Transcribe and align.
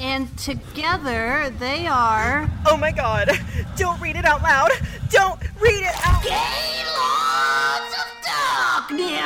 And 0.00 0.36
together 0.38 1.52
they 1.58 1.86
are. 1.88 2.48
Oh 2.66 2.76
my 2.76 2.92
god! 2.92 3.30
Don't 3.76 4.00
read 4.00 4.14
it 4.14 4.24
out 4.24 4.42
loud! 4.42 4.70
Don't 5.10 5.40
read 5.60 5.82
it 5.82 5.94
out 6.06 6.22
Gaylords 6.22 7.94
of 7.98 8.06
Darkness! 8.22 9.18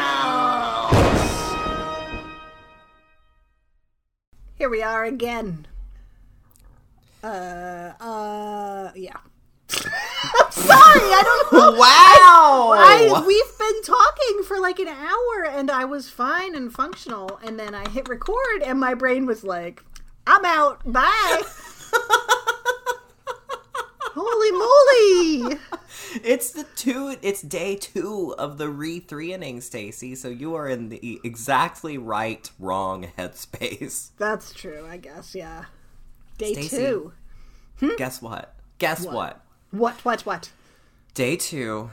Here 4.55 4.71
we 4.71 4.83
are 4.83 5.05
again. 5.05 5.67
Uh, 7.23 7.93
uh, 8.01 8.93
yeah. 8.95 9.19
I'm 9.75 10.51
sorry, 10.53 11.01
I 11.01 11.23
don't 11.25 11.53
know. 11.53 11.73
Wow! 11.83 12.73
I, 12.77 13.25
we've 13.27 13.59
been 13.59 13.83
talking 13.83 14.43
for 14.45 14.59
like 14.61 14.79
an 14.79 14.89
hour 14.89 15.45
and 15.51 15.71
I 15.71 15.85
was 15.85 16.09
fine 16.09 16.55
and 16.55 16.73
functional, 16.73 17.41
and 17.45 17.59
then 17.59 17.75
I 17.75 17.89
hit 17.91 18.09
record 18.09 18.63
and 18.65 18.81
my 18.81 18.95
brain 18.95 19.27
was 19.27 19.45
like, 19.45 19.83
I'm 20.27 20.45
out. 20.45 20.81
Bye. 20.85 21.43
Holy 24.15 24.53
moly! 24.53 25.59
It's 26.23 26.51
the 26.51 26.65
two. 26.77 27.17
It's 27.23 27.41
day 27.41 27.77
two 27.77 28.35
of 28.39 28.59
the 28.59 28.69
re 28.69 29.01
three 29.01 29.33
inning, 29.33 29.61
Stacie. 29.61 30.17
So 30.17 30.29
you 30.29 30.55
are 30.55 30.69
in 30.69 30.91
the 30.91 31.21
exactly 31.25 31.97
right, 31.97 32.49
wrong 32.59 33.09
headspace. 33.19 34.11
That's 34.19 34.53
true, 34.53 34.87
I 34.89 34.99
guess, 34.99 35.35
yeah. 35.35 35.65
Day 36.37 36.55
Stacie. 36.55 36.71
two. 36.71 37.13
Hmm? 37.81 37.97
Guess 37.97 38.21
what? 38.21 38.55
Guess 38.79 39.07
what? 39.07 39.43
What, 39.71 40.05
what, 40.05 40.27
what? 40.27 40.51
Day 41.15 41.37
two. 41.37 41.91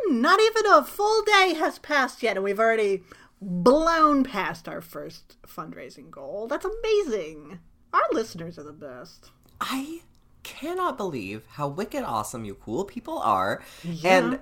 one! 0.05 0.21
Not 0.21 0.41
even 0.41 0.67
a 0.67 0.85
full 0.85 1.23
day 1.23 1.55
has 1.59 1.79
passed 1.81 2.23
yet, 2.23 2.37
and 2.37 2.45
we've 2.45 2.61
already 2.61 3.03
blown 3.41 4.25
past 4.25 4.69
our 4.69 4.81
first 4.81 5.37
fundraising 5.47 6.11
goal. 6.11 6.47
That's 6.47 6.65
amazing. 6.65 7.59
Our 7.93 8.07
listeners 8.13 8.59
are 8.59 8.63
the 8.63 8.73
best. 8.73 9.31
I 9.61 10.01
cannot 10.47 10.97
believe 10.97 11.45
how 11.49 11.67
wicked 11.67 12.05
awesome 12.05 12.45
you 12.45 12.55
cool 12.55 12.85
people 12.85 13.19
are. 13.19 13.65
And 14.05 14.39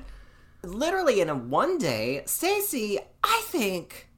literally 0.62 1.22
in 1.22 1.30
a 1.30 1.34
one 1.34 1.78
day, 1.78 2.20
Stacie, 2.26 2.98
I 3.24 3.42
think 3.46 4.08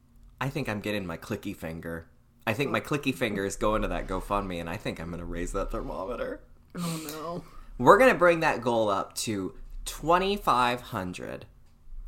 I 0.41 0.49
think 0.49 0.69
I'm 0.69 0.81
getting 0.81 1.07
my 1.07 1.17
clicky 1.17 1.55
finger. 1.57 2.09
I 2.45 2.55
think 2.55 2.73
my 2.73 2.81
clicky 2.81 3.15
finger 3.15 3.45
is 3.45 3.55
going 3.55 3.83
to 3.83 3.89
that 3.89 4.09
GoFundMe 4.09 4.61
and 4.61 4.69
I 4.69 4.77
think 4.77 5.01
I'm 5.01 5.11
gonna 5.11 5.25
raise 5.25 5.53
that 5.53 5.71
thermometer. 5.71 6.41
Oh 6.77 7.01
no. 7.09 7.45
We're 7.79 7.99
gonna 7.99 8.15
bring 8.15 8.41
that 8.41 8.63
goal 8.63 8.89
up 8.89 9.15
to 9.27 9.55
twenty 9.85 10.37
five 10.37 10.81
hundred. 10.81 11.47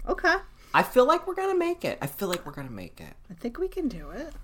Okay. 0.09 0.35
I 0.75 0.83
feel 0.83 1.07
like 1.07 1.27
we're 1.29 1.37
gonna 1.37 1.57
make 1.57 1.85
it. 1.85 1.99
I 2.03 2.09
feel 2.09 2.29
like 2.29 2.45
we're 2.45 2.53
gonna 2.53 2.69
make 2.71 3.01
it. 3.01 3.15
I 3.31 3.35
think 3.35 3.59
we 3.59 3.69
can 3.69 3.87
do 3.87 4.11
it. 4.11 4.35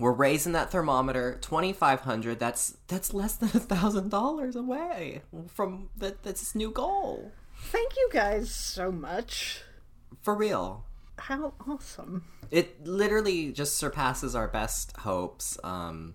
We're 0.00 0.12
raising 0.12 0.52
that 0.52 0.70
thermometer 0.72 1.38
twenty 1.42 1.74
five 1.74 2.00
hundred. 2.00 2.38
That's 2.38 2.78
that's 2.88 3.12
less 3.12 3.34
than 3.34 3.50
a 3.50 3.60
thousand 3.60 4.08
dollars 4.08 4.56
away 4.56 5.20
from 5.46 5.90
that. 5.98 6.22
That's 6.22 6.40
this 6.40 6.54
new 6.54 6.70
goal. 6.70 7.32
Thank 7.56 7.96
you 7.96 8.08
guys 8.10 8.50
so 8.50 8.90
much. 8.90 9.62
For 10.22 10.34
real. 10.34 10.86
How 11.18 11.52
awesome. 11.68 12.24
It 12.50 12.86
literally 12.86 13.52
just 13.52 13.76
surpasses 13.76 14.34
our 14.34 14.48
best 14.48 14.96
hopes. 14.96 15.58
Um, 15.62 16.14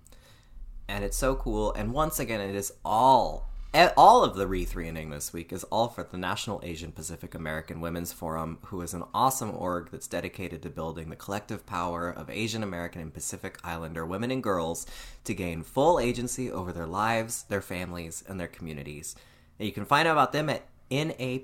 and 0.87 1.03
it's 1.03 1.17
so 1.17 1.35
cool. 1.35 1.71
And 1.73 1.93
once 1.93 2.19
again, 2.19 2.41
it 2.41 2.55
is 2.55 2.73
all 2.83 3.51
all 3.97 4.23
of 4.23 4.35
the 4.35 4.47
re-threeing 4.47 5.09
this 5.09 5.33
week 5.33 5.51
is 5.51 5.65
all 5.65 5.89
for 5.89 6.03
the 6.03 6.17
National 6.17 6.61
Asian 6.63 6.93
Pacific 6.93 7.35
American 7.35 7.81
Women's 7.81 8.13
Forum, 8.13 8.57
who 8.67 8.81
is 8.81 8.93
an 8.93 9.03
awesome 9.13 9.51
org 9.53 9.89
that's 9.91 10.07
dedicated 10.07 10.61
to 10.61 10.69
building 10.69 11.09
the 11.09 11.17
collective 11.17 11.65
power 11.65 12.09
of 12.09 12.29
Asian 12.29 12.63
American 12.63 13.01
and 13.01 13.13
Pacific 13.13 13.57
Islander 13.65 14.05
women 14.05 14.31
and 14.31 14.41
girls 14.41 14.85
to 15.25 15.33
gain 15.33 15.61
full 15.61 15.99
agency 15.99 16.49
over 16.49 16.71
their 16.71 16.85
lives, 16.85 17.43
their 17.43 17.61
families, 17.61 18.23
and 18.29 18.39
their 18.39 18.47
communities. 18.47 19.13
And 19.59 19.65
you 19.65 19.73
can 19.73 19.83
find 19.83 20.07
out 20.07 20.13
about 20.13 20.31
them 20.31 20.49
at 20.49 20.65
napawf.org 20.89 21.43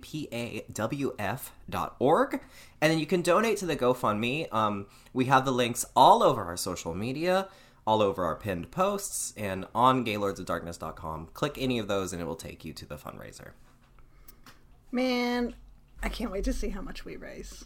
and 2.79 2.91
then 2.91 2.99
you 2.99 3.05
can 3.07 3.21
donate 3.21 3.57
to 3.57 3.65
the 3.65 3.75
gofundme. 3.75 4.53
Um, 4.53 4.85
we 5.11 5.25
have 5.25 5.43
the 5.43 5.51
links 5.51 5.85
all 5.97 6.23
over 6.23 6.45
our 6.45 6.55
social 6.55 6.95
media 6.95 7.49
all 7.85 8.01
over 8.01 8.23
our 8.23 8.35
pinned 8.35 8.69
posts 8.71 9.33
and 9.35 9.65
on 9.73 10.05
gaylordsofdarkness.com 10.05 11.29
click 11.33 11.57
any 11.57 11.79
of 11.79 11.87
those 11.87 12.13
and 12.13 12.21
it 12.21 12.25
will 12.25 12.35
take 12.35 12.63
you 12.63 12.73
to 12.73 12.85
the 12.85 12.95
fundraiser 12.95 13.51
Man, 14.91 15.55
I 16.03 16.09
can't 16.09 16.31
wait 16.31 16.43
to 16.43 16.53
see 16.53 16.67
how 16.69 16.81
much 16.81 17.05
we 17.05 17.15
raise 17.15 17.63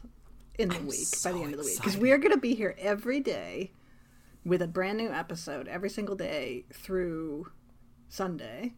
in 0.59 0.70
the 0.70 0.76
I'm 0.76 0.86
week 0.86 0.96
so 1.08 1.31
by 1.31 1.38
the 1.38 1.44
end 1.44 1.53
of 1.53 1.59
the 1.59 1.66
week. 1.66 1.78
Because 1.78 1.98
we 1.98 2.12
are 2.12 2.18
going 2.20 2.31
to 2.34 2.38
be 2.38 2.53
here 2.53 2.76
every 2.78 3.20
day 3.20 3.72
with 4.46 4.62
a 4.62 4.68
brand 4.68 5.00
new 5.00 5.09
episode 5.09 5.68
every 5.68 5.90
single 5.90 6.16
day 6.16 6.66
through 6.72 7.52
Sunday. 8.09 8.74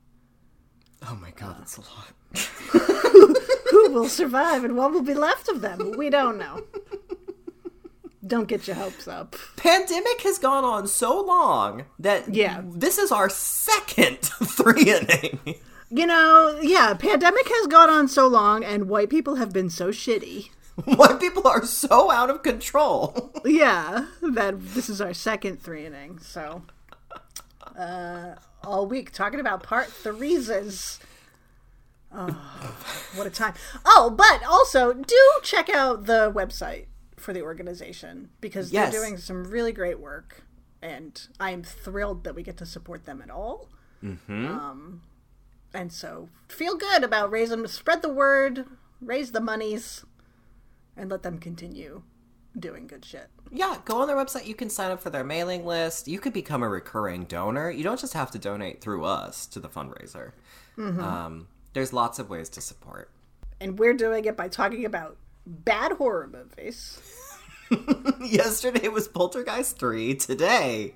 oh 1.10 1.18
my 1.22 1.32
god 1.32 1.58
that's 1.60 1.78
a 1.78 1.82
lot 1.82 2.14
Who 3.72 3.92
will 3.92 4.08
survive 4.08 4.64
and 4.64 4.78
what 4.78 4.92
will 4.94 5.04
be 5.04 5.14
left 5.14 5.50
of 5.50 5.60
them? 5.62 5.94
We 5.98 6.10
don't 6.10 6.38
know. 6.38 6.64
Don't 8.28 8.48
get 8.48 8.68
your 8.68 8.76
hopes 8.76 9.08
up. 9.08 9.36
pandemic 9.56 10.22
has 10.22 10.38
gone 10.40 10.64
on 10.64 10.88
so 10.88 11.20
long 11.22 11.86
that 12.00 12.34
Yeah. 12.34 12.62
this 12.66 12.98
is 12.98 13.12
our 13.12 13.30
second 13.30 14.20
three 14.22 14.84
inning 14.92 15.56
You 15.90 16.06
know, 16.06 16.60
yeah, 16.62 16.94
pandemic 16.94 17.48
has 17.48 17.68
gone 17.68 17.90
on 17.90 18.08
so 18.08 18.28
long 18.28 18.64
and 18.64 18.90
white 18.90 19.10
people 19.10 19.36
have 19.36 19.54
been 19.54 19.70
so 19.70 19.90
shitty. 19.90 20.50
white 20.86 21.20
people 21.20 21.48
are 21.48 21.66
so 21.66 22.12
out 22.12 22.30
of 22.30 22.44
control 22.44 23.32
Yeah, 23.46 24.08
that 24.22 24.56
this 24.74 24.90
is 24.90 25.00
our 25.02 25.14
second 25.14 25.62
three 25.62 25.86
inning. 25.86 26.20
So, 26.20 26.64
uh, 27.78 28.36
all 28.64 28.86
week 28.88 29.12
talking 29.12 29.40
about 29.40 29.64
part 29.64 29.88
threes. 29.88 31.00
Oh, 32.14 32.28
what 33.16 33.28
a 33.28 33.30
time! 33.30 33.54
Oh, 33.86 34.10
but 34.10 34.42
also 34.48 34.94
do 34.94 35.18
check 35.44 35.70
out 35.70 36.06
the 36.06 36.32
website 36.34 36.86
for 37.28 37.34
the 37.34 37.42
organization 37.42 38.30
because 38.40 38.72
Yes. 38.72 38.94
they're 38.94 39.02
doing 39.02 39.18
some 39.18 39.44
really 39.44 39.74
great 39.74 40.00
work, 40.00 40.44
and 40.82 41.28
I 41.42 41.52
am 41.52 41.62
thrilled 41.62 42.24
that 42.24 42.36
we 42.36 42.42
get 42.42 42.56
to 42.60 42.66
support 42.66 43.04
them 43.04 43.22
at 43.22 43.30
all. 43.30 43.68
Um, 44.30 45.02
and 45.74 45.92
so 45.92 46.30
feel 46.48 46.78
good 46.78 47.04
about 47.04 47.30
raising, 47.30 47.68
spread 47.68 48.02
the 48.02 48.08
word, 48.14 48.66
raise 49.02 49.34
the 49.34 49.42
monies, 49.42 50.06
and 50.96 51.12
let 51.12 51.24
them 51.24 51.38
continue 51.38 52.04
doing 52.58 52.88
good 52.88 53.04
shit. 53.04 53.28
Yeah, 53.52 53.76
go 53.84 54.00
on 54.02 54.08
their 54.08 54.16
website. 54.16 54.46
You 54.46 54.56
can 54.56 54.70
sign 54.70 54.92
up 54.92 55.02
for 55.02 55.10
their 55.10 55.26
mailing 55.26 55.66
list. 55.66 56.08
You 56.08 56.20
could 56.22 56.32
become 56.32 56.64
a 56.64 56.70
recurring 56.70 57.26
donor. 57.26 57.70
You 57.70 57.84
don't 57.84 58.00
just 58.00 58.14
have 58.14 58.32
to 58.32 58.40
donate 58.40 58.80
through 58.80 59.04
us 59.04 59.46
to 59.48 59.60
the 59.60 59.68
fundraiser. 59.68 60.32
Um, 60.78 61.50
there's 61.74 61.92
lots 61.92 62.20
of 62.20 62.30
ways 62.30 62.48
to 62.52 62.62
support. 62.62 63.12
and 63.60 63.78
we're 63.78 63.94
doing 63.96 64.24
it 64.24 64.38
by 64.38 64.48
talking 64.48 64.86
about 64.86 65.18
bad 65.48 65.94
horror 65.94 66.28
movies. 66.28 67.00
Yesterday 68.22 68.88
was 68.90 69.08
Poltergeist 69.08 69.80
3. 69.80 70.16
Today, 70.16 70.96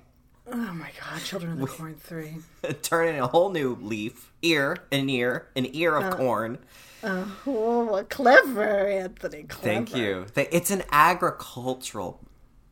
Oh 0.50 0.56
my 0.56 0.90
god, 1.00 1.22
Children 1.22 1.52
of 1.52 1.58
the 1.60 1.66
Corn 1.66 1.94
3. 1.94 2.36
Turning 2.82 3.20
a 3.20 3.26
whole 3.28 3.50
new 3.50 3.76
leaf, 3.80 4.32
ear, 4.42 4.76
an 4.90 5.08
ear, 5.08 5.48
an 5.54 5.66
ear 5.74 5.96
of 5.96 6.04
uh, 6.04 6.16
corn. 6.16 6.58
Uh, 7.02 7.26
oh, 7.46 8.04
clever, 8.08 8.88
Anthony. 8.88 9.44
Clever. 9.44 9.64
Thank 9.64 9.96
you. 9.96 10.26
It's 10.36 10.70
an 10.70 10.82
agricultural 10.90 12.20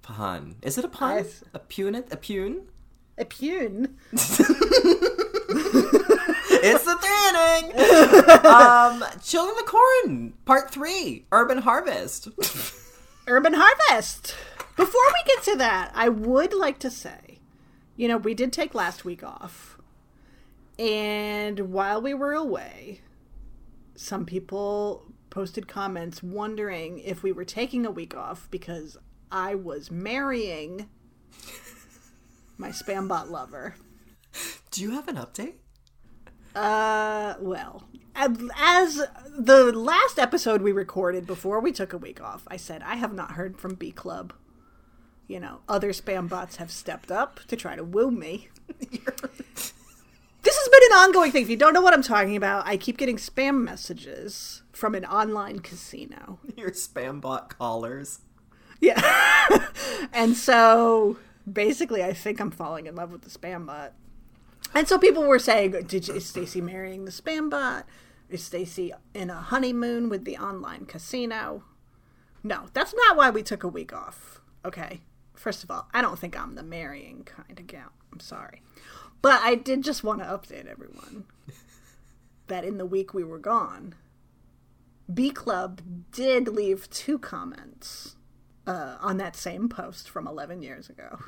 pun. 0.03 0.57
Is 0.63 0.79
it 0.79 0.85
a 0.85 0.89
pun? 0.89 1.17
Nice. 1.17 1.43
A 1.55 1.59
pun? 1.61 2.05
A 2.11 2.17
pun? 2.17 2.63
A 3.19 3.25
pune. 3.25 3.91
it's 6.63 6.85
the 6.85 6.97
three 6.97 7.29
inning. 7.29 8.47
um, 8.47 9.05
Children 9.23 9.57
of 9.59 9.65
the 9.65 9.71
Corn, 9.71 10.33
part 10.45 10.71
three, 10.71 11.27
Urban 11.33 11.59
Harvest. 11.59 12.29
Urban 13.27 13.55
Harvest. 13.57 14.35
Before 14.77 15.01
we 15.09 15.35
get 15.35 15.43
to 15.45 15.57
that, 15.57 15.93
I 15.95 16.09
would 16.09 16.53
like 16.53 16.79
to 16.81 16.91
say, 16.91 17.39
you 17.97 18.09
know, 18.09 18.17
we 18.17 18.35
did 18.35 18.53
take 18.53 18.75
last 18.75 19.05
week 19.05 19.23
off. 19.23 19.79
And 20.79 21.73
while 21.73 22.01
we 22.01 22.15
were 22.15 22.33
away, 22.33 23.03
some 23.95 24.25
people 24.25 25.05
posted 25.29 25.69
comments 25.69 26.23
wondering 26.23 26.99
if 27.01 27.23
we 27.23 27.33
were 27.33 27.45
taking 27.45 27.85
a 27.85 27.91
week 27.91 28.17
off 28.17 28.49
because 28.51 28.97
I 29.31 29.55
was 29.55 29.91
marrying 29.91 30.89
my 32.57 32.71
spambot 32.71 33.31
lover. 33.31 33.75
Do 34.71 34.83
you 34.83 34.93
have 34.93 35.09
an 35.09 35.17
update? 35.17 35.55
Uh, 36.55 37.35
well, 37.41 37.85
as 38.15 39.03
the 39.39 39.73
last 39.73 40.19
episode 40.19 40.63
we 40.63 40.73
recorded 40.73 41.27
before 41.27 41.61
we 41.61 41.73
took 41.73 41.93
a 41.93 41.99
week 41.99 42.21
off, 42.21 42.43
I 42.49 42.57
said 42.57 42.83
I 42.83 42.97
have 42.97 43.13
not 43.15 43.33
heard 43.33 43.59
from 43.59 43.75
B 43.75 43.91
Club. 43.91 44.33
You 45.29 45.39
know, 45.39 45.61
other 45.69 45.91
spam 45.91 46.29
bots 46.29 46.57
have 46.57 46.73
stepped 46.73 47.13
up 47.13 47.41
to 47.47 47.57
try 47.57 47.77
to 47.77 47.85
woo 47.85 48.11
me. 48.11 48.49
this 48.81 49.73
has 50.45 50.69
been 50.69 50.93
an 50.93 50.99
ongoing 50.99 51.31
thing. 51.31 51.43
If 51.43 51.51
you 51.51 51.57
don't 51.57 51.73
know 51.73 51.83
what 51.83 51.95
I'm 51.95 52.03
talking 52.03 52.35
about, 52.35 52.67
I 52.67 52.77
keep 52.77 52.99
getting 52.99 53.17
spam 53.17 53.63
messages 53.63 54.63
from 54.73 54.97
an 54.97 55.05
online 55.05 55.61
casino. 55.61 56.41
Your 56.57 56.71
spam 56.73 57.21
bot 57.21 57.57
callers. 57.57 58.21
Yeah. 58.81 59.59
and 60.13 60.37
so 60.37 61.17
basically, 61.51 62.03
I 62.03 62.13
think 62.13 62.41
I'm 62.41 62.51
falling 62.51 62.87
in 62.87 62.97
love 62.97 63.13
with 63.13 63.23
the 63.23 63.31
spam 63.31 63.67
bot. 63.67 63.93
And 64.75 64.87
so 64.89 64.99
people 64.99 65.25
were 65.25 65.39
saying, 65.39 65.73
"Did 65.87 66.09
you, 66.09 66.15
is 66.15 66.31
Stacie 66.31 66.63
marrying 66.63 67.05
the 67.05 67.11
spam 67.11 67.51
bot? 67.51 67.87
Is 68.29 68.49
Stacie 68.49 68.93
in 69.15 69.31
a 69.31 69.35
honeymoon 69.41 70.09
with 70.09 70.25
the 70.25 70.37
online 70.37 70.87
casino?" 70.87 71.65
No, 72.43 72.67
that's 72.73 72.95
not 72.95 73.17
why 73.17 73.31
we 73.31 73.43
took 73.43 73.63
a 73.63 73.69
week 73.69 73.93
off. 73.93 74.41
Okay. 74.65 75.01
First 75.35 75.65
of 75.65 75.71
all, 75.71 75.89
I 75.93 76.03
don't 76.03 76.19
think 76.19 76.39
I'm 76.39 76.55
the 76.55 76.63
marrying 76.63 77.25
kind 77.25 77.59
of 77.59 77.67
gal. 77.67 77.93
I'm 78.13 78.21
sorry. 78.21 78.63
But 79.23 79.41
I 79.43 79.55
did 79.55 79.83
just 79.83 80.05
want 80.05 80.21
to 80.21 80.27
update 80.27 80.67
everyone 80.67 81.25
that 82.47 82.65
in 82.65 82.79
the 82.79 82.87
week 82.87 83.15
we 83.15 83.25
were 83.25 83.39
gone, 83.39 83.95
B 85.13 85.31
Club 85.31 85.81
did 86.13 86.49
leave 86.49 86.91
two 86.91 87.19
comments 87.19 88.17
uh, 88.67 88.97
on 89.01 89.17
that 89.17 89.37
same 89.37 89.69
post 89.69 90.09
from 90.09 90.27
11 90.27 90.63
years 90.63 90.89
ago. 90.89 91.19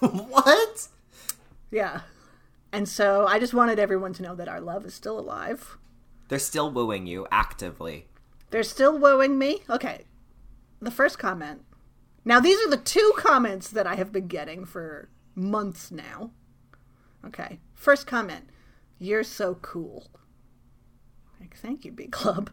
what? 0.00 0.88
Yeah. 1.70 2.00
And 2.74 2.88
so 2.88 3.24
I 3.24 3.38
just 3.38 3.54
wanted 3.54 3.78
everyone 3.78 4.12
to 4.14 4.22
know 4.24 4.34
that 4.34 4.48
our 4.48 4.60
love 4.60 4.84
is 4.84 4.94
still 4.94 5.16
alive. 5.16 5.78
They're 6.26 6.40
still 6.40 6.72
wooing 6.72 7.06
you 7.06 7.24
actively. 7.30 8.08
They're 8.50 8.64
still 8.64 8.98
wooing 8.98 9.38
me. 9.38 9.62
Okay. 9.70 10.06
The 10.80 10.90
first 10.90 11.16
comment. 11.16 11.62
Now, 12.24 12.40
these 12.40 12.58
are 12.66 12.68
the 12.68 12.76
two 12.76 13.12
comments 13.16 13.68
that 13.68 13.86
I 13.86 13.94
have 13.94 14.10
been 14.10 14.26
getting 14.26 14.64
for 14.64 15.08
months 15.36 15.92
now. 15.92 16.32
Okay. 17.24 17.60
First 17.74 18.08
comment. 18.08 18.50
You're 18.98 19.22
so 19.22 19.54
cool. 19.54 20.08
Like, 21.38 21.56
thank 21.56 21.84
you, 21.84 21.92
Big 21.92 22.10
Club. 22.10 22.50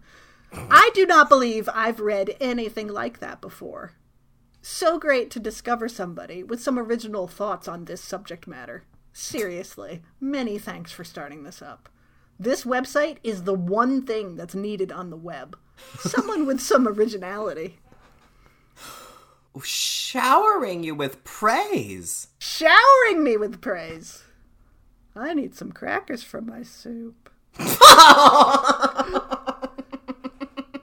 I 0.54 0.92
do 0.94 1.08
not 1.08 1.30
believe 1.30 1.68
I've 1.74 2.00
read 2.00 2.36
anything 2.40 2.90
like 2.90 3.22
that 3.22 3.42
before. 3.42 3.94
So 4.62 5.00
great 5.00 5.32
to 5.32 5.40
discover 5.40 5.90
somebody 5.90 6.44
with 6.44 6.62
some 6.62 6.78
original 6.78 7.28
thoughts 7.28 7.68
on 7.68 7.86
this 7.86 8.04
subject 8.04 8.46
matter. 8.46 8.84
Seriously, 9.14 10.02
many 10.20 10.58
thanks 10.58 10.92
for 10.92 11.04
starting 11.04 11.44
this 11.44 11.62
up. 11.62 11.90
This 12.40 12.64
website 12.64 13.18
is 13.24 13.44
the 13.44 13.54
one 13.54 14.06
thing 14.06 14.36
that's 14.36 14.56
needed 14.56 14.92
on 14.92 15.10
the 15.10 15.18
web. 15.18 15.58
Someone 16.00 16.46
with 16.46 16.60
some 16.60 16.88
originality. 16.88 17.78
Showering 19.62 20.84
you 20.84 20.96
with 20.96 21.24
praise. 21.24 22.30
Showering 22.40 23.24
me 23.24 23.38
with 23.38 23.62
praise. 23.62 24.24
I 25.16 25.34
need 25.34 25.56
some 25.56 25.72
crackers 25.72 26.24
for 26.24 26.42
my 26.42 26.64
soup. 26.64 27.30
and 27.60 27.68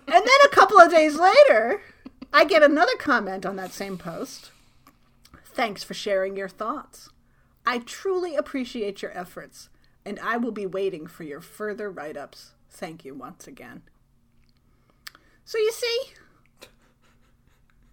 then 0.06 0.26
a 0.44 0.48
couple 0.52 0.78
of 0.78 0.90
days 0.90 1.19
later, 1.19 1.80
I 2.32 2.44
get 2.44 2.62
another 2.62 2.94
comment 2.98 3.46
on 3.46 3.56
that 3.56 3.72
same 3.72 3.96
post. 3.96 4.50
Thanks 5.44 5.82
for 5.82 5.94
sharing 5.94 6.36
your 6.36 6.48
thoughts. 6.48 7.08
I 7.68 7.80
truly 7.80 8.34
appreciate 8.34 9.02
your 9.02 9.14
efforts, 9.14 9.68
and 10.02 10.18
I 10.20 10.38
will 10.38 10.52
be 10.52 10.64
waiting 10.64 11.06
for 11.06 11.24
your 11.24 11.42
further 11.42 11.90
write 11.90 12.16
ups. 12.16 12.54
Thank 12.70 13.04
you 13.04 13.14
once 13.14 13.46
again. 13.46 13.82
So 15.44 15.58
you 15.58 15.70
see, 15.70 16.00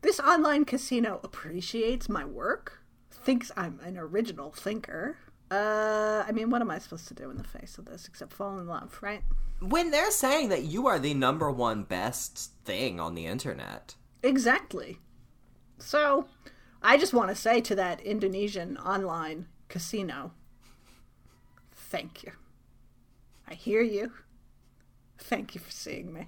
this 0.02 0.18
online 0.22 0.64
casino 0.64 1.20
appreciates 1.26 2.08
my 2.08 2.24
work, 2.24 2.84
thinks 3.12 3.52
I'm 3.58 3.82
an 3.84 3.98
original 3.98 4.54
thinker. 4.54 5.18
Uh, 5.52 6.24
I 6.26 6.32
mean, 6.32 6.50
what 6.50 6.62
am 6.62 6.72
I 6.72 6.80
supposed 6.80 7.10
to 7.10 7.14
do 7.14 7.30
in 7.30 7.36
the 7.36 7.44
face 7.44 7.78
of 7.78 7.84
this 7.84 8.08
except 8.08 8.32
fall 8.32 8.58
in 8.58 8.68
love, 8.68 8.98
right? 9.02 9.24
When 9.60 9.92
they're 9.92 10.10
saying 10.10 10.48
that 10.50 10.64
you 10.64 10.88
are 10.88 11.00
the 11.00 11.14
number 11.14 11.52
one 11.52 11.84
best 11.84 12.54
thing 12.64 13.02
on 13.02 13.14
the 13.14 13.26
internet. 13.26 13.96
Exactly. 14.24 15.00
So, 15.80 16.28
I 16.82 16.96
just 16.96 17.14
want 17.14 17.28
to 17.28 17.36
say 17.36 17.60
to 17.60 17.76
that 17.76 18.00
Indonesian 18.00 18.78
online 18.78 19.48
casino, 19.68 20.32
thank 21.74 22.24
you. 22.24 22.32
I 23.48 23.54
hear 23.54 23.82
you. 23.82 24.12
Thank 25.18 25.56
you 25.56 25.62
for 25.62 25.72
seeing 25.72 26.14
me. 26.14 26.28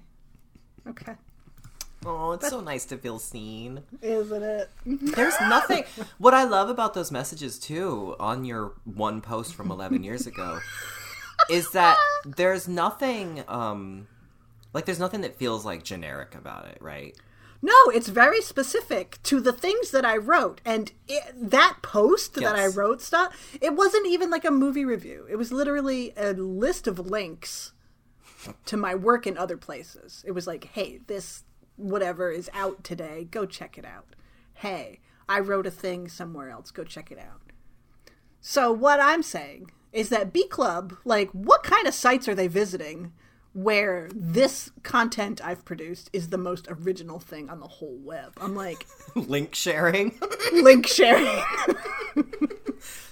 Okay. 0.86 1.14
Oh, 2.06 2.32
it's 2.32 2.48
so 2.48 2.60
nice 2.60 2.84
to 2.86 2.96
feel 2.96 3.18
seen. 3.18 3.82
Isn't 4.00 4.42
it? 4.42 4.70
There's 4.86 5.34
nothing. 5.40 5.84
What 6.18 6.34
I 6.34 6.44
love 6.44 6.68
about 6.68 6.94
those 6.94 7.10
messages 7.10 7.58
too 7.58 8.14
on 8.20 8.44
your 8.44 8.74
one 8.84 9.20
post 9.20 9.54
from 9.54 9.70
11 9.70 10.02
years 10.04 10.26
ago 10.26 10.60
is 11.50 11.70
that 11.72 11.96
there's 12.24 12.66
nothing 12.66 13.44
um 13.46 14.08
like 14.74 14.84
there's 14.84 14.98
nothing 14.98 15.20
that 15.22 15.36
feels 15.36 15.64
like 15.64 15.82
generic 15.82 16.34
about 16.34 16.66
it, 16.66 16.78
right? 16.80 17.16
No, 17.60 17.74
it's 17.92 18.08
very 18.08 18.40
specific 18.40 19.18
to 19.24 19.40
the 19.40 19.52
things 19.52 19.90
that 19.90 20.04
I 20.04 20.16
wrote. 20.16 20.60
And 20.64 20.92
it, 21.08 21.24
that 21.34 21.78
post 21.82 22.34
that 22.34 22.54
I 22.54 22.66
wrote 22.66 23.02
stuff, 23.02 23.56
it 23.60 23.74
wasn't 23.74 24.06
even 24.06 24.30
like 24.30 24.44
a 24.44 24.50
movie 24.50 24.84
review. 24.84 25.26
It 25.28 25.36
was 25.36 25.50
literally 25.50 26.12
a 26.16 26.32
list 26.32 26.86
of 26.86 26.98
links 26.98 27.72
to 28.66 28.76
my 28.76 28.94
work 28.94 29.26
in 29.26 29.36
other 29.36 29.56
places. 29.56 30.24
It 30.26 30.32
was 30.32 30.46
like, 30.46 30.70
hey, 30.74 31.00
this 31.08 31.44
whatever 31.76 32.30
is 32.30 32.50
out 32.52 32.84
today, 32.84 33.26
go 33.30 33.44
check 33.44 33.76
it 33.76 33.84
out. 33.84 34.14
Hey, 34.54 35.00
I 35.28 35.40
wrote 35.40 35.66
a 35.66 35.70
thing 35.70 36.08
somewhere 36.08 36.50
else, 36.50 36.70
go 36.70 36.84
check 36.84 37.10
it 37.10 37.18
out. 37.18 37.40
So 38.40 38.72
what 38.72 39.00
I'm 39.00 39.22
saying 39.22 39.70
is 39.92 40.08
that 40.10 40.32
B 40.32 40.46
Club, 40.46 40.94
like, 41.04 41.30
what 41.30 41.62
kind 41.62 41.86
of 41.86 41.94
sites 41.94 42.28
are 42.28 42.34
they 42.34 42.48
visiting 42.48 43.12
where 43.62 44.08
this 44.14 44.70
content 44.82 45.40
I've 45.44 45.64
produced 45.64 46.10
is 46.12 46.28
the 46.28 46.38
most 46.38 46.68
original 46.70 47.18
thing 47.18 47.50
on 47.50 47.60
the 47.60 47.66
whole 47.66 47.98
web? 48.04 48.32
I'm 48.40 48.54
like, 48.54 48.86
Link 49.14 49.54
sharing. 49.54 50.18
link 50.52 50.86
sharing. 50.86 51.42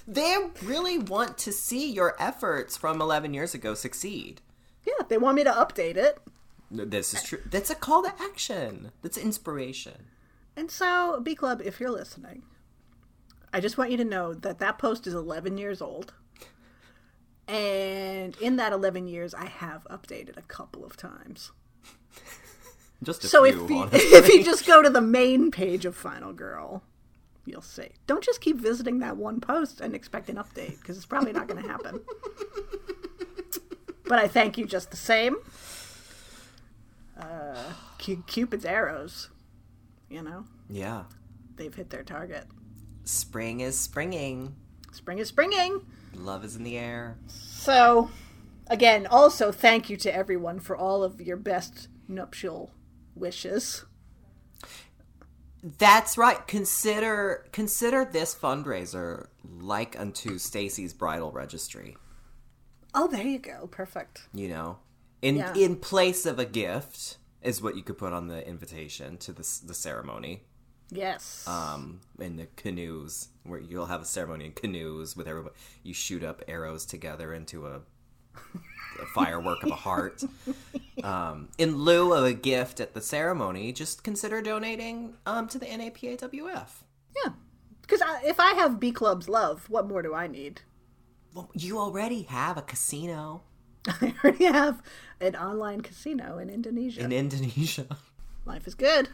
they 0.07 0.37
really 0.63 0.97
want 0.97 1.37
to 1.39 1.51
see 1.51 1.91
your 1.91 2.15
efforts 2.19 2.77
from 2.77 3.01
11 3.01 3.33
years 3.33 3.53
ago 3.53 3.73
succeed. 3.73 4.41
yeah, 4.85 5.05
they 5.09 5.17
want 5.17 5.35
me 5.35 5.43
to 5.43 5.51
update 5.51 5.97
it. 5.97 6.19
This 6.69 7.13
is 7.13 7.23
true. 7.23 7.39
That's 7.49 7.69
a 7.69 7.75
call 7.75 8.03
to 8.03 8.13
action. 8.21 8.91
That's 9.01 9.17
inspiration. 9.17 10.07
And 10.55 10.69
so, 10.71 11.19
B 11.21 11.35
Club, 11.35 11.61
if 11.63 11.79
you're 11.79 11.91
listening, 11.91 12.43
I 13.53 13.59
just 13.59 13.77
want 13.77 13.91
you 13.91 13.97
to 13.97 14.03
know 14.05 14.33
that 14.33 14.59
that 14.59 14.77
post 14.77 15.07
is 15.07 15.13
11 15.13 15.57
years 15.57 15.81
old. 15.81 16.13
And 17.47 18.35
in 18.41 18.57
that 18.57 18.73
11 18.73 19.07
years, 19.07 19.33
I 19.33 19.45
have 19.45 19.85
updated 19.89 20.37
a 20.37 20.41
couple 20.41 20.83
of 20.85 20.97
times. 20.97 21.51
Just 23.03 23.23
a 23.23 23.27
So 23.27 23.45
if 23.45 23.55
few, 23.55 23.69
you, 23.69 23.77
honestly. 23.83 23.99
if 23.99 24.27
you 24.27 24.43
just 24.43 24.65
go 24.65 24.81
to 24.81 24.89
the 24.89 25.01
main 25.01 25.51
page 25.51 25.85
of 25.85 25.95
Final 25.95 26.33
Girl, 26.33 26.83
you'll 27.45 27.61
see. 27.61 27.89
Don't 28.05 28.23
just 28.23 28.41
keep 28.41 28.57
visiting 28.57 28.99
that 28.99 29.15
one 29.17 29.39
post 29.39 29.79
and 29.81 29.95
expect 29.95 30.29
an 30.29 30.35
update 30.35 30.79
because 30.81 30.97
it's 30.97 31.05
probably 31.05 31.31
not 31.31 31.47
going 31.47 31.61
to 31.61 31.67
happen. 31.69 32.01
but 34.05 34.19
I 34.19 34.27
thank 34.27 34.57
you 34.57 34.65
just 34.65 34.91
the 34.91 34.97
same. 34.97 35.37
Uh, 37.19 37.55
Cupid's 37.97 38.65
arrows, 38.65 39.29
you 40.09 40.21
know, 40.21 40.45
yeah. 40.69 41.03
they've 41.55 41.73
hit 41.73 41.89
their 41.89 42.03
target. 42.03 42.45
Spring 43.05 43.61
is 43.61 43.77
springing. 43.79 44.55
Spring 44.91 45.17
is 45.17 45.27
springing. 45.29 45.81
Love 46.17 46.43
is 46.43 46.55
in 46.55 46.63
the 46.63 46.77
air. 46.77 47.17
So, 47.27 48.09
again, 48.67 49.07
also 49.07 49.51
thank 49.51 49.89
you 49.89 49.97
to 49.97 50.13
everyone 50.13 50.59
for 50.59 50.75
all 50.75 51.03
of 51.03 51.21
your 51.21 51.37
best 51.37 51.87
nuptial 52.07 52.71
wishes. 53.15 53.85
That's 55.63 56.17
right. 56.17 56.45
Consider 56.47 57.45
consider 57.51 58.05
this 58.05 58.35
fundraiser 58.35 59.27
like 59.59 59.99
unto 59.99 60.37
Stacie's 60.37 60.93
bridal 60.93 61.31
registry. 61.31 61.97
Oh, 62.93 63.07
there 63.07 63.23
you 63.25 63.39
go. 63.39 63.67
Perfect. 63.67 64.27
You 64.33 64.49
know, 64.49 64.77
in 65.21 65.37
Yeah. 65.37 65.53
in 65.55 65.77
place 65.77 66.25
of 66.25 66.39
a 66.39 66.45
gift 66.45 67.17
is 67.41 67.61
what 67.61 67.75
you 67.75 67.83
could 67.83 67.97
put 67.97 68.13
on 68.13 68.27
the 68.27 68.47
invitation 68.47 69.17
to 69.17 69.31
the 69.33 69.59
the 69.65 69.73
ceremony. 69.73 70.43
Yes. 70.89 71.45
Um, 71.47 72.01
in 72.19 72.37
the 72.37 72.47
canoes, 72.55 73.29
where 73.43 73.59
you'll 73.59 73.87
have 73.87 74.01
a 74.01 74.05
ceremony 74.05 74.45
in 74.45 74.51
canoes 74.53 75.15
with 75.15 75.27
everybody. 75.27 75.55
You 75.83 75.93
shoot 75.93 76.23
up 76.23 76.41
arrows 76.47 76.85
together 76.85 77.33
into 77.33 77.67
a, 77.67 77.81
a 79.01 79.05
firework 79.13 79.63
of 79.63 79.71
a 79.71 79.75
heart. 79.75 80.23
Um, 81.03 81.49
in 81.59 81.77
lieu 81.77 82.11
of 82.11 82.25
a 82.25 82.33
gift 82.33 82.79
at 82.79 82.95
the 82.95 83.01
ceremony, 83.01 83.71
just 83.71 84.03
consider 84.03 84.41
donating 84.41 85.13
um, 85.27 85.47
to 85.49 85.59
the 85.59 85.67
NAPAWF. 85.67 86.69
yeah. 87.23 87.33
Because 87.83 88.01
if 88.25 88.39
I 88.39 88.53
have 88.53 88.79
B 88.79 88.91
Club's 88.91 89.29
love, 89.29 89.69
what 89.69 89.87
more 89.87 90.01
do 90.01 90.15
I 90.15 90.25
need? 90.25 90.61
Well, 91.35 91.51
you 91.53 91.77
already 91.77 92.23
have 92.23 92.57
a 92.57 92.63
casino 92.63 93.43
I 94.01 94.13
already 94.23 94.45
have 94.45 94.81
an 95.21 95.35
online 95.35 95.81
casino 95.81 96.39
in 96.39 96.49
Indonesia. 96.49 97.01
in 97.01 97.11
Indonesia. 97.11 97.85
Life 98.45 98.67
is 98.67 98.75
good. 98.75 99.09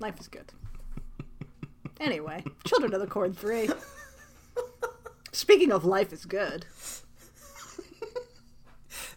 Life 0.00 0.20
is 0.20 0.28
good. 0.28 0.52
Anyway, 2.00 2.44
Children 2.64 2.94
of 2.94 3.00
the 3.00 3.06
Corn 3.06 3.32
3. 3.32 3.70
Speaking 5.32 5.72
of 5.72 5.84
life 5.84 6.12
is 6.12 6.24
good. 6.24 6.66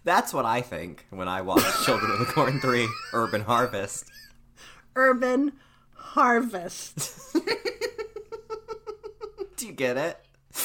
That's 0.04 0.34
what 0.34 0.46
I 0.46 0.62
think 0.62 1.06
when 1.12 1.28
I 1.28 1.42
watch 1.42 1.64
Children 1.86 2.12
of 2.12 2.20
the 2.20 2.26
Corn 2.26 2.60
3 2.60 2.88
Urban 3.14 3.42
Harvest. 3.42 4.12
Urban 4.96 5.54
Harvest. 5.94 7.36
Do 9.56 9.68
you 9.68 9.74
get 9.74 9.98
it? 9.98 10.18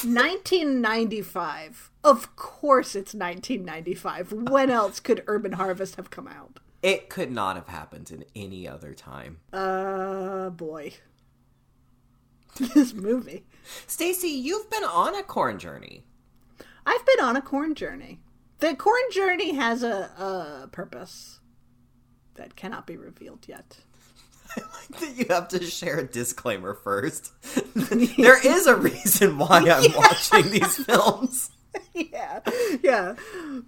1995. 0.03 1.91
Of 2.03 2.35
course 2.35 2.95
it's 2.95 3.13
1995. 3.13 4.33
When 4.33 4.71
else 4.71 4.99
could 4.99 5.23
Urban 5.27 5.53
Harvest 5.53 5.95
have 5.97 6.09
come 6.09 6.27
out? 6.27 6.59
It 6.81 7.09
could 7.09 7.31
not 7.31 7.55
have 7.55 7.67
happened 7.67 8.11
in 8.11 8.25
any 8.35 8.67
other 8.67 8.93
time. 8.93 9.39
Uh, 9.51 10.49
boy. 10.49 10.93
This 12.73 12.91
movie. 12.91 13.45
Stacie, 13.87 14.41
you've 14.41 14.67
been 14.71 14.83
on 14.83 15.13
a 15.13 15.21
corn 15.21 15.59
journey. 15.59 16.03
I've 16.87 17.05
been 17.05 17.23
on 17.23 17.35
a 17.35 17.41
corn 17.41 17.75
journey. 17.75 18.19
The 18.59 18.73
corn 18.73 19.01
journey 19.11 19.53
has 19.53 19.83
a, 19.83 20.09
a 20.63 20.67
purpose 20.71 21.39
that 22.33 22.55
cannot 22.55 22.87
be 22.87 22.97
revealed 22.97 23.45
yet. 23.47 23.77
I 24.57 24.61
like 24.61 24.99
that 25.01 25.15
you 25.17 25.25
have 25.29 25.49
to 25.49 25.63
share 25.63 25.99
a 25.99 26.07
disclaimer 26.07 26.73
first. 26.73 27.31
there 27.75 28.43
is 28.43 28.65
a 28.65 28.75
reason 28.75 29.37
why 29.37 29.59
I'm 29.69 29.91
watching 29.93 30.49
these 30.49 30.77
films. 30.85 31.51
yeah, 31.93 32.39
yeah. 32.81 33.15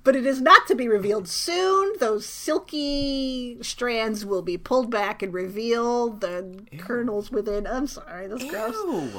But 0.03 0.15
it 0.15 0.25
is 0.25 0.41
not 0.41 0.67
to 0.67 0.75
be 0.75 0.87
revealed 0.87 1.27
soon. 1.27 1.93
Those 1.99 2.25
silky 2.25 3.57
strands 3.61 4.25
will 4.25 4.41
be 4.41 4.57
pulled 4.57 4.89
back 4.89 5.21
and 5.21 5.33
revealed. 5.33 6.21
The 6.21 6.61
kernels 6.77 7.31
within. 7.31 7.67
I'm 7.67 7.87
sorry, 7.87 8.27
that's 8.27 8.45
gross. 8.45 8.75
Ew. 8.75 9.11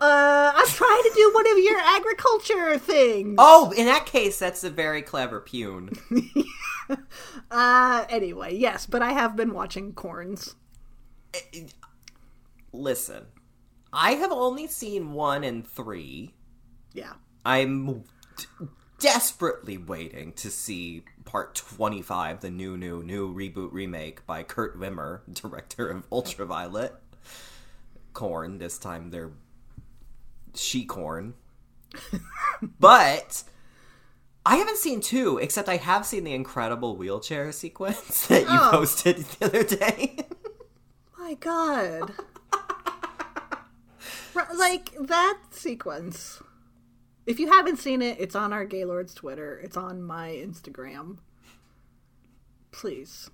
Uh, 0.00 0.52
I'm 0.54 0.66
trying 0.68 1.02
to 1.02 1.12
do 1.16 1.30
one 1.34 1.50
of 1.50 1.58
your 1.58 1.78
agriculture 1.80 2.78
things. 2.78 3.34
Oh, 3.38 3.72
in 3.76 3.86
that 3.86 4.06
case, 4.06 4.38
that's 4.38 4.62
a 4.62 4.70
very 4.70 5.02
clever 5.02 5.40
pune. 5.40 5.98
Uh, 7.50 8.04
anyway, 8.08 8.54
yes, 8.54 8.86
but 8.86 9.02
I 9.02 9.12
have 9.12 9.36
been 9.36 9.54
watching 9.54 9.92
corns. 9.92 10.54
Listen, 12.72 13.26
I 13.92 14.12
have 14.12 14.32
only 14.32 14.66
seen 14.66 15.12
one 15.12 15.44
and 15.44 15.66
three. 15.66 16.34
Yeah. 16.92 17.14
I'm 17.44 18.04
d- 18.38 18.66
desperately 18.98 19.76
waiting 19.76 20.32
to 20.32 20.50
see 20.50 21.04
part 21.24 21.54
25, 21.54 22.40
the 22.40 22.50
new, 22.50 22.76
new, 22.76 23.02
new 23.02 23.32
reboot 23.34 23.72
remake 23.72 24.24
by 24.26 24.42
Kurt 24.42 24.78
Wimmer, 24.80 25.20
director 25.32 25.88
of 25.88 26.04
Ultraviolet. 26.10 26.94
Corn, 28.14 28.58
this 28.58 28.78
time 28.78 29.10
they're 29.10 29.30
she 30.54 30.84
corn. 30.84 31.34
but 32.80 33.44
I 34.44 34.56
haven't 34.56 34.78
seen 34.78 35.00
two, 35.00 35.38
except 35.38 35.68
I 35.68 35.76
have 35.76 36.04
seen 36.06 36.24
the 36.24 36.32
incredible 36.34 36.96
wheelchair 36.96 37.52
sequence 37.52 38.26
that 38.28 38.42
you 38.42 38.46
Oh. 38.50 38.68
posted 38.72 39.18
the 39.18 39.44
other 39.46 39.62
day. 39.62 40.16
My 41.18 41.34
God. 41.34 42.12
Like 44.56 44.94
that 45.00 45.38
sequence. 45.50 46.42
If 47.28 47.38
you 47.38 47.52
haven't 47.52 47.76
seen 47.76 48.00
it, 48.00 48.18
it's 48.18 48.34
on 48.34 48.54
our 48.54 48.64
Gaylord's 48.64 49.12
Twitter. 49.12 49.60
It's 49.62 49.76
on 49.76 50.02
my 50.02 50.30
Instagram. 50.30 51.18
Please, 52.72 53.28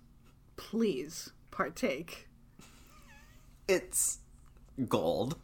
please 0.56 1.30
partake. 1.52 2.28
it's 3.68 4.18
gold. 4.88 5.36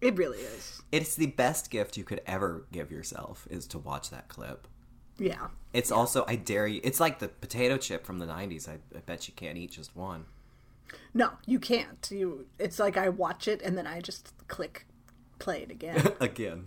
It 0.00 0.16
really 0.16 0.38
is. 0.38 0.80
It's 0.92 1.16
the 1.16 1.26
best 1.26 1.72
gift 1.72 1.96
you 1.96 2.04
could 2.04 2.20
ever 2.24 2.64
give 2.70 2.92
yourself 2.92 3.48
is 3.50 3.66
to 3.66 3.78
watch 3.80 4.10
that 4.10 4.28
clip. 4.28 4.68
Yeah. 5.18 5.48
It's 5.72 5.90
also 5.90 6.24
I 6.28 6.36
dare 6.36 6.68
you. 6.68 6.80
It's 6.84 7.00
like 7.00 7.18
the 7.18 7.26
potato 7.26 7.76
chip 7.76 8.06
from 8.06 8.20
the 8.20 8.26
'90s. 8.26 8.68
I, 8.68 8.74
I 8.96 9.00
bet 9.00 9.26
you 9.26 9.34
can't 9.34 9.58
eat 9.58 9.72
just 9.72 9.96
one. 9.96 10.26
No, 11.12 11.32
you 11.44 11.58
can't. 11.58 12.08
You. 12.12 12.46
It's 12.60 12.78
like 12.78 12.96
I 12.96 13.08
watch 13.08 13.48
it 13.48 13.60
and 13.62 13.76
then 13.76 13.88
I 13.88 14.00
just 14.00 14.32
click 14.46 14.86
play 15.38 15.62
it 15.62 15.70
again. 15.70 16.12
Again, 16.20 16.64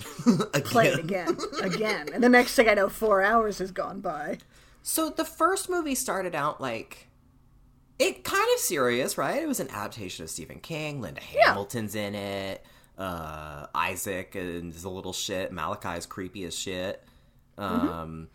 play 0.63 0.87
it 0.87 0.99
again. 0.99 1.29
again. 1.29 1.63
Again. 1.63 2.09
And 2.13 2.23
the 2.23 2.29
next 2.29 2.55
thing 2.55 2.69
I 2.69 2.73
know, 2.73 2.89
four 2.89 3.21
hours 3.21 3.59
has 3.59 3.71
gone 3.71 4.01
by. 4.01 4.37
So 4.81 5.09
the 5.09 5.25
first 5.25 5.69
movie 5.69 5.95
started 5.95 6.35
out 6.35 6.59
like 6.59 7.07
it 7.99 8.23
kind 8.23 8.47
of 8.55 8.59
serious, 8.59 9.17
right? 9.17 9.41
It 9.41 9.47
was 9.47 9.59
an 9.59 9.69
adaptation 9.69 10.23
of 10.23 10.29
Stephen 10.29 10.59
King. 10.59 11.01
Linda 11.01 11.21
Hamilton's 11.21 11.95
in 11.95 12.15
it. 12.15 12.65
Uh, 12.97 13.67
Isaac 13.75 14.31
is 14.35 14.83
a 14.83 14.89
little 14.89 15.13
shit. 15.13 15.51
Malachi's 15.51 16.05
creepy 16.05 16.43
as 16.45 16.57
shit. 16.57 17.03
Um, 17.57 18.29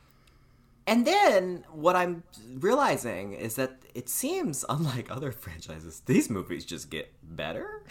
and 0.86 1.04
then 1.06 1.64
what 1.72 1.96
I'm 1.96 2.22
realizing 2.58 3.32
is 3.32 3.56
that 3.56 3.82
it 3.94 4.08
seems 4.08 4.64
unlike 4.68 5.10
other 5.10 5.32
franchises. 5.32 6.02
These 6.06 6.30
movies 6.30 6.64
just 6.64 6.90
get 6.90 7.12
better. 7.22 7.82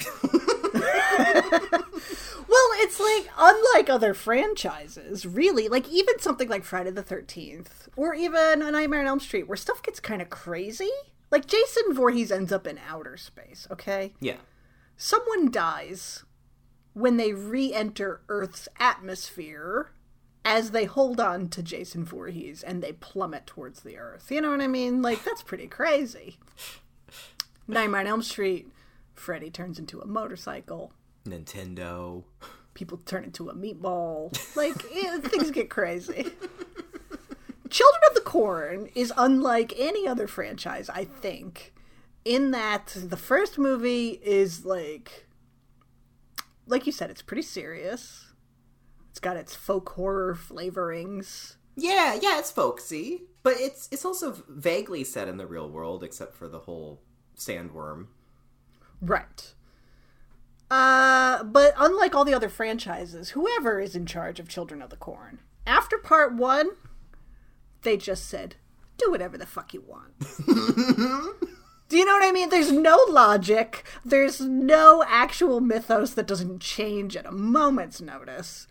Well, 2.47 2.69
it's 2.75 2.99
like 2.99 3.27
unlike 3.37 3.89
other 3.89 4.13
franchises, 4.13 5.25
really. 5.25 5.67
Like 5.67 5.89
even 5.89 6.19
something 6.19 6.47
like 6.47 6.63
Friday 6.63 6.91
the 6.91 7.01
Thirteenth, 7.01 7.89
or 7.95 8.13
even 8.13 8.61
A 8.61 8.71
Nightmare 8.71 9.01
on 9.01 9.07
Elm 9.07 9.19
Street, 9.19 9.47
where 9.47 9.57
stuff 9.57 9.81
gets 9.81 9.99
kind 9.99 10.21
of 10.21 10.29
crazy. 10.29 10.91
Like 11.31 11.47
Jason 11.47 11.93
Voorhees 11.93 12.31
ends 12.31 12.51
up 12.51 12.67
in 12.67 12.79
outer 12.87 13.17
space. 13.17 13.67
Okay, 13.71 14.13
yeah. 14.19 14.37
someone 14.95 15.49
dies 15.51 16.23
when 16.93 17.17
they 17.17 17.33
re-enter 17.33 18.21
Earth's 18.29 18.69
atmosphere 18.79 19.91
as 20.45 20.71
they 20.71 20.85
hold 20.85 21.19
on 21.19 21.49
to 21.49 21.63
Jason 21.63 22.05
Voorhees 22.05 22.63
and 22.63 22.81
they 22.81 22.93
plummet 22.93 23.47
towards 23.47 23.81
the 23.81 23.97
Earth. 23.97 24.27
You 24.29 24.39
know 24.39 24.51
what 24.51 24.61
I 24.61 24.67
mean? 24.67 25.01
Like 25.01 25.23
that's 25.23 25.41
pretty 25.43 25.67
crazy. 25.67 26.37
Nightmare 27.67 28.01
on 28.01 28.07
Elm 28.07 28.21
Street, 28.21 28.67
Freddy 29.15 29.49
turns 29.49 29.79
into 29.79 29.99
a 30.01 30.05
motorcycle 30.05 30.93
Nintendo. 31.25 32.23
people 32.73 32.97
turn 32.97 33.23
into 33.23 33.49
a 33.49 33.55
meatball. 33.55 34.31
Like 34.55 34.75
eh, 34.95 35.19
things 35.19 35.51
get 35.51 35.69
crazy. 35.69 36.31
Children 37.69 38.01
of 38.09 38.15
the 38.15 38.21
Corn 38.21 38.89
is 38.95 39.11
unlike 39.17 39.73
any 39.77 40.07
other 40.07 40.27
franchise, 40.27 40.89
I 40.89 41.05
think, 41.05 41.73
in 42.23 42.51
that 42.51 42.95
the 42.95 43.17
first 43.17 43.57
movie 43.57 44.19
is 44.23 44.65
like 44.65 45.25
like 46.67 46.85
you 46.85 46.91
said, 46.91 47.09
it's 47.09 47.21
pretty 47.21 47.43
serious. 47.43 48.33
It's 49.11 49.19
got 49.19 49.37
its 49.37 49.55
folk 49.55 49.89
horror 49.89 50.35
flavorings. 50.35 51.55
Yeah, 51.75 52.17
yeah, 52.21 52.39
it's 52.39 52.51
folksy, 52.51 53.23
but 53.43 53.55
it's 53.57 53.89
it's 53.91 54.05
also 54.05 54.43
vaguely 54.47 55.03
set 55.03 55.27
in 55.27 55.37
the 55.37 55.47
real 55.47 55.69
world, 55.69 56.03
except 56.03 56.35
for 56.35 56.47
the 56.47 56.59
whole 56.59 57.01
sandworm. 57.37 58.07
Right. 59.01 59.53
Uh, 60.71 61.43
but 61.43 61.73
unlike 61.77 62.15
all 62.15 62.25
the 62.25 62.33
other 62.33 62.49
franchises, 62.49 63.29
whoever 63.31 63.79
is 63.79 63.95
in 63.95 64.05
charge 64.05 64.39
of 64.39 64.49
Children 64.49 64.81
of 64.81 64.89
the 64.89 64.95
Corn, 64.95 65.39
after 65.67 65.97
part 65.97 66.33
one, 66.33 66.69
they 67.83 67.97
just 67.97 68.25
said, 68.27 68.55
do 68.97 69.11
whatever 69.11 69.37
the 69.37 69.45
fuck 69.45 69.73
you 69.73 69.83
want. 69.87 70.13
Do 71.87 71.97
you 71.97 72.05
know 72.05 72.13
what 72.13 72.27
I 72.27 72.31
mean? 72.31 72.49
There's 72.49 72.71
no 72.71 72.97
logic. 73.09 73.85
There's 74.03 74.41
no 74.41 75.03
actual 75.07 75.61
mythos 75.61 76.15
that 76.15 76.25
doesn't 76.25 76.59
change 76.59 77.15
at 77.15 77.27
a 77.27 77.31
moment's 77.31 78.01
notice. 78.01 78.67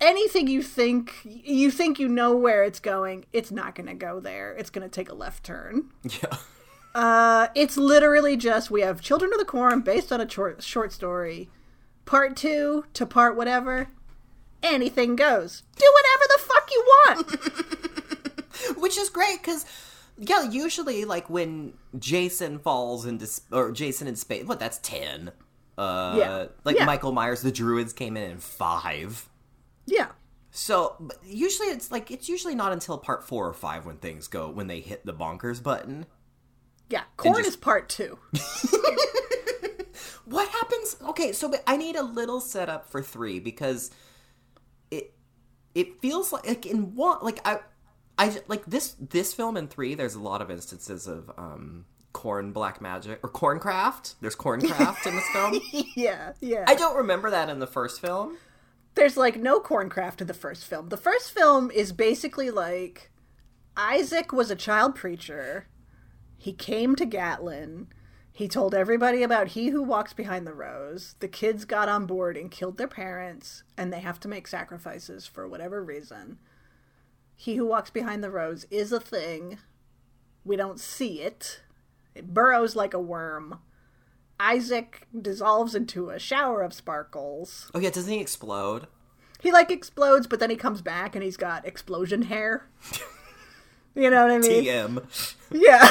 anything 0.00 0.48
you 0.48 0.62
think 0.62 1.14
you 1.24 1.70
think 1.70 1.98
you 2.00 2.08
know 2.08 2.34
where 2.34 2.64
it's 2.64 2.80
going, 2.80 3.24
it's 3.32 3.52
not 3.52 3.74
going 3.74 3.86
to 3.86 3.94
go 3.94 4.18
there. 4.18 4.52
It's 4.54 4.70
going 4.70 4.82
to 4.88 4.92
take 4.92 5.10
a 5.10 5.14
left 5.14 5.44
turn. 5.44 5.90
Yeah. 6.02 6.36
Uh, 6.94 7.48
it's 7.54 7.76
literally 7.76 8.36
just 8.36 8.70
we 8.70 8.80
have 8.80 9.00
Children 9.00 9.32
of 9.32 9.38
the 9.38 9.44
Corn 9.44 9.80
based 9.80 10.10
on 10.12 10.20
a 10.20 10.28
short 10.28 10.62
short 10.62 10.92
story. 10.92 11.48
Part 12.04 12.36
two 12.36 12.84
to 12.94 13.06
part 13.06 13.36
whatever, 13.36 13.88
anything 14.62 15.14
goes. 15.16 15.62
Do 15.76 15.86
whatever 15.94 16.24
the 16.28 16.42
fuck 16.42 16.70
you 16.70 16.84
want. 17.06 18.76
Which 18.82 18.98
is 18.98 19.08
great 19.08 19.38
because, 19.40 19.64
yeah, 20.18 20.42
usually 20.50 21.04
like 21.04 21.30
when 21.30 21.74
Jason 21.98 22.58
falls 22.58 23.06
into 23.06 23.26
sp- 23.30 23.52
or 23.52 23.70
Jason 23.72 24.08
in 24.08 24.16
space, 24.16 24.44
what 24.44 24.58
that's 24.58 24.78
ten. 24.78 25.30
Uh, 25.78 26.16
Yeah. 26.18 26.46
like 26.64 26.76
Yeah. 26.76 26.84
Michael 26.84 27.12
Myers, 27.12 27.42
the 27.42 27.52
Druids 27.52 27.92
came 27.92 28.16
in 28.16 28.30
in 28.32 28.38
five. 28.38 29.28
yeah, 29.86 30.08
So 30.50 31.08
usually 31.24 31.68
it's 31.68 31.90
like 31.92 32.10
it's 32.10 32.28
usually 32.28 32.54
not 32.56 32.72
until 32.72 32.98
part 32.98 33.22
four 33.26 33.46
or 33.46 33.54
five 33.54 33.86
when 33.86 33.96
things 33.98 34.26
go 34.26 34.50
when 34.50 34.66
they 34.66 34.80
hit 34.80 35.06
the 35.06 35.14
bonkers 35.14 35.62
button. 35.62 36.06
Yeah. 36.90 37.04
Corn 37.16 37.36
just- 37.36 37.48
is 37.48 37.56
part 37.56 37.88
two. 37.88 38.18
What 40.30 40.48
happens? 40.48 40.96
Okay, 41.08 41.32
so 41.32 41.48
but 41.48 41.60
I 41.66 41.76
need 41.76 41.96
a 41.96 42.04
little 42.04 42.40
setup 42.40 42.88
for 42.88 43.02
three 43.02 43.40
because 43.40 43.90
it 44.88 45.12
it 45.74 46.00
feels 46.00 46.32
like, 46.32 46.46
like 46.46 46.66
in 46.66 46.94
one 46.94 47.18
like 47.20 47.40
I 47.44 47.58
I 48.16 48.40
like 48.46 48.64
this 48.64 48.94
this 49.00 49.34
film 49.34 49.56
in 49.56 49.66
three. 49.66 49.96
There's 49.96 50.14
a 50.14 50.20
lot 50.20 50.40
of 50.40 50.48
instances 50.48 51.08
of 51.08 51.32
um 51.36 51.84
corn 52.12 52.52
black 52.52 52.80
magic 52.80 53.18
or 53.24 53.28
corncraft. 53.28 54.14
There's 54.20 54.36
corncraft 54.36 55.04
in 55.04 55.16
this 55.16 55.28
film. 55.32 55.60
yeah, 55.96 56.34
yeah. 56.40 56.64
I 56.68 56.76
don't 56.76 56.96
remember 56.96 57.30
that 57.30 57.48
in 57.48 57.58
the 57.58 57.66
first 57.66 58.00
film. 58.00 58.36
There's 58.94 59.16
like 59.16 59.34
no 59.34 59.58
corncraft 59.58 60.20
in 60.20 60.28
the 60.28 60.34
first 60.34 60.64
film. 60.64 60.90
The 60.90 60.96
first 60.96 61.32
film 61.32 61.72
is 61.72 61.90
basically 61.90 62.50
like 62.52 63.10
Isaac 63.76 64.32
was 64.32 64.48
a 64.48 64.56
child 64.56 64.94
preacher. 64.94 65.66
He 66.40 66.54
came 66.54 66.96
to 66.96 67.04
Gatlin. 67.04 67.88
He 68.32 68.48
told 68.48 68.74
everybody 68.74 69.22
about 69.22 69.48
he 69.48 69.68
who 69.68 69.82
walks 69.82 70.14
behind 70.14 70.46
the 70.46 70.54
rose. 70.54 71.14
The 71.20 71.28
kids 71.28 71.66
got 71.66 71.86
on 71.86 72.06
board 72.06 72.34
and 72.34 72.50
killed 72.50 72.78
their 72.78 72.88
parents, 72.88 73.62
and 73.76 73.92
they 73.92 74.00
have 74.00 74.18
to 74.20 74.28
make 74.28 74.46
sacrifices 74.46 75.26
for 75.26 75.46
whatever 75.46 75.84
reason. 75.84 76.38
He 77.36 77.56
who 77.56 77.66
walks 77.66 77.90
behind 77.90 78.24
the 78.24 78.30
rose 78.30 78.64
is 78.70 78.90
a 78.90 78.98
thing. 78.98 79.58
We 80.42 80.56
don't 80.56 80.80
see 80.80 81.20
it. 81.20 81.60
It 82.14 82.32
burrows 82.32 82.74
like 82.74 82.94
a 82.94 82.98
worm. 82.98 83.58
Isaac 84.40 85.08
dissolves 85.20 85.74
into 85.74 86.08
a 86.08 86.18
shower 86.18 86.62
of 86.62 86.72
sparkles. 86.72 87.70
Oh 87.74 87.80
yeah, 87.80 87.90
doesn't 87.90 88.10
he 88.10 88.18
explode? 88.18 88.86
He 89.40 89.52
like 89.52 89.70
explodes, 89.70 90.26
but 90.26 90.40
then 90.40 90.48
he 90.48 90.56
comes 90.56 90.80
back 90.80 91.14
and 91.14 91.22
he's 91.22 91.36
got 91.36 91.66
explosion 91.66 92.22
hair. 92.22 92.70
you 93.94 94.10
know 94.10 94.22
what 94.22 94.32
I 94.32 94.38
mean? 94.38 94.64
TM. 94.64 95.34
Yeah. 95.52 95.88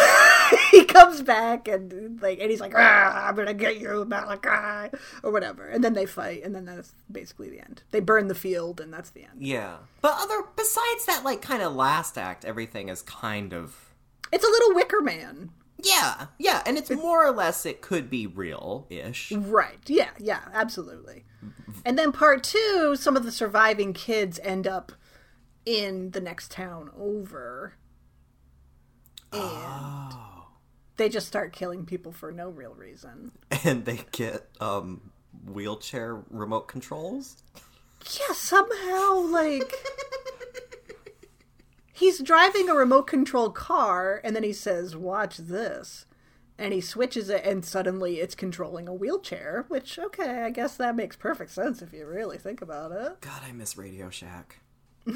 he 0.71 0.85
comes 0.85 1.21
back 1.21 1.67
and 1.67 2.21
like 2.21 2.39
and 2.39 2.49
he's 2.49 2.61
like, 2.61 2.73
ah, 2.75 3.27
I'm 3.27 3.35
gonna 3.35 3.53
get 3.53 3.79
you, 3.79 4.05
Malachi 4.05 4.95
or 5.23 5.31
whatever. 5.31 5.67
And 5.67 5.83
then 5.83 5.93
they 5.93 6.05
fight 6.05 6.43
and 6.43 6.55
then 6.55 6.65
that's 6.65 6.93
basically 7.11 7.49
the 7.49 7.59
end. 7.59 7.83
They 7.91 7.99
burn 7.99 8.27
the 8.29 8.35
field 8.35 8.79
and 8.79 8.93
that's 8.93 9.09
the 9.09 9.23
end. 9.23 9.41
Yeah, 9.45 9.77
but 10.01 10.13
other 10.17 10.43
besides 10.55 11.05
that, 11.07 11.23
like 11.25 11.41
kind 11.41 11.61
of 11.61 11.75
last 11.75 12.17
act, 12.17 12.45
everything 12.45 12.89
is 12.89 13.01
kind 13.01 13.53
of 13.53 13.93
It's 14.31 14.45
a 14.45 14.49
little 14.49 14.75
wicker 14.75 15.01
man. 15.01 15.51
yeah, 15.83 16.27
yeah, 16.37 16.63
and 16.65 16.77
it's 16.77 16.89
more 16.89 17.25
or 17.25 17.31
less 17.31 17.65
it 17.65 17.81
could 17.81 18.09
be 18.09 18.27
real 18.27 18.87
ish. 18.89 19.31
Right. 19.33 19.79
Yeah, 19.87 20.09
yeah, 20.19 20.41
absolutely. 20.53 21.25
And 21.85 21.97
then 21.97 22.11
part 22.11 22.43
two, 22.43 22.95
some 22.97 23.15
of 23.17 23.23
the 23.23 23.31
surviving 23.31 23.93
kids 23.93 24.39
end 24.43 24.67
up 24.67 24.91
in 25.65 26.11
the 26.11 26.21
next 26.21 26.51
town 26.51 26.91
over. 26.97 27.73
And 29.31 30.15
they 30.97 31.09
just 31.09 31.27
start 31.27 31.53
killing 31.53 31.85
people 31.85 32.11
for 32.11 32.31
no 32.31 32.49
real 32.49 32.73
reason. 32.73 33.31
and 33.63 33.85
they 33.85 34.01
get 34.11 34.47
um 34.59 35.11
wheelchair 35.45 36.21
remote 36.29 36.67
controls. 36.67 37.37
Yeah, 38.19 38.33
somehow, 38.33 39.15
like. 39.19 39.73
he's 41.93 42.19
driving 42.19 42.69
a 42.69 42.73
remote 42.73 43.07
control 43.07 43.49
car, 43.49 44.21
and 44.23 44.35
then 44.35 44.43
he 44.43 44.53
says, 44.53 44.95
Watch 44.95 45.37
this. 45.37 46.05
And 46.57 46.73
he 46.73 46.81
switches 46.81 47.29
it, 47.29 47.45
and 47.45 47.63
suddenly 47.63 48.19
it's 48.19 48.35
controlling 48.35 48.89
a 48.89 48.93
wheelchair, 48.93 49.63
which, 49.69 49.97
okay, 49.97 50.43
I 50.43 50.49
guess 50.49 50.75
that 50.75 50.95
makes 50.95 51.15
perfect 51.15 51.51
sense 51.51 51.81
if 51.81 51.93
you 51.93 52.05
really 52.05 52.37
think 52.37 52.61
about 52.61 52.91
it. 52.91 53.21
God, 53.21 53.41
I 53.47 53.53
miss 53.53 53.77
Radio 53.77 54.09
Shack. 54.09 54.59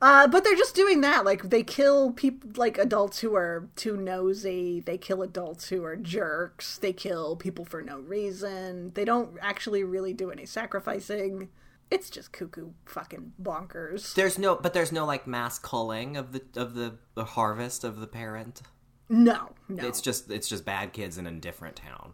Uh, 0.00 0.28
but 0.28 0.44
they're 0.44 0.54
just 0.54 0.76
doing 0.76 1.00
that. 1.00 1.24
Like 1.24 1.50
they 1.50 1.62
kill 1.64 2.12
people, 2.12 2.50
like 2.56 2.78
adults 2.78 3.18
who 3.18 3.34
are 3.34 3.68
too 3.74 3.96
nosy. 3.96 4.80
They 4.80 4.96
kill 4.96 5.22
adults 5.22 5.68
who 5.68 5.82
are 5.84 5.96
jerks. 5.96 6.78
They 6.78 6.92
kill 6.92 7.34
people 7.34 7.64
for 7.64 7.82
no 7.82 7.98
reason. 7.98 8.92
They 8.94 9.04
don't 9.04 9.36
actually 9.42 9.82
really 9.82 10.12
do 10.14 10.30
any 10.30 10.46
sacrificing. 10.46 11.48
It's 11.90 12.10
just 12.10 12.32
cuckoo 12.32 12.70
fucking 12.84 13.32
bonkers. 13.42 14.14
There's 14.14 14.38
no, 14.38 14.54
but 14.56 14.72
there's 14.74 14.92
no 14.92 15.04
like 15.06 15.26
mass 15.26 15.58
culling 15.58 16.16
of 16.16 16.32
the 16.32 16.42
of 16.54 16.74
the, 16.74 16.98
the 17.14 17.24
harvest 17.24 17.82
of 17.82 17.98
the 17.98 18.06
parent. 18.06 18.62
No, 19.08 19.54
no. 19.68 19.84
It's 19.86 20.00
just 20.00 20.30
it's 20.30 20.48
just 20.48 20.64
bad 20.64 20.92
kids 20.92 21.18
in 21.18 21.26
a 21.26 21.32
different 21.32 21.76
town. 21.76 22.12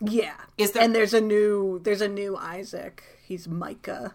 yeah. 0.00 0.34
Is 0.58 0.72
there- 0.72 0.82
And 0.82 0.94
there's 0.94 1.12
a 1.14 1.20
new 1.20 1.78
there's 1.84 2.00
a 2.00 2.08
new 2.08 2.36
Isaac. 2.36 3.04
He's 3.22 3.46
Micah. 3.46 4.14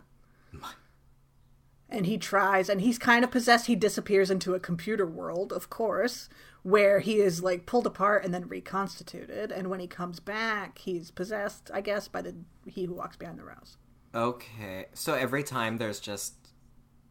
And 1.96 2.06
he 2.06 2.18
tries 2.18 2.70
and 2.70 2.82
he's 2.82 3.00
kind 3.00 3.24
of 3.24 3.32
possessed. 3.32 3.68
He 3.68 3.76
disappears 3.76 4.30
into 4.30 4.54
a 4.54 4.60
computer 4.60 5.06
world, 5.06 5.54
of 5.54 5.70
course, 5.70 6.30
where 6.62 7.00
he 7.00 7.20
is 7.20 7.42
like 7.42 7.66
pulled 7.66 7.88
apart 7.88 8.26
and 8.26 8.34
then 8.34 8.50
reconstituted. 8.50 9.52
And 9.52 9.70
when 9.70 9.80
he 9.80 9.88
comes 9.88 10.20
back, 10.20 10.80
he's 10.80 11.10
possessed, 11.10 11.72
I 11.74 11.82
guess, 11.82 12.08
by 12.08 12.22
the 12.22 12.36
he 12.68 12.84
who 12.84 12.94
walks 12.94 13.16
behind 13.16 13.40
the 13.40 13.46
rose. 13.46 13.78
Okay, 14.14 14.88
so 14.94 15.14
every 15.14 15.44
time 15.44 15.78
there's 15.78 16.00
just 16.00 16.34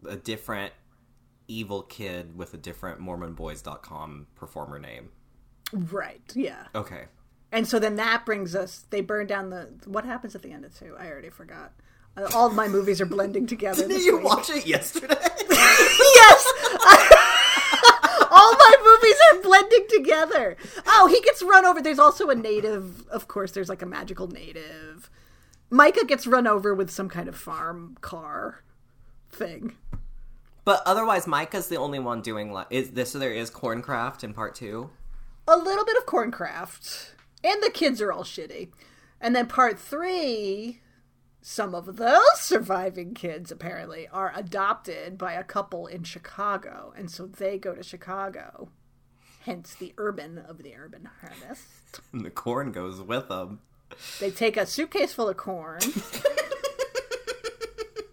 a 0.09 0.16
different 0.16 0.73
evil 1.49 1.83
kid 1.83 2.37
with 2.37 2.55
a 2.55 2.57
different 2.57 3.01
MormonBoys.com 3.01 4.27
performer 4.35 4.79
name. 4.79 5.11
Right. 5.73 6.31
Yeah. 6.35 6.66
Okay. 6.75 7.05
And 7.53 7.68
so 7.68 7.79
then 7.79 7.97
that 7.97 8.27
brings 8.27 8.55
us. 8.55 8.85
They 8.90 9.01
burn 9.01 9.27
down 9.27 9.51
the. 9.51 9.68
What 9.87 10.05
happens 10.05 10.35
at 10.35 10.42
the 10.42 10.51
end 10.51 10.64
of 10.64 10.77
two? 10.77 10.97
I 10.99 11.07
already 11.09 11.31
forgot. 11.31 11.73
Uh, 12.16 12.29
all 12.35 12.50
my 12.50 12.68
movies 12.68 13.00
are 13.00 13.07
blending 13.07 13.46
together. 13.46 13.87
Did 13.88 14.05
you 14.05 14.16
week. 14.16 14.24
watch 14.27 14.50
it 14.50 14.66
yesterday? 14.66 15.14
yes. 15.50 16.53
All 18.31 18.53
my 18.53 18.74
movies 18.85 19.16
are 19.33 19.42
blending 19.42 19.87
together. 19.88 20.57
Oh, 20.87 21.07
he 21.07 21.20
gets 21.20 21.40
run 21.42 21.64
over. 21.64 21.81
There's 21.81 22.00
also 22.00 22.31
a 22.31 22.35
native. 22.35 23.07
Of 23.09 23.29
course, 23.29 23.53
there's 23.53 23.68
like 23.68 23.83
a 23.83 23.87
magical 23.87 24.27
native. 24.27 25.09
Micah 25.70 26.05
gets 26.05 26.27
run 26.27 26.46
over 26.46 26.74
with 26.74 26.90
some 26.90 27.09
kind 27.09 27.29
of 27.29 27.37
farm 27.37 27.96
car 28.00 28.64
thing. 29.31 29.77
but 30.64 30.83
otherwise, 30.85 31.27
Micah's 31.29 31.68
the 31.68 31.77
only 31.77 32.00
one 32.00 32.22
doing 32.22 32.53
like 32.53 32.66
is 32.70 32.90
this. 32.90 33.12
So 33.12 33.18
there 33.20 33.33
is 33.33 33.50
Corncraft 33.53 34.24
in 34.24 34.35
part 34.35 34.55
two. 34.57 34.90
A 35.46 35.57
little 35.57 35.85
bit 35.85 35.96
of 35.96 36.07
corncraft. 36.07 37.11
And 37.44 37.62
the 37.62 37.70
kids 37.70 38.00
are 38.00 38.11
all 38.11 38.24
shitty. 38.24 38.70
And 39.20 39.37
then 39.37 39.46
part 39.46 39.79
three, 39.79 40.81
some 41.46 41.74
of 41.74 41.96
those 41.96 42.22
surviving 42.40 43.12
kids 43.12 43.52
apparently 43.52 44.09
are 44.09 44.33
adopted 44.35 45.18
by 45.18 45.35
a 45.35 45.44
couple 45.44 45.87
in 45.87 46.02
Chicago. 46.02 46.94
And 46.96 47.11
so 47.11 47.26
they 47.26 47.59
go 47.59 47.74
to 47.74 47.83
Chicago. 47.83 48.70
Hence 49.42 49.74
the 49.74 49.92
urban 49.98 50.38
of 50.38 50.62
the 50.62 50.74
urban 50.74 51.11
harvest. 51.20 51.66
And 52.12 52.24
the 52.24 52.30
corn 52.30 52.72
goes 52.72 53.00
with 53.02 53.28
them. 53.28 53.61
They 54.18 54.30
take 54.30 54.57
a 54.57 54.64
suitcase 54.66 55.12
full 55.12 55.28
of 55.28 55.37
corn, 55.37 55.78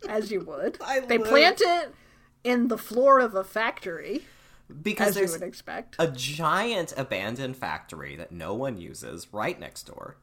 as 0.08 0.32
you 0.32 0.42
would. 0.42 0.78
I 0.82 1.00
they 1.00 1.18
would. 1.18 1.28
plant 1.28 1.62
it 1.62 1.94
in 2.44 2.68
the 2.68 2.78
floor 2.78 3.20
of 3.20 3.34
a 3.34 3.44
factory, 3.44 4.26
Because 4.84 5.18
as 5.18 5.34
you 5.34 5.40
would 5.40 5.48
expect. 5.48 5.96
a 5.98 6.08
giant 6.10 6.94
abandoned 6.98 7.58
factory 7.58 8.16
that 8.18 8.32
no 8.32 8.54
one 8.54 8.78
uses 8.78 9.28
right 9.32 9.60
next 9.60 9.88
door. 9.88 10.18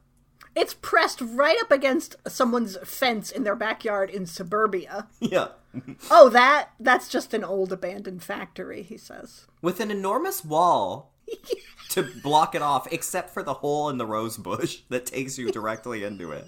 It's 0.55 0.73
pressed 0.73 1.21
right 1.21 1.57
up 1.61 1.71
against 1.71 2.15
someone's 2.27 2.77
fence 2.83 3.31
in 3.31 3.43
their 3.43 3.55
backyard 3.55 4.09
in 4.09 4.25
suburbia. 4.25 5.07
Yeah. 5.19 5.49
Oh, 6.09 6.29
that 6.29 6.69
that's 6.79 7.07
just 7.07 7.31
an 7.35 7.43
old 7.43 7.71
abandoned 7.71 8.23
factory, 8.23 8.81
he 8.81 8.97
says. 8.97 9.45
With 9.61 9.79
an 9.79 9.91
enormous 9.91 10.43
wall 10.43 11.13
to 11.89 12.03
block 12.23 12.55
it 12.55 12.63
off, 12.63 12.91
except 12.91 13.29
for 13.29 13.43
the 13.43 13.53
hole 13.55 13.87
in 13.89 13.99
the 13.99 14.05
rose 14.07 14.37
bush 14.37 14.79
that 14.89 15.05
takes 15.05 15.37
you 15.37 15.51
directly 15.51 16.03
into 16.03 16.31
it. 16.31 16.47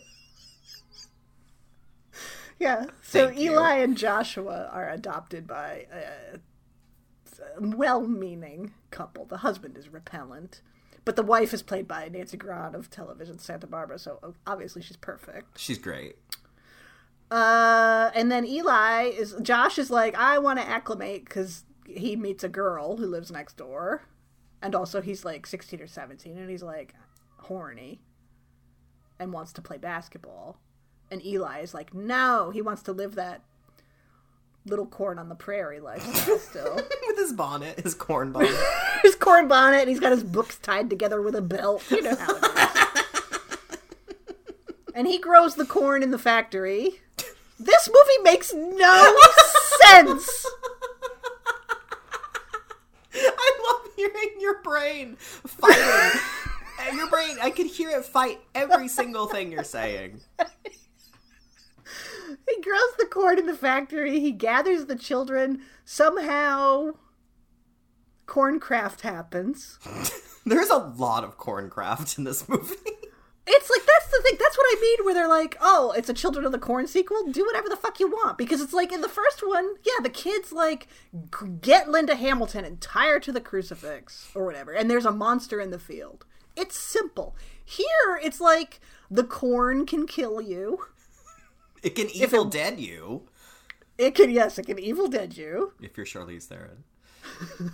Yeah. 2.60 2.86
So 3.02 3.28
Thank 3.28 3.40
you. 3.40 3.52
Eli 3.52 3.78
and 3.78 3.98
Joshua 3.98 4.70
are 4.72 4.90
adopted 4.90 5.48
by 5.48 5.88
a, 5.92 6.38
a 7.58 7.68
well-meaning 7.68 8.74
couple. 8.92 9.26
The 9.26 9.38
husband 9.38 9.78
is 9.78 9.90
repellent, 9.90 10.62
but 11.06 11.16
the 11.16 11.24
wife 11.24 11.54
is 11.54 11.62
played 11.62 11.88
by 11.88 12.10
Nancy 12.10 12.38
Grahn 12.38 12.76
of 12.76 12.90
television 12.90 13.40
Santa 13.40 13.68
Barbara, 13.68 14.00
so 14.00 14.36
obviously 14.46 14.82
she's 14.82 14.98
perfect. 14.98 15.60
She's 15.60 15.78
great. 15.78 16.18
Uh, 17.30 18.12
and 18.14 18.32
then 18.32 18.46
Eli 18.46 19.04
is 19.04 19.36
Josh 19.42 19.80
is 19.80 19.90
like, 19.90 20.16
I 20.16 20.38
want 20.38 20.60
to 20.60 20.68
acclimate 20.68 21.26
because 21.26 21.64
he 21.86 22.16
meets 22.16 22.44
a 22.44 22.50
girl 22.50 22.98
who 22.98 23.08
lives 23.08 23.32
next 23.32 23.58
door, 23.58 24.04
and 24.62 24.76
also 24.76 25.02
he's 25.02 25.24
like 25.26 25.48
sixteen 25.48 25.82
or 25.82 25.88
seventeen, 25.88 26.38
and 26.38 26.50
he's 26.50 26.64
like 26.64 26.94
horny, 27.38 28.02
and 29.20 29.32
wants 29.32 29.54
to 29.54 29.62
play 29.62 29.78
basketball. 29.78 30.60
And 31.10 31.26
Eli 31.26 31.60
is 31.60 31.74
like, 31.74 31.94
no, 31.94 32.52
he 32.52 32.62
wants 32.62 32.82
to 32.84 32.94
live 32.94 33.16
that 33.16 33.42
little 34.66 34.86
corn 34.86 35.18
on 35.18 35.30
the 35.30 35.36
prairie 35.36 35.80
lifestyle 35.80 36.38
still. 36.40 36.76
With 36.76 37.18
his 37.18 37.34
bonnet, 37.34 37.80
his 37.80 37.94
corn 37.96 38.32
bonnet. 38.32 38.56
his 39.04 39.16
corn 39.16 39.48
bonnet, 39.48 39.82
and 39.82 39.90
he's 39.90 40.00
got 40.00 40.12
his 40.12 40.24
books 40.24 40.58
tied 40.58 40.90
together 40.90 41.22
with 41.22 41.36
a 41.36 41.42
belt. 41.42 41.84
You 41.90 42.02
know 42.04 42.16
how 42.16 42.36
it 42.36 42.44
is. 42.44 43.78
and 44.96 45.08
he 45.08 45.18
grows 45.20 45.56
the 45.56 45.66
corn 45.66 46.04
in 46.04 46.12
the 46.12 46.20
factory. 46.20 47.00
This 47.60 47.90
movie 47.90 48.24
makes 48.24 48.54
no 48.54 49.18
sense. 49.84 50.46
I 53.14 53.60
love 53.72 53.92
hearing 53.96 54.36
your 54.40 54.62
brain 54.64 55.16
fighting. 55.16 56.22
Your 56.96 57.10
brain, 57.10 57.38
I 57.42 57.52
could 57.52 57.68
hear 57.68 57.90
it 57.92 58.04
fight 58.04 58.40
every 58.56 58.88
single 58.88 59.28
thing 59.28 59.52
you're 59.52 59.64
saying. 59.64 60.22
He 62.54 62.62
grows 62.62 62.94
the 62.98 63.06
corn 63.06 63.40
in 63.40 63.46
the 63.46 63.56
factory. 63.56 64.20
He 64.20 64.32
gathers 64.32 64.86
the 64.86 64.96
children. 64.96 65.62
Somehow, 65.86 66.92
corncraft 68.28 69.02
happens. 69.02 69.80
There's 70.46 70.70
a 70.70 70.78
lot 70.78 71.24
of 71.24 71.38
corncraft 71.38 72.18
in 72.18 72.24
this 72.24 72.50
movie. 72.50 72.76
It's 73.48 73.70
like 73.70 73.82
that's 73.86 74.12
the 74.12 74.22
thing. 74.24 74.38
That's 74.40 74.58
what 74.58 74.78
I 74.78 74.82
mean. 74.82 75.06
Where 75.06 75.14
they're 75.14 75.28
like, 75.28 75.58
"Oh, 75.62 75.94
it's 75.98 76.10
a 76.10 76.14
Children 76.14 76.46
of 76.46 76.52
the 76.52 76.60
Corn 76.60 76.88
sequel. 76.88 77.26
Do 77.32 77.44
whatever 77.44 77.70
the 77.70 77.76
fuck 77.76 78.00
you 78.00 78.08
want." 78.08 78.38
Because 78.38 78.62
it's 78.62 78.74
like 78.74 78.92
in 78.92 79.02
the 79.02 79.10
first 79.10 79.46
one, 79.46 79.76
yeah, 79.84 80.02
the 80.02 80.10
kids 80.10 80.52
like 80.52 80.88
get 81.60 81.90
Linda 81.90 82.16
Hamilton 82.16 82.66
and 82.66 82.80
tie 82.80 83.08
her 83.08 83.20
to 83.20 83.32
the 83.32 83.42
crucifix 83.42 84.30
or 84.36 84.46
whatever, 84.46 84.72
and 84.72 84.90
there's 84.90 85.06
a 85.06 85.12
monster 85.12 85.60
in 85.60 85.72
the 85.72 85.80
field. 85.80 86.26
It's 86.56 86.78
simple. 86.78 87.36
Here, 87.64 88.20
it's 88.22 88.40
like 88.40 88.80
the 89.10 89.24
corn 89.24 89.86
can 89.88 90.06
kill 90.06 90.40
you. 90.40 90.86
It 91.84 91.96
can 91.96 92.10
evil 92.12 92.46
dead 92.46 92.80
you 92.80 93.24
It 93.98 94.16
can 94.16 94.30
yes, 94.30 94.58
it 94.60 94.66
can 94.68 94.80
evil 94.80 95.08
dead 95.08 95.36
you. 95.38 95.74
if 95.82 95.98
you're 95.98 96.06
Charlize 96.06 96.46
Theron. 96.48 96.84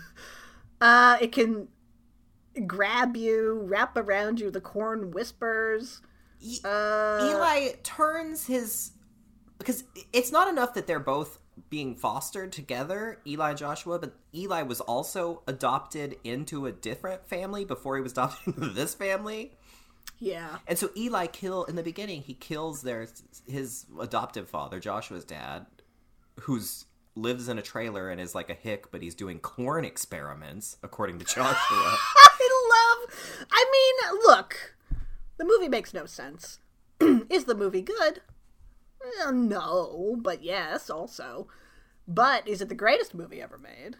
Uh, 0.80 1.17
it 1.20 1.32
can 1.32 1.67
grab 2.67 3.17
you, 3.17 3.62
wrap 3.63 3.98
around 3.98 4.39
you. 4.39 4.52
The 4.52 4.62
corn 4.62 5.10
whispers. 5.12 6.02
E- 6.39 6.60
Uh, 6.63 7.17
Eli 7.32 7.70
turns 7.84 8.46
his 8.46 8.91
because 9.58 9.84
it's 10.13 10.32
not 10.32 10.48
enough 10.48 10.76
that 10.76 10.86
they're 10.86 11.00
both 11.00 11.39
being 11.72 11.96
fostered 11.96 12.52
together, 12.52 13.20
Eli 13.26 13.50
and 13.50 13.58
Joshua, 13.58 13.98
but 13.98 14.13
Eli 14.36 14.62
was 14.62 14.80
also 14.82 15.41
adopted 15.48 16.17
into 16.24 16.67
a 16.67 16.72
different 16.72 17.28
family 17.28 17.65
before 17.65 17.96
he 17.96 18.04
was 18.04 18.12
adopted 18.12 18.56
into 18.58 18.70
this 18.70 18.93
family. 18.93 19.57
Yeah, 20.20 20.58
And 20.68 20.78
so 20.78 20.90
Eli 20.96 21.28
kill 21.28 21.64
in 21.66 21.76
the 21.76 21.84
beginning 21.84 22.22
he 22.22 22.34
kills 22.34 22.82
their 22.82 23.08
his 23.48 23.86
adoptive 24.00 24.50
father, 24.50 24.80
Joshua's 24.80 25.26
dad, 25.26 25.66
who's 26.42 26.86
lives 27.16 27.50
in 27.50 27.58
a 27.58 27.62
trailer 27.62 28.10
and 28.10 28.22
is 28.22 28.36
like 28.36 28.50
a 28.50 28.54
hick, 28.54 28.92
but 28.92 29.02
he's 29.02 29.16
doing 29.16 29.40
corn 29.40 29.84
experiments, 29.84 30.78
according 30.84 31.20
to 31.20 31.26
Joshua. 31.36 31.56
I 31.72 33.00
love. 33.02 33.48
I 33.52 33.66
mean, 33.72 34.20
look, 34.24 34.76
the 35.38 35.46
movie 35.46 35.70
makes 35.70 35.94
no 35.94 36.06
sense. 36.06 36.60
Is 37.30 37.46
the 37.46 37.54
movie 37.56 37.82
good? 37.82 38.22
Eh, 39.04 39.32
no, 39.32 40.18
but 40.20 40.44
yes, 40.44 40.90
also. 40.90 41.48
But 42.08 42.48
is 42.48 42.62
it 42.62 42.70
the 42.70 42.76
greatest 42.76 43.14
movie 43.14 43.42
ever 43.42 43.58
made? 43.58 43.98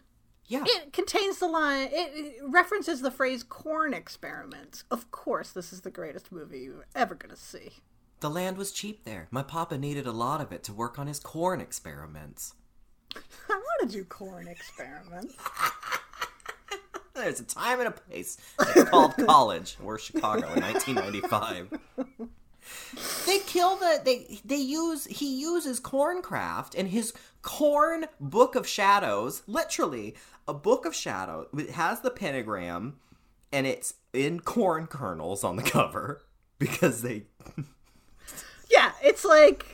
Yeah. 0.48 0.64
It 0.66 0.92
contains 0.92 1.38
the 1.38 1.46
line. 1.46 1.88
It, 1.92 2.40
references 2.42 3.02
the 3.02 3.10
phrase 3.10 3.42
"corn 3.42 3.94
experiments." 3.94 4.84
Of 4.90 5.10
course, 5.10 5.50
this 5.50 5.72
is 5.72 5.82
the 5.82 5.90
greatest 5.90 6.32
movie 6.32 6.60
you're 6.60 6.86
ever 6.94 7.14
gonna 7.14 7.36
see. 7.36 7.70
The 8.20 8.30
land 8.30 8.56
was 8.56 8.72
cheap 8.72 9.04
there. 9.04 9.28
My 9.30 9.42
papa 9.42 9.78
needed 9.78 10.06
a 10.06 10.12
lot 10.12 10.40
of 10.40 10.50
it 10.50 10.64
to 10.64 10.72
work 10.72 10.98
on 10.98 11.06
his 11.06 11.20
corn 11.20 11.60
experiments. 11.60 12.54
I 13.14 13.20
want 13.54 13.90
to 13.90 13.96
do 13.96 14.04
corn 14.04 14.48
experiments. 14.48 15.36
There's 17.14 17.40
a 17.40 17.44
time 17.44 17.80
and 17.80 17.88
a 17.88 17.92
place. 17.92 18.38
It's 18.60 18.90
called 18.90 19.16
college 19.26 19.76
or 19.82 19.98
Chicago 19.98 20.52
in 20.54 20.62
1995. 20.62 21.78
They 23.26 23.38
kill 23.40 23.76
the 23.76 24.00
they 24.04 24.40
they 24.44 24.56
use 24.56 25.06
he 25.06 25.40
uses 25.40 25.80
corncraft 25.80 26.74
and 26.76 26.88
his 26.88 27.12
corn 27.42 28.06
book 28.20 28.54
of 28.54 28.66
shadows, 28.66 29.42
literally 29.46 30.14
a 30.48 30.54
book 30.54 30.86
of 30.86 30.94
shadows. 30.94 31.46
It 31.56 31.70
has 31.70 32.00
the 32.00 32.10
pentagram 32.10 32.96
and 33.52 33.66
it's 33.66 33.94
in 34.12 34.40
corn 34.40 34.86
kernels 34.86 35.44
on 35.44 35.56
the 35.56 35.62
cover 35.62 36.22
because 36.58 37.02
they 37.02 37.26
Yeah, 38.70 38.92
it's 39.02 39.24
like 39.24 39.64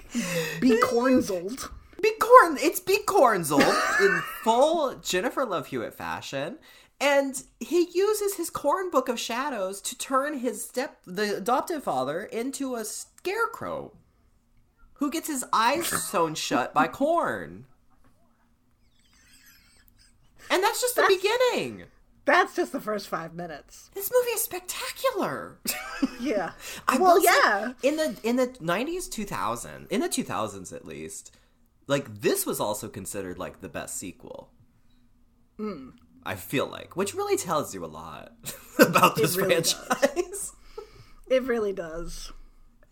be 0.61 0.81
cornzled. 0.85 1.71
Be 2.03 2.13
Corn, 2.21 2.59
it's 2.61 2.81
be 2.81 2.99
Cornzel 3.07 3.61
in 4.01 4.23
full 4.43 4.95
Jennifer 4.97 5.47
Love 5.47 5.69
Hewitt 5.69 5.95
fashion. 5.95 6.59
And 7.01 7.43
he 7.61 7.89
uses 7.95 8.35
his 8.35 8.51
corn 8.51 8.91
book 8.91 9.09
of 9.09 9.19
shadows 9.19 9.81
to 9.81 9.97
turn 9.97 10.39
his 10.39 10.63
step, 10.63 10.99
the 11.07 11.39
adoptive 11.39 11.85
father, 11.85 12.25
into 12.25 12.75
a 12.75 12.85
scarecrow 12.85 13.93
who 14.95 15.11
gets 15.11 15.29
his 15.29 15.45
eyes 15.53 15.87
sewn 15.87 16.35
shut 16.35 16.75
by 16.75 16.89
corn. 16.89 17.65
And 20.51 20.63
that's 20.63 20.81
just 20.81 20.97
the 20.97 21.05
beginning. 21.09 21.85
That's 22.27 22.57
just 22.57 22.73
the 22.73 22.81
first 22.81 23.09
five 23.09 23.35
minutes. 23.35 23.91
This 23.95 24.11
movie 24.13 24.31
is 24.33 24.43
spectacular. 24.43 25.59
Yeah. 26.21 26.53
I 26.89 26.97
well, 26.99 27.21
say, 27.21 27.29
yeah. 27.45 27.73
in 27.83 27.97
the 27.97 28.17
in 28.23 28.37
the 28.37 28.55
nineties, 28.61 29.09
two 29.09 29.25
thousand, 29.25 29.89
in 29.91 30.01
the 30.01 30.09
two 30.09 30.23
thousands 30.23 30.73
at 30.73 30.87
least, 30.87 31.35
like 31.87 32.21
this 32.21 32.47
was 32.47 32.61
also 32.61 32.89
considered 32.89 33.39
like 33.39 33.61
the 33.61 33.69
best 33.69 33.97
sequel. 33.97 34.51
Hmm. 35.59 35.91
I 36.25 36.37
feel 36.37 36.67
like, 36.67 36.97
which 36.97 37.15
really 37.15 37.37
tells 37.37 37.75
you 37.75 37.85
a 37.85 37.87
lot 37.87 38.33
about 38.79 39.17
this 39.17 39.37
really 39.37 39.57
does. 39.57 39.73
franchise. 39.73 40.53
It 41.29 41.43
really 41.43 41.73
does. 41.73 42.33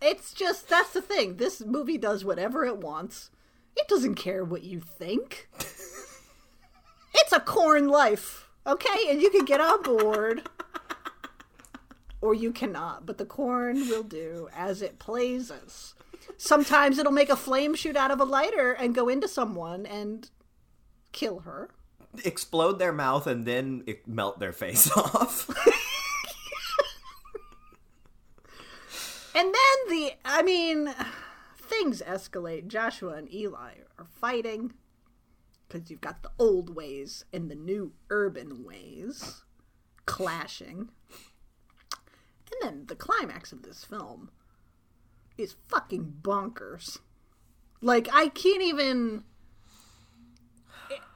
It's 0.01 0.33
just 0.33 0.69
that's 0.69 0.91
the 0.91 1.01
thing. 1.01 1.37
This 1.37 1.61
movie 1.65 1.97
does 1.97 2.23
whatever 2.25 2.65
it 2.65 2.77
wants. 2.77 3.31
It 3.75 3.87
doesn't 3.87 4.15
care 4.15 4.43
what 4.43 4.63
you 4.63 4.79
think. 4.79 5.49
It's 7.13 7.31
a 7.31 7.39
corn 7.39 7.87
life, 7.87 8.49
okay? 8.65 9.09
And 9.09 9.21
you 9.21 9.29
can 9.29 9.45
get 9.45 9.61
on 9.61 9.81
board 9.81 10.49
or 12.21 12.33
you 12.33 12.51
cannot, 12.51 13.05
but 13.05 13.17
the 13.17 13.25
corn 13.25 13.87
will 13.89 14.03
do 14.03 14.49
as 14.55 14.81
it 14.81 14.99
pleases. 14.99 15.93
Sometimes 16.37 16.97
it'll 16.97 17.11
make 17.11 17.29
a 17.29 17.35
flame 17.35 17.75
shoot 17.75 17.97
out 17.97 18.11
of 18.11 18.19
a 18.19 18.25
lighter 18.25 18.71
and 18.71 18.95
go 18.95 19.09
into 19.09 19.27
someone 19.27 19.85
and 19.85 20.29
kill 21.11 21.39
her. 21.39 21.69
Explode 22.23 22.79
their 22.79 22.93
mouth 22.93 23.27
and 23.27 23.45
then 23.45 23.83
it 23.87 24.07
melt 24.07 24.39
their 24.39 24.53
face 24.53 24.89
off. 24.97 25.49
And 29.35 29.47
then 29.47 29.89
the, 29.89 30.11
I 30.23 30.43
mean, 30.43 30.93
things 31.57 32.01
escalate. 32.05 32.67
Joshua 32.67 33.13
and 33.13 33.33
Eli 33.33 33.73
are 33.97 34.05
fighting 34.05 34.73
because 35.67 35.89
you've 35.89 36.01
got 36.01 36.21
the 36.23 36.31
old 36.37 36.75
ways 36.75 37.25
and 37.33 37.49
the 37.49 37.55
new 37.55 37.93
urban 38.09 38.63
ways 38.63 39.43
clashing. 40.05 40.89
And 42.51 42.61
then 42.61 42.85
the 42.87 42.95
climax 42.95 43.51
of 43.51 43.63
this 43.63 43.83
film 43.83 44.29
is 45.37 45.55
fucking 45.67 46.15
bonkers. 46.21 46.99
Like, 47.81 48.07
I 48.13 48.27
can't 48.27 48.61
even. 48.61 49.23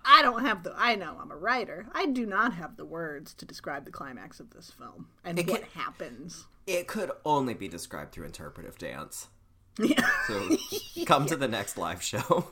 I 0.09 0.21
don't 0.21 0.45
have 0.45 0.63
the. 0.63 0.73
I 0.75 0.95
know 0.95 1.17
I'm 1.21 1.31
a 1.31 1.35
writer. 1.37 1.87
I 1.93 2.05
do 2.07 2.25
not 2.25 2.53
have 2.53 2.77
the 2.77 2.85
words 2.85 3.33
to 3.35 3.45
describe 3.45 3.85
the 3.85 3.91
climax 3.91 4.39
of 4.39 4.51
this 4.51 4.71
film 4.71 5.07
and 5.23 5.37
It 5.37 5.47
what 5.49 5.61
can- 5.61 5.81
happens. 5.81 6.47
it 6.65 6.87
could 6.87 7.11
only 7.25 7.53
be 7.53 7.67
described 7.67 8.13
through 8.13 8.25
interpretive 8.25 8.77
dance. 8.77 9.27
Yeah. 9.79 10.09
So 10.27 10.57
come 11.05 11.27
to 11.27 11.35
the 11.35 11.47
next 11.47 11.77
live 11.77 12.01
show. 12.01 12.47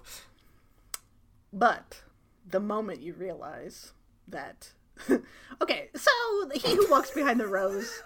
But 1.56 2.04
the 2.46 2.60
moment 2.60 3.02
you 3.02 3.14
realize 3.14 3.94
that. 4.28 4.74
okay, 5.62 5.90
so 5.96 6.12
he 6.54 6.76
who 6.76 6.90
walks 6.90 7.12
behind 7.12 7.40
the 7.40 7.48
rose. 7.48 8.04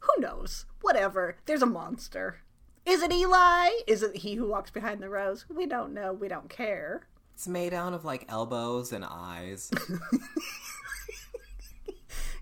Who 0.00 0.20
knows? 0.20 0.66
Whatever. 0.82 1.36
There's 1.46 1.62
a 1.62 1.66
monster. 1.66 2.42
Is 2.86 3.02
it 3.02 3.12
Eli? 3.12 3.70
Is 3.86 4.02
it 4.02 4.18
he 4.18 4.34
who 4.36 4.46
walks 4.46 4.70
behind 4.70 5.02
the 5.02 5.08
rose? 5.08 5.46
We 5.48 5.66
don't 5.66 5.92
know. 5.92 6.12
We 6.12 6.28
don't 6.28 6.48
care. 6.48 7.08
It's 7.34 7.48
made 7.48 7.74
out 7.74 7.94
of 7.94 8.04
like 8.04 8.26
elbows 8.28 8.92
and 8.92 9.04
eyes. 9.04 9.70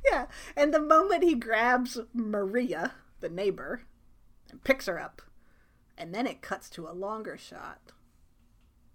Yeah. 0.07 0.27
And 0.55 0.73
the 0.73 0.81
moment 0.81 1.25
he 1.25 1.35
grabs 1.35 1.99
Maria, 2.15 2.93
the 3.21 3.29
neighbor, 3.29 3.83
and 4.51 4.63
picks 4.63 4.87
her 4.87 5.01
up 5.01 5.23
And 5.99 6.15
then 6.15 6.27
it 6.27 6.43
cuts 6.43 6.71
to 6.71 6.89
a 6.89 6.93
longer 6.93 7.37
shot. 7.37 7.93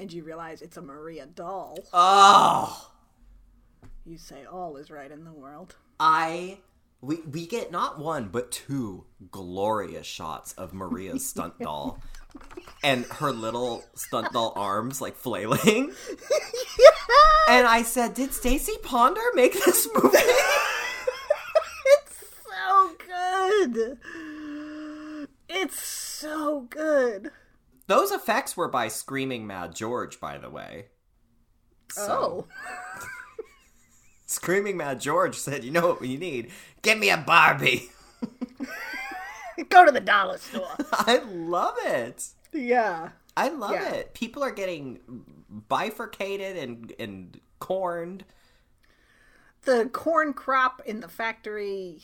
And 0.02 0.12
you 0.12 0.24
realize 0.24 0.64
it's 0.64 0.78
a 0.78 0.82
Maria 0.82 1.28
doll. 1.28 1.78
Oh, 1.94 2.90
You 4.04 4.18
say 4.18 4.46
all 4.46 4.76
is 4.78 4.90
right 4.90 5.12
in 5.12 5.24
the 5.26 5.32
world. 5.32 5.76
I 6.00 6.58
we 7.02 7.18
we 7.22 7.46
get 7.46 7.72
not 7.72 8.00
one 8.00 8.30
but 8.30 8.52
two 8.52 9.06
glorious 9.30 10.08
shots 10.08 10.54
of 10.54 10.74
Maria's 10.74 11.24
stunt 11.28 11.60
doll. 11.62 12.00
And 12.84 13.06
her 13.06 13.32
little 13.32 13.84
stunt 13.94 14.32
doll 14.34 14.54
arms 14.56 15.02
like 15.02 15.16
flailing. 15.16 15.94
yeah. 16.80 16.88
And 17.50 17.68
I 17.68 17.84
said, 17.84 18.14
Did 18.16 18.32
Stacie 18.32 18.82
Ponder 18.82 19.22
make 19.36 19.54
this 19.54 19.88
movie? 19.94 20.18
It's 21.86 22.18
so 22.50 22.96
good. 23.06 23.98
It's 25.50 25.80
so 25.82 26.62
good. 26.70 27.32
Those 27.92 28.12
effects 28.12 28.56
were 28.56 28.70
by 28.70 28.88
Screaming 28.88 29.46
Mad 29.46 29.76
George, 29.76 30.22
by 30.22 30.38
the 30.38 30.50
way. 30.50 30.86
Oh. 31.98 32.46
Screaming 34.26 34.78
Mad 34.78 35.02
George 35.02 35.36
said, 35.36 35.66
You 35.66 35.72
know 35.72 35.90
what 35.90 36.06
you 36.08 36.18
need? 36.18 36.52
Give 36.84 36.98
me 36.98 37.10
a 37.10 37.18
Barbie. 37.18 37.90
Go 39.70 39.86
to 39.86 39.92
the 39.92 40.00
dollar 40.00 40.38
store. 40.38 40.70
I 40.94 41.18
love 41.26 41.76
it. 41.84 42.30
yeah. 42.54 43.10
I 43.36 43.50
love 43.50 43.72
Yeah. 43.72 43.92
it. 43.92 44.14
People 44.14 44.42
are 44.42 44.52
getting 44.52 45.00
bifurcated 45.68 46.56
and 46.56 46.94
and 46.98 47.42
corned. 47.60 48.24
The 49.64 49.90
corn 49.92 50.32
crop 50.32 50.82
in 50.86 51.02
the 51.02 51.10
factory 51.10 52.04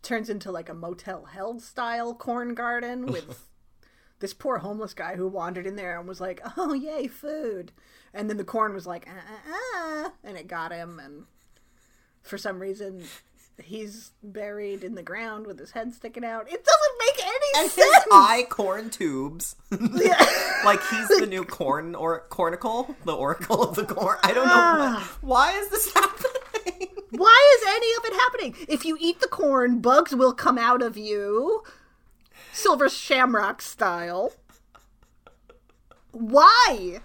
turns 0.00 0.30
into 0.30 0.52
like 0.52 0.68
a 0.68 0.74
Motel 0.74 1.24
Hell 1.24 1.58
style 1.58 2.14
corn 2.14 2.54
garden 2.54 3.06
with 3.06 3.48
this 4.24 4.32
poor 4.32 4.56
homeless 4.56 4.94
guy 4.94 5.16
who 5.16 5.28
wandered 5.28 5.66
in 5.66 5.76
there 5.76 5.98
and 5.98 6.08
was 6.08 6.18
like, 6.18 6.40
"Oh 6.56 6.72
yay, 6.72 7.06
food!" 7.08 7.72
And 8.14 8.30
then 8.30 8.38
the 8.38 8.44
corn 8.44 8.72
was 8.72 8.86
like, 8.86 9.06
"Uh, 9.06 9.10
uh, 9.52 10.06
uh," 10.06 10.10
and 10.24 10.38
it 10.38 10.48
got 10.48 10.72
him. 10.72 10.98
And 10.98 11.24
for 12.22 12.38
some 12.38 12.58
reason, 12.58 13.04
he's 13.62 14.12
buried 14.22 14.82
in 14.82 14.94
the 14.94 15.02
ground 15.02 15.46
with 15.46 15.58
his 15.58 15.72
head 15.72 15.92
sticking 15.92 16.24
out. 16.24 16.50
It 16.50 16.64
doesn't 16.64 16.98
make 17.06 17.26
any 17.26 17.62
And 17.64 17.70
sense. 17.70 17.94
his 17.96 18.04
eye 18.12 18.46
corn 18.48 18.88
tubes. 18.88 19.56
Yeah. 19.70 20.16
like 20.64 20.80
he's 20.88 21.08
the 21.08 21.26
new 21.28 21.44
corn 21.44 21.94
or 21.94 22.24
cornicle, 22.30 22.94
the 23.04 23.12
oracle 23.14 23.62
of 23.62 23.76
the 23.76 23.84
corn. 23.84 24.16
I 24.22 24.32
don't 24.32 24.48
know 24.48 24.94
what, 24.94 25.02
why 25.22 25.52
is 25.58 25.68
this 25.68 25.92
happening. 25.94 26.88
Why 27.10 27.58
is 27.60 27.68
any 27.68 27.92
of 27.98 28.04
it 28.06 28.20
happening? 28.22 28.66
If 28.74 28.86
you 28.86 28.96
eat 28.98 29.20
the 29.20 29.28
corn, 29.28 29.80
bugs 29.80 30.14
will 30.14 30.32
come 30.32 30.56
out 30.56 30.80
of 30.80 30.96
you. 30.96 31.62
Silver 32.54 32.88
shamrock 32.88 33.60
style. 33.60 34.32
Why? 36.12 37.00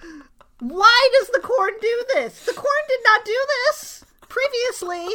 Why 0.59 1.09
does 1.19 1.29
the 1.29 1.39
corn 1.39 1.73
do 1.81 2.05
this? 2.13 2.45
The 2.45 2.53
corn 2.53 2.83
did 2.87 2.99
not 3.03 3.25
do 3.25 3.37
this 3.47 4.05
previously. 4.29 5.07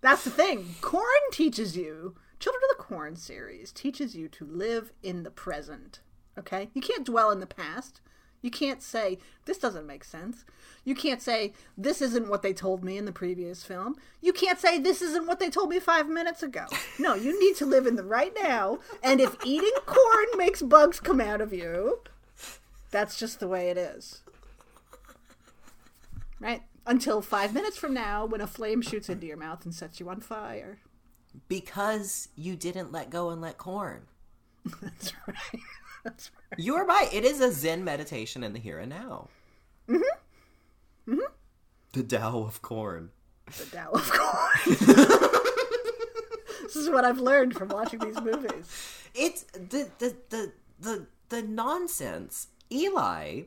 That's 0.00 0.24
the 0.24 0.30
thing. 0.30 0.76
Corn 0.80 1.04
teaches 1.30 1.76
you, 1.76 2.14
Children 2.38 2.62
of 2.70 2.78
the 2.78 2.82
Corn 2.82 3.16
series 3.16 3.70
teaches 3.70 4.16
you 4.16 4.28
to 4.28 4.46
live 4.46 4.92
in 5.02 5.24
the 5.24 5.30
present. 5.30 6.00
Okay? 6.38 6.70
You 6.72 6.80
can't 6.80 7.04
dwell 7.04 7.30
in 7.30 7.40
the 7.40 7.46
past. 7.46 8.00
You 8.40 8.50
can't 8.50 8.82
say, 8.82 9.18
this 9.44 9.58
doesn't 9.58 9.86
make 9.86 10.04
sense. 10.04 10.46
You 10.84 10.94
can't 10.94 11.20
say, 11.20 11.52
this 11.76 12.00
isn't 12.00 12.28
what 12.28 12.42
they 12.42 12.52
told 12.52 12.82
me 12.82 12.96
in 12.96 13.04
the 13.04 13.12
previous 13.12 13.62
film. 13.62 13.96
You 14.20 14.32
can't 14.32 14.58
say, 14.58 14.78
this 14.78 15.02
isn't 15.02 15.26
what 15.26 15.38
they 15.38 15.50
told 15.50 15.68
me 15.68 15.78
five 15.78 16.08
minutes 16.08 16.42
ago. 16.42 16.64
No, 16.98 17.14
you 17.14 17.38
need 17.38 17.56
to 17.56 17.66
live 17.66 17.86
in 17.86 17.96
the 17.96 18.04
right 18.04 18.32
now. 18.42 18.78
And 19.02 19.20
if 19.20 19.36
eating 19.44 19.72
corn 19.84 20.26
makes 20.36 20.62
bugs 20.62 20.98
come 20.98 21.20
out 21.20 21.40
of 21.40 21.52
you, 21.52 22.00
that's 22.90 23.18
just 23.18 23.40
the 23.40 23.48
way 23.48 23.68
it 23.68 23.76
is. 23.76 24.22
Right? 26.38 26.62
Until 26.86 27.20
five 27.20 27.52
minutes 27.52 27.76
from 27.76 27.92
now, 27.92 28.24
when 28.24 28.40
a 28.40 28.46
flame 28.46 28.80
shoots 28.80 29.10
into 29.10 29.26
your 29.26 29.36
mouth 29.36 29.64
and 29.64 29.74
sets 29.74 30.00
you 30.00 30.08
on 30.08 30.20
fire. 30.20 30.78
Because 31.46 32.28
you 32.34 32.56
didn't 32.56 32.90
let 32.90 33.10
go 33.10 33.30
and 33.30 33.40
let 33.40 33.58
corn. 33.58 34.06
That's 34.82 35.12
right. 35.26 35.60
That's 36.04 36.30
right. 36.50 36.58
You 36.58 36.74
are 36.76 36.86
right. 36.86 37.12
It 37.12 37.24
is 37.24 37.40
a 37.40 37.52
Zen 37.52 37.84
meditation 37.84 38.42
in 38.42 38.54
the 38.54 38.58
here 38.58 38.78
and 38.78 38.88
now. 38.88 39.28
The 41.92 42.02
Tao 42.02 42.44
of 42.44 42.62
corn. 42.62 43.10
The 43.46 43.64
Tao 43.76 43.90
of 43.90 44.10
Corn. 44.10 44.76
this 46.62 46.76
is 46.76 46.88
what 46.88 47.04
I've 47.04 47.18
learned 47.18 47.56
from 47.56 47.68
watching 47.68 47.98
these 47.98 48.20
movies. 48.20 49.00
It's 49.14 49.42
the 49.52 49.90
the 49.98 50.16
the 50.28 50.52
the, 50.78 51.06
the 51.28 51.42
nonsense. 51.42 52.48
Eli 52.72 53.42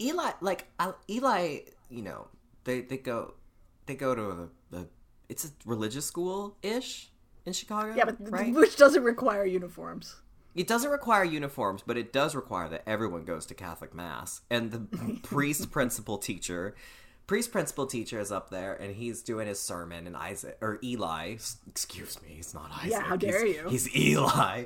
Eli 0.00 0.32
like 0.40 0.66
Eli, 1.08 1.58
you 1.90 2.02
know, 2.02 2.28
they 2.64 2.80
they 2.82 2.96
go 2.96 3.34
they 3.86 3.94
go 3.94 4.14
to 4.14 4.48
a, 4.72 4.76
a 4.76 4.86
it's 5.28 5.44
a 5.44 5.48
religious 5.64 6.04
school 6.04 6.56
ish 6.62 7.10
in 7.44 7.52
Chicago. 7.52 7.94
Yeah, 7.94 8.04
but 8.04 8.16
right? 8.20 8.52
which 8.52 8.76
doesn't 8.76 9.04
require 9.04 9.44
uniforms. 9.44 10.16
It 10.56 10.66
doesn't 10.66 10.90
require 10.90 11.22
uniforms, 11.24 11.82
but 11.86 11.96
it 11.96 12.12
does 12.12 12.34
require 12.34 12.68
that 12.70 12.82
everyone 12.88 13.24
goes 13.24 13.46
to 13.46 13.54
Catholic 13.54 13.94
mass. 13.94 14.40
And 14.50 14.72
the 14.72 15.18
priest 15.22 15.70
principal 15.70 16.18
teacher, 16.18 16.74
priest 17.26 17.52
principal 17.52 17.86
teacher 17.86 18.18
is 18.18 18.32
up 18.32 18.50
there, 18.50 18.74
and 18.74 18.94
he's 18.96 19.22
doing 19.22 19.46
his 19.46 19.60
sermon. 19.60 20.06
And 20.06 20.16
Isaac 20.16 20.56
or 20.60 20.78
Eli, 20.82 21.36
excuse 21.68 22.20
me, 22.22 22.30
he's 22.36 22.54
not 22.54 22.70
Isaac. 22.72 22.90
Yeah, 22.90 23.00
how 23.02 23.16
dare 23.16 23.44
He's- 23.44 23.56
you. 23.56 23.68
He's 23.68 23.96
Eli. 23.96 24.64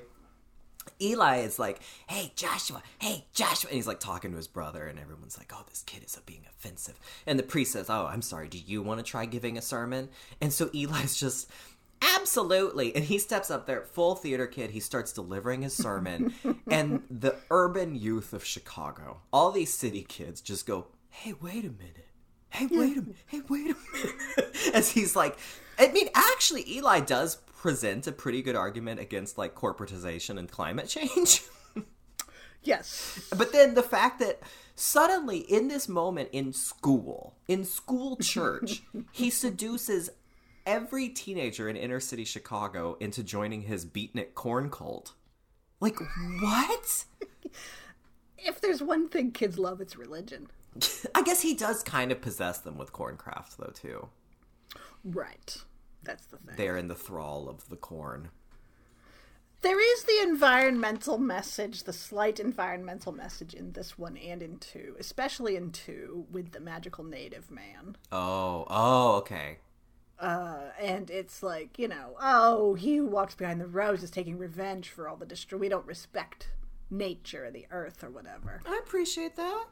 Eli 1.02 1.38
is 1.38 1.58
like, 1.58 1.80
"Hey 2.08 2.32
Joshua, 2.36 2.82
hey 2.98 3.26
Joshua," 3.34 3.68
and 3.70 3.76
he's 3.76 3.86
like 3.86 4.00
talking 4.00 4.30
to 4.30 4.36
his 4.36 4.48
brother, 4.48 4.86
and 4.86 4.98
everyone's 4.98 5.36
like, 5.38 5.52
"Oh, 5.54 5.62
this 5.68 5.82
kid 5.82 6.02
is 6.04 6.18
being 6.26 6.42
offensive." 6.48 6.98
And 7.26 7.38
the 7.38 7.42
priest 7.42 7.72
says, 7.72 7.88
"Oh, 7.90 8.06
I'm 8.06 8.22
sorry. 8.22 8.48
Do 8.48 8.58
you 8.58 8.82
want 8.82 8.98
to 8.98 9.04
try 9.04 9.24
giving 9.26 9.56
a 9.58 9.62
sermon?" 9.62 10.08
And 10.40 10.52
so 10.52 10.68
Eli's 10.74 11.16
just, 11.20 11.50
"Absolutely!" 12.02 12.94
And 12.94 13.04
he 13.04 13.18
steps 13.18 13.50
up 13.50 13.66
there, 13.66 13.82
full 13.82 14.14
theater 14.14 14.46
kid. 14.46 14.70
He 14.70 14.80
starts 14.80 15.12
delivering 15.12 15.62
his 15.62 15.74
sermon, 15.74 16.34
and 16.70 17.02
the 17.10 17.36
urban 17.50 17.94
youth 17.94 18.32
of 18.32 18.44
Chicago, 18.44 19.20
all 19.32 19.50
these 19.52 19.72
city 19.72 20.02
kids, 20.02 20.40
just 20.40 20.66
go, 20.66 20.86
"Hey, 21.08 21.34
wait 21.40 21.64
a 21.64 21.70
minute." 21.70 22.06
Hey, 22.50 22.66
wait 22.66 22.96
a 22.96 23.02
minute. 23.02 23.16
Hey, 23.26 23.42
wait 23.48 23.70
a 23.70 23.76
minute. 23.96 24.56
As 24.74 24.90
he's 24.90 25.14
like, 25.14 25.38
I 25.78 25.86
mean, 25.92 26.08
actually, 26.14 26.68
Eli 26.68 26.98
does 26.98 27.36
present 27.36 28.06
a 28.08 28.12
pretty 28.12 28.42
good 28.42 28.56
argument 28.56 28.98
against 29.00 29.38
like 29.38 29.54
corporatization 29.54 30.38
and 30.38 30.50
climate 30.50 30.88
change. 30.88 31.42
Yes. 32.62 33.18
but 33.36 33.52
then 33.52 33.72
the 33.72 33.82
fact 33.82 34.18
that 34.20 34.40
suddenly 34.74 35.38
in 35.38 35.68
this 35.68 35.88
moment 35.88 36.28
in 36.30 36.52
school, 36.52 37.36
in 37.48 37.64
school 37.64 38.16
church, 38.16 38.82
he 39.12 39.30
seduces 39.30 40.10
every 40.66 41.08
teenager 41.08 41.68
in 41.68 41.76
inner 41.76 42.00
city 42.00 42.24
Chicago 42.24 42.96
into 43.00 43.22
joining 43.22 43.62
his 43.62 43.84
beatnik 43.84 44.34
corn 44.34 44.70
cult. 44.70 45.14
Like, 45.80 45.96
what? 46.40 47.04
If 48.42 48.60
there's 48.60 48.82
one 48.82 49.08
thing 49.08 49.32
kids 49.32 49.58
love, 49.58 49.80
it's 49.80 49.96
religion. 49.96 50.48
I 51.14 51.22
guess 51.22 51.42
he 51.42 51.54
does 51.54 51.82
kind 51.82 52.10
of 52.10 52.22
possess 52.22 52.58
them 52.58 52.78
with 52.78 52.92
corncraft, 52.92 53.56
though, 53.58 53.72
too. 53.74 54.08
Right. 55.04 55.58
That's 56.02 56.24
the 56.26 56.38
thing. 56.38 56.54
They're 56.56 56.76
in 56.76 56.88
the 56.88 56.94
thrall 56.94 57.48
of 57.48 57.68
the 57.68 57.76
corn. 57.76 58.30
There 59.62 59.78
is 59.78 60.04
the 60.04 60.20
environmental 60.22 61.18
message, 61.18 61.82
the 61.82 61.92
slight 61.92 62.40
environmental 62.40 63.12
message 63.12 63.52
in 63.52 63.72
this 63.72 63.98
one 63.98 64.16
and 64.16 64.42
in 64.42 64.56
two, 64.56 64.96
especially 64.98 65.54
in 65.56 65.70
two 65.70 66.24
with 66.30 66.52
the 66.52 66.60
magical 66.60 67.04
native 67.04 67.50
man. 67.50 67.96
Oh, 68.10 68.64
oh, 68.70 69.16
okay. 69.16 69.58
Uh, 70.20 70.70
and 70.78 71.08
it's 71.10 71.42
like, 71.42 71.78
you 71.78 71.88
know, 71.88 72.14
oh, 72.20 72.74
he 72.74 72.96
who 72.96 73.06
walks 73.06 73.34
behind 73.34 73.60
the 73.60 73.66
rose 73.66 74.02
is 74.02 74.10
taking 74.10 74.36
revenge 74.36 74.90
for 74.90 75.08
all 75.08 75.16
the 75.16 75.24
destroy. 75.24 75.58
We 75.58 75.68
don't 75.68 75.86
respect 75.86 76.50
nature, 76.90 77.50
the 77.50 77.66
earth, 77.70 78.04
or 78.04 78.10
whatever. 78.10 78.60
I 78.66 78.78
appreciate 78.82 79.36
that. 79.36 79.64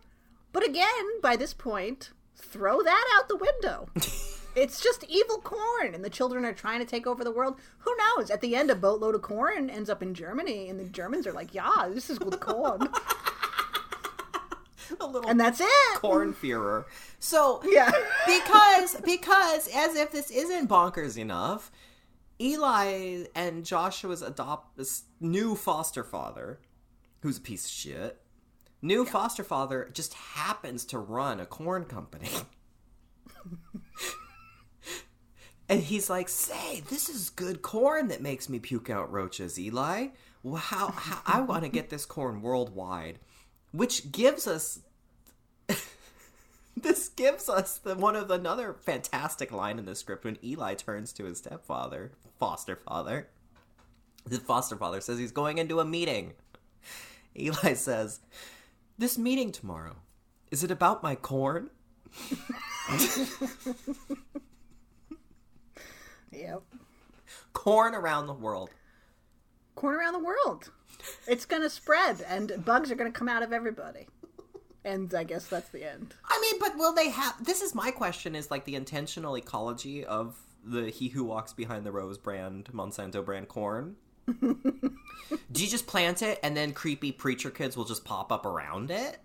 But 0.53 0.67
again, 0.67 1.21
by 1.21 1.37
this 1.37 1.53
point, 1.53 2.13
throw 2.35 2.83
that 2.83 3.05
out 3.17 3.29
the 3.29 3.37
window. 3.37 3.91
it's 4.57 4.81
just 4.81 5.05
evil 5.05 5.39
corn, 5.39 5.95
and 5.95 6.05
the 6.05 6.11
children 6.11 6.45
are 6.45 6.55
trying 6.55 6.81
to 6.81 6.87
take 6.87 7.07
over 7.07 7.23
the 7.23 7.31
world. 7.31 7.59
Who 7.81 7.95
knows? 7.97 8.31
At 8.31 8.41
the 8.41 8.57
end, 8.57 8.71
a 8.71 8.75
boatload 8.75 9.15
of 9.15 9.23
corn 9.23 9.69
ends 9.69 9.91
up 9.91 10.03
in 10.03 10.15
Germany, 10.15 10.71
and 10.71 10.81
the 10.81 10.89
Germans 10.89 11.27
are 11.27 11.33
like, 11.33 11.55
"Yeah, 11.55 11.89
this 11.93 12.09
is 12.09 12.19
good 12.19 12.41
corn," 12.41 12.89
A 15.01 15.07
little 15.07 15.31
and 15.31 15.39
that's 15.39 15.61
it. 15.61 15.97
corn 15.97 16.33
fearer. 16.33 16.87
So 17.19 17.61
Yeah. 17.65 17.91
because 18.27 18.97
because 19.05 19.69
as 19.75 19.97
if 19.97 20.13
this 20.13 20.31
isn't 20.31 20.69
bonkers 20.69 21.17
enough, 21.17 21.71
Eli 22.41 23.25
and 23.35 23.65
Joshua's 23.65 24.23
adopt 24.23 24.77
this 24.77 25.05
new 25.21 25.55
foster 25.55 26.05
father, 26.05 26.61
who's 27.21 27.39
a 27.39 27.41
piece 27.41 27.65
of 27.65 27.71
shit. 27.71 28.21
New 28.81 29.05
foster 29.05 29.43
father 29.43 29.91
just 29.93 30.15
happens 30.15 30.85
to 30.87 30.99
run 30.99 31.41
a 31.41 31.47
corn 31.47 31.85
company. 31.85 32.29
and 35.69 35.83
he's 35.83 36.09
like, 36.09 36.29
"Say, 36.29 36.81
this 36.89 37.09
is 37.09 37.31
good 37.31 37.61
corn 37.63 38.09
that 38.09 38.23
makes 38.23 38.49
me 38.49 38.61
puke 38.61 38.89
out 38.89 39.11
roaches, 39.11 39.59
Eli. 39.59 40.09
well, 40.45 40.57
how, 40.57 40.93
how 40.93 41.21
I 41.27 41.41
want 41.41 41.65
to 41.65 41.69
get 41.69 41.91
this 41.91 42.07
corn 42.07 42.41
worldwide, 42.41 43.19
which 43.73 44.13
gives 44.13 44.47
us 44.47 44.79
this 46.83 47.09
gives 47.09 47.49
us 47.49 47.79
the 47.79 47.95
one 47.95 48.17
of 48.17 48.31
another 48.31 48.75
fantastic 48.75 49.51
line 49.53 49.79
in 49.79 49.85
the 49.85 49.95
script 49.95 50.25
when 50.25 50.39
Eli 50.45 50.75
turns 50.75 51.13
to 51.15 51.25
his 51.25 51.39
stepfather, 51.39 52.13
foster 52.39 52.77
father. 52.77 53.29
The 54.27 54.39
foster 54.39 54.77
father 54.77 55.01
says 55.01 55.19
he's 55.19 55.33
going 55.33 55.59
into 55.59 55.81
a 55.81 55.85
meeting. 55.85 56.35
Eli 57.39 57.75
says, 57.75 58.21
"This 58.99 59.17
meeting 59.19 59.53
tomorrow, 59.53 59.97
is 60.51 60.63
it 60.65 60.71
about 60.71 61.03
my 61.03 61.15
corn?" 61.15 61.71
Yep. 66.31 66.63
Corn 67.53 67.95
around 67.95 68.27
the 68.27 68.35
world. 68.35 68.71
Corn 69.75 69.97
around 69.97 70.13
the 70.13 70.19
world. 70.19 70.71
It's 71.27 71.45
gonna 71.45 71.71
spread, 71.71 72.25
and 72.27 72.65
bugs 72.65 72.91
are 72.91 72.95
gonna 72.95 73.11
come 73.11 73.29
out 73.29 73.43
of 73.43 73.53
everybody. 73.53 74.07
And 74.89 75.13
I 75.13 75.23
guess 75.25 75.47
that's 75.47 75.69
the 75.69 75.85
end. 75.85 76.15
I 76.25 76.41
mean, 76.41 76.59
but 76.59 76.79
will 76.79 76.95
they 76.95 77.11
have? 77.11 77.45
This 77.45 77.61
is 77.61 77.75
my 77.75 77.91
question: 77.91 78.35
is 78.35 78.51
like 78.51 78.65
the 78.65 78.75
intentional 78.75 79.37
ecology 79.37 80.03
of 80.03 80.35
the 80.65 80.89
"He 80.89 81.09
Who 81.09 81.25
Walks 81.25 81.53
Behind 81.53 81.85
the 81.85 81.93
Rows" 81.93 82.17
brand, 82.17 82.71
Monsanto 82.73 83.23
brand 83.23 83.49
corn. 83.49 83.97
Do 84.27 85.63
you 85.63 85.69
just 85.69 85.87
plant 85.87 86.23
it 86.23 86.41
and 86.43 86.57
then 86.57 86.73
creepy 86.73 87.13
preacher 87.13 87.51
kids 87.51 87.77
will 87.77 87.85
just 87.85 88.05
pop 88.07 88.33
up 88.33 88.47
around 88.47 88.91
it? 88.91 89.19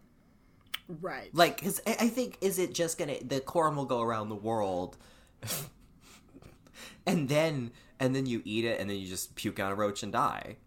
Right. 0.89 1.29
Like, 1.33 1.59
because 1.59 1.79
I 1.87 1.95
I 2.01 2.09
think 2.09 2.39
is 2.41 2.59
it 2.59 2.73
just 2.73 2.97
gonna 2.97 3.15
the 3.23 3.39
corn 3.39 3.77
will 3.77 3.85
go 3.85 4.01
around 4.01 4.27
the 4.27 4.35
world, 4.35 4.97
and 7.05 7.29
then 7.29 7.71
and 8.01 8.13
then 8.13 8.25
you 8.25 8.41
eat 8.43 8.65
it 8.65 8.81
and 8.81 8.89
then 8.89 8.97
you 8.97 9.07
just 9.07 9.35
puke 9.35 9.61
out 9.61 9.71
a 9.71 9.75
roach 9.75 10.03
and 10.03 10.11
die. 10.11 10.57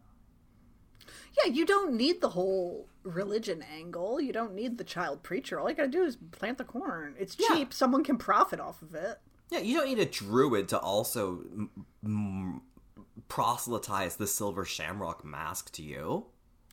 Yeah, 1.37 1.53
you 1.53 1.67
don't 1.67 1.93
need 1.93 2.23
the 2.23 2.31
whole 2.31 2.89
religion 3.07 3.63
angle. 3.63 4.21
You 4.21 4.33
don't 4.33 4.55
need 4.55 4.79
the 4.79 4.85
child 4.85 5.23
preacher. 5.23 5.59
All 5.61 5.69
you 5.71 5.77
gotta 5.77 5.89
do 5.89 6.03
is 6.05 6.17
plant 6.33 6.59
the 6.59 6.65
corn. 6.65 7.15
It's 7.19 7.37
Yeah. 7.39 7.49
cheap. 7.49 7.73
Someone 7.73 8.05
can 8.05 8.19
profit 8.19 8.61
off 8.61 8.83
of 8.83 8.95
it. 8.95 9.19
Yeah, 9.51 9.61
you 9.61 9.77
don't 9.77 9.87
need 9.87 9.99
a 10.01 10.05
druid 10.07 10.69
to 10.71 10.79
also 10.79 11.41
m- 11.53 11.71
m- 12.05 12.61
proselytize 13.29 14.17
the 14.17 14.27
silver 14.27 14.65
shamrock 14.65 15.25
mask 15.25 15.71
to 15.73 15.83
you. 15.83 16.27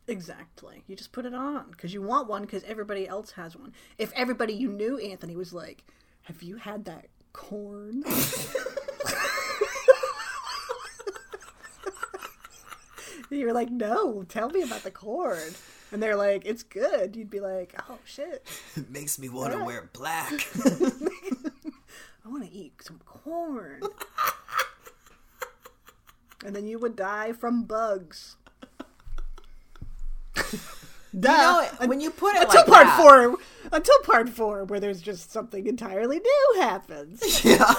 Exactly. 0.07 0.83
You 0.87 0.95
just 0.95 1.11
put 1.13 1.25
it 1.25 1.33
on 1.33 1.71
because 1.71 1.93
you 1.93 2.01
want 2.01 2.27
one 2.27 2.41
because 2.41 2.63
everybody 2.63 3.07
else 3.07 3.31
has 3.31 3.55
one. 3.55 3.73
If 3.97 4.11
everybody 4.13 4.53
you 4.53 4.69
knew, 4.69 4.97
Anthony, 4.97 5.35
was 5.35 5.53
like, 5.53 5.85
"Have 6.23 6.41
you 6.43 6.57
had 6.57 6.83
that 6.85 7.07
corn?" 7.31 8.03
you 13.29 13.45
were 13.45 13.53
like, 13.53 13.69
"No, 13.71 14.23
tell 14.23 14.49
me 14.49 14.61
about 14.63 14.83
the 14.83 14.91
corn." 14.91 15.53
And 15.93 16.01
they're 16.03 16.15
like, 16.17 16.43
"It's 16.45 16.63
good." 16.63 17.15
You'd 17.15 17.29
be 17.29 17.39
like, 17.39 17.73
"Oh 17.89 17.99
shit, 18.03 18.45
It 18.75 18.89
makes 18.89 19.17
me 19.19 19.29
want 19.29 19.53
to 19.53 19.59
Alright. 19.59 19.67
wear 19.67 19.89
black. 19.93 20.31
I 22.25 22.29
want 22.29 22.43
to 22.43 22.51
eat 22.51 22.73
some 22.81 22.99
corn." 23.05 23.81
and 26.45 26.55
then 26.55 26.65
you 26.67 26.79
would 26.79 26.95
die 26.95 27.31
from 27.31 27.63
bugs. 27.63 28.35
Duh. 30.35 30.49
You 31.13 31.21
know, 31.79 31.87
when 31.87 32.01
you 32.01 32.09
put 32.09 32.35
it 32.35 32.41
until 32.43 32.61
like 32.61 32.67
part 32.67 32.85
that- 32.87 32.97
four 32.99 33.37
until 33.71 33.99
part 33.99 34.29
four 34.29 34.63
where 34.65 34.79
there's 34.79 34.99
just 34.99 35.31
something 35.31 35.67
entirely 35.67 36.19
new 36.19 36.55
happens 36.59 37.45
Yeah. 37.45 37.71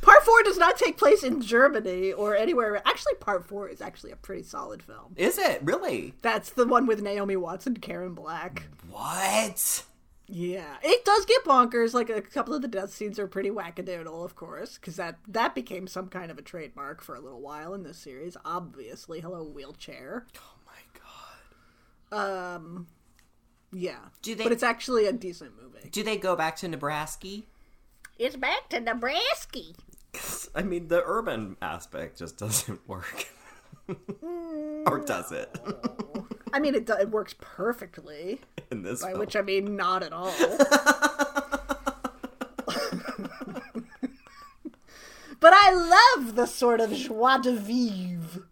part 0.00 0.22
four 0.38 0.42
does 0.44 0.58
not 0.58 0.76
take 0.78 0.96
place 0.96 1.22
in 1.22 1.40
germany 1.40 2.12
or 2.12 2.36
anywhere. 2.36 2.80
Actually 2.86 3.14
part 3.20 3.46
four 3.46 3.68
is 3.68 3.80
actually 3.80 4.12
a 4.12 4.16
pretty 4.16 4.42
solid 4.42 4.82
film. 4.82 5.14
Is 5.16 5.38
it? 5.38 5.60
Really? 5.62 6.14
that's 6.22 6.50
the 6.50 6.66
one 6.66 6.86
with 6.86 7.02
naomi 7.02 7.36
watts 7.36 7.66
and 7.66 7.80
karen 7.82 8.14
black. 8.14 8.64
What? 8.90 9.84
yeah. 10.26 10.76
It 10.82 11.04
does 11.04 11.24
get 11.24 11.44
bonkers. 11.44 11.94
Like 11.94 12.10
a 12.10 12.20
couple 12.20 12.54
of 12.54 12.62
the 12.62 12.68
death 12.68 12.90
scenes 12.92 13.18
are 13.18 13.26
pretty 13.26 13.50
wackadoodle 13.50 14.24
of 14.24 14.36
course 14.36 14.76
because 14.76 14.96
that 14.96 15.16
that 15.28 15.54
became 15.54 15.86
some 15.86 16.08
kind 16.08 16.30
of 16.30 16.38
a 16.38 16.42
trademark 16.42 17.02
for 17.02 17.14
a 17.14 17.20
little 17.20 17.40
while 17.40 17.74
in 17.74 17.82
this 17.82 17.98
series. 17.98 18.36
Obviously 18.44 19.20
hello 19.20 19.42
wheelchair. 19.44 20.26
Oh 20.36 20.54
my 20.66 22.20
god. 22.20 22.56
Um, 22.56 22.86
yeah. 23.72 23.98
Do 24.22 24.34
they- 24.34 24.44
but 24.44 24.52
it's 24.52 24.62
actually 24.62 25.06
a 25.06 25.12
decent 25.12 25.52
movie. 25.60 25.88
Do 25.90 26.02
they 26.02 26.16
go 26.16 26.36
back 26.36 26.56
to 26.56 26.68
Nebraska? 26.68 27.42
it's 28.18 28.34
back 28.34 28.68
to 28.68 28.80
nebraska 28.80 29.60
I 30.54 30.62
mean, 30.62 30.88
the 30.88 31.02
urban 31.04 31.56
aspect 31.62 32.18
just 32.18 32.36
doesn't 32.38 32.86
work. 32.88 33.26
or 34.86 34.98
does 35.04 35.32
it? 35.32 35.58
I 36.52 36.60
mean, 36.60 36.74
it 36.74 36.86
do- 36.86 36.94
it 36.98 37.10
works 37.10 37.34
perfectly. 37.40 38.40
In 38.70 38.82
this 38.82 39.02
By 39.02 39.08
film. 39.10 39.20
which 39.20 39.36
I 39.36 39.42
mean 39.42 39.76
not 39.76 40.02
at 40.02 40.12
all. 40.12 40.32
but 45.40 45.52
I 45.54 45.72
love 46.16 46.34
the 46.34 46.46
sort 46.46 46.80
of 46.80 46.92
joie 46.92 47.38
de 47.38 47.52
vivre 47.54 48.48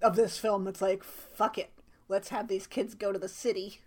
of 0.00 0.16
this 0.16 0.38
film. 0.38 0.64
That's 0.64 0.82
like, 0.82 1.02
fuck 1.02 1.58
it, 1.58 1.70
let's 2.08 2.28
have 2.28 2.48
these 2.48 2.66
kids 2.66 2.94
go 2.94 3.12
to 3.12 3.18
the 3.18 3.28
city. 3.28 3.80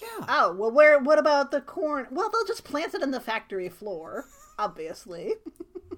yeah. 0.00 0.26
Oh 0.28 0.52
well, 0.52 0.70
where? 0.70 0.98
What 0.98 1.18
about 1.18 1.50
the 1.50 1.60
corn? 1.60 2.06
Well, 2.10 2.30
they'll 2.30 2.44
just 2.46 2.64
plant 2.64 2.94
it 2.94 3.02
in 3.02 3.10
the 3.10 3.20
factory 3.20 3.68
floor, 3.68 4.24
obviously. 4.58 5.34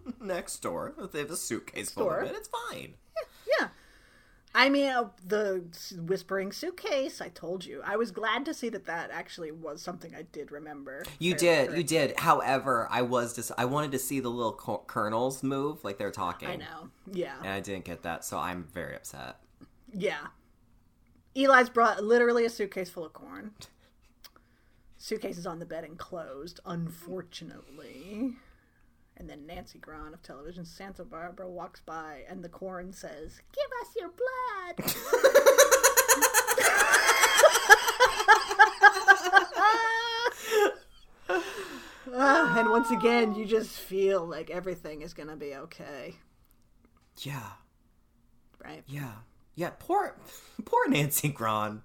Next 0.21 0.59
door. 0.59 0.95
If 0.99 1.13
they 1.13 1.21
have 1.21 1.31
a 1.31 1.37
suitcase 1.37 1.91
full 1.91 2.05
door. 2.05 2.21
of 2.21 2.31
it, 2.31 2.37
it's 2.37 2.49
fine. 2.49 2.95
Yeah. 3.59 3.69
I 4.55 4.69
mean, 4.69 4.91
uh, 4.91 5.09
the 5.27 5.65
whispering 6.07 6.53
suitcase. 6.53 7.21
I 7.21 7.29
told 7.29 7.65
you. 7.65 7.81
I 7.85 7.97
was 7.97 8.11
glad 8.11 8.45
to 8.45 8.55
see 8.55 8.69
that 8.69 8.85
that 8.85 9.11
actually 9.11 9.51
was 9.51 9.81
something 9.81 10.15
I 10.15 10.23
did 10.23 10.53
remember. 10.53 11.05
You 11.19 11.35
did, 11.35 11.77
you 11.77 11.83
did. 11.83 12.19
However, 12.19 12.87
I 12.91 13.03
was 13.03 13.35
just 13.35 13.51
I 13.57 13.65
wanted 13.65 13.93
to 13.93 13.99
see 13.99 14.21
the 14.21 14.29
little 14.29 14.53
co- 14.53 14.85
kernels 14.87 15.43
move 15.43 15.83
like 15.85 15.97
they're 15.97 16.11
talking. 16.11 16.49
I 16.49 16.57
know. 16.57 16.91
Yeah. 17.11 17.37
And 17.39 17.49
I 17.49 17.61
didn't 17.61 17.85
get 17.87 18.03
that, 18.03 18.25
so 18.25 18.39
I'm 18.39 18.65
very 18.75 18.95
upset. 18.95 19.37
Yeah. 19.93 20.27
Eli's 21.35 21.71
brought 21.71 22.05
literally 22.05 22.45
a 22.45 22.51
suitcase 22.51 22.91
full 22.91 23.07
of 23.07 23.15
corn. 23.15 23.53
Suitcase 24.99 25.39
is 25.39 25.47
on 25.47 25.59
the 25.59 25.67
bed 25.67 25.85
and 25.85 25.99
closed, 25.99 26.61
unfortunately. 26.67 28.35
And 29.17 29.29
then 29.29 29.47
Nancy 29.47 29.79
Grahn 29.79 30.15
of 30.15 30.23
television 30.23 30.65
Santa 30.65 31.05
Barbara 31.05 31.49
walks 31.49 31.81
by 31.85 32.23
and 32.29 32.43
the 32.43 32.49
corn 32.49 32.93
says, 32.93 33.41
Give 33.55 33.71
us 33.83 33.95
your 33.97 34.11
blood. 34.11 34.93
Ah, 42.15 42.59
and 42.59 42.69
once 42.71 42.91
again, 42.91 43.35
you 43.35 43.45
just 43.47 43.71
feel 43.79 44.25
like 44.27 44.51
everything 44.51 45.03
is 45.03 45.15
going 45.15 45.29
to 45.29 45.37
be 45.37 45.55
okay, 45.55 46.17
Yeah. 47.19 47.53
right? 48.63 48.83
Yeah. 48.87 49.13
Yeah, 49.55 49.71
poor 49.79 50.17
poor 50.65 50.89
Nancy 50.89 51.29
Grahn. 51.29 51.83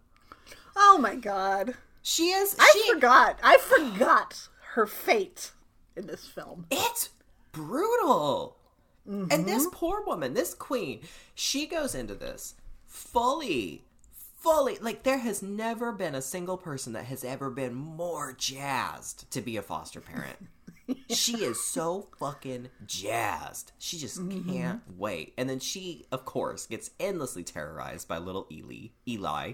Oh 0.75 0.97
my 1.01 1.15
god. 1.15 1.75
She 2.01 2.29
is 2.29 2.55
I 2.57 2.69
she 2.73 2.93
forgot. 2.93 3.39
I 3.43 3.57
forgot 3.57 4.47
her 4.73 4.85
fate 4.87 5.51
in 5.95 6.07
this 6.07 6.25
film. 6.25 6.65
it's 6.71 7.09
brutal. 7.51 8.57
And 9.07 9.45
this 9.45 9.67
poor 9.71 10.03
woman, 10.05 10.33
this 10.33 10.53
queen, 10.53 10.99
she 11.33 11.65
goes 11.65 11.95
into 11.95 12.13
this 12.13 12.55
fully, 12.87 13.83
fully 14.35 14.77
like 14.81 15.03
there 15.03 15.19
has 15.19 15.41
never 15.41 15.93
been 15.93 16.13
a 16.13 16.21
single 16.21 16.57
person 16.57 16.93
that 16.93 17.05
has 17.05 17.23
ever 17.23 17.49
been 17.49 17.73
more 17.73 18.33
jazzed 18.37 19.29
to 19.31 19.39
be 19.39 19.55
a 19.55 19.61
foster 19.61 20.01
parent. 20.01 20.37
she 21.09 21.43
is 21.43 21.65
so 21.65 22.07
fucking 22.19 22.69
jazzed. 22.85 23.71
She 23.77 23.97
just 23.97 24.19
can't 24.29 24.81
wait. 24.97 25.33
And 25.37 25.49
then 25.49 25.59
she, 25.59 26.05
of 26.11 26.25
course, 26.25 26.65
gets 26.65 26.91
endlessly 26.99 27.43
terrorized 27.43 28.07
by 28.07 28.17
little 28.17 28.47
Eli. 28.51 28.89
Eli. 29.07 29.53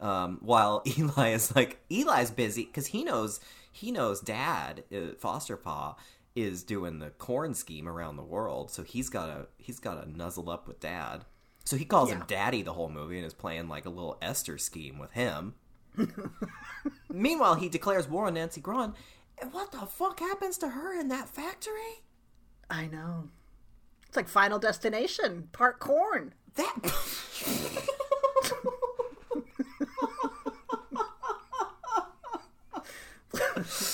Um, 0.00 0.38
while 0.42 0.82
Eli 0.98 1.30
is 1.30 1.54
like 1.54 1.78
Eli's 1.90 2.30
busy 2.30 2.64
because 2.64 2.86
he 2.88 3.04
knows 3.04 3.40
he 3.70 3.90
knows 3.90 4.20
Dad, 4.20 4.84
uh, 4.94 5.14
foster 5.18 5.56
pa, 5.56 5.96
is 6.34 6.62
doing 6.62 6.98
the 6.98 7.10
corn 7.10 7.54
scheme 7.54 7.88
around 7.88 8.16
the 8.16 8.22
world. 8.22 8.70
So 8.70 8.82
he's 8.82 9.08
gotta 9.08 9.46
he's 9.56 9.78
gotta 9.78 10.10
nuzzle 10.10 10.50
up 10.50 10.66
with 10.66 10.80
Dad. 10.80 11.24
So 11.64 11.76
he 11.76 11.84
calls 11.84 12.10
him 12.10 12.24
Daddy 12.26 12.62
the 12.62 12.74
whole 12.74 12.90
movie 12.90 13.16
and 13.16 13.26
is 13.26 13.32
playing 13.32 13.68
like 13.68 13.86
a 13.86 13.90
little 13.90 14.18
Esther 14.20 14.58
scheme 14.58 14.98
with 14.98 15.12
him. 15.12 15.54
Meanwhile, 17.10 17.54
he 17.54 17.68
declares 17.68 18.08
war 18.08 18.26
on 18.26 18.34
Nancy 18.34 18.60
Grahn. 18.60 18.94
And 19.40 19.52
what 19.52 19.72
the 19.72 19.78
fuck 19.78 20.20
happens 20.20 20.58
to 20.58 20.68
her 20.68 20.98
in 20.98 21.08
that 21.08 21.28
factory? 21.28 22.02
I 22.68 22.86
know. 22.86 23.30
It's 24.06 24.16
like 24.16 24.28
Final 24.28 24.58
Destination, 24.58 25.48
part 25.52 25.80
corn. 25.80 26.34
That. 26.54 26.74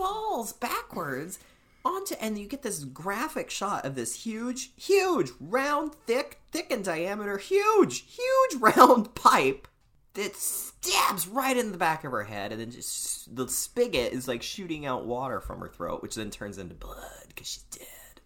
falls 0.00 0.54
backwards 0.54 1.38
onto 1.84 2.14
and 2.22 2.38
you 2.38 2.46
get 2.46 2.62
this 2.62 2.84
graphic 2.84 3.50
shot 3.50 3.84
of 3.84 3.94
this 3.94 4.24
huge, 4.24 4.72
huge, 4.76 5.30
round, 5.38 5.94
thick, 6.06 6.40
thick 6.50 6.70
in 6.70 6.82
diameter, 6.82 7.36
huge, 7.36 8.06
huge 8.10 8.60
round 8.76 9.14
pipe 9.14 9.68
that 10.14 10.34
stabs 10.34 11.28
right 11.28 11.56
in 11.56 11.70
the 11.70 11.78
back 11.78 12.02
of 12.04 12.12
her 12.12 12.24
head, 12.24 12.50
and 12.50 12.60
then 12.60 12.70
just 12.70 13.34
the 13.36 13.46
spigot 13.46 14.12
is 14.12 14.26
like 14.26 14.42
shooting 14.42 14.86
out 14.86 15.04
water 15.04 15.38
from 15.38 15.60
her 15.60 15.68
throat, 15.68 16.02
which 16.02 16.14
then 16.14 16.30
turns 16.30 16.56
into 16.56 16.74
blood 16.74 17.26
because 17.28 17.46
she's 17.46 17.62
dead. 17.64 18.20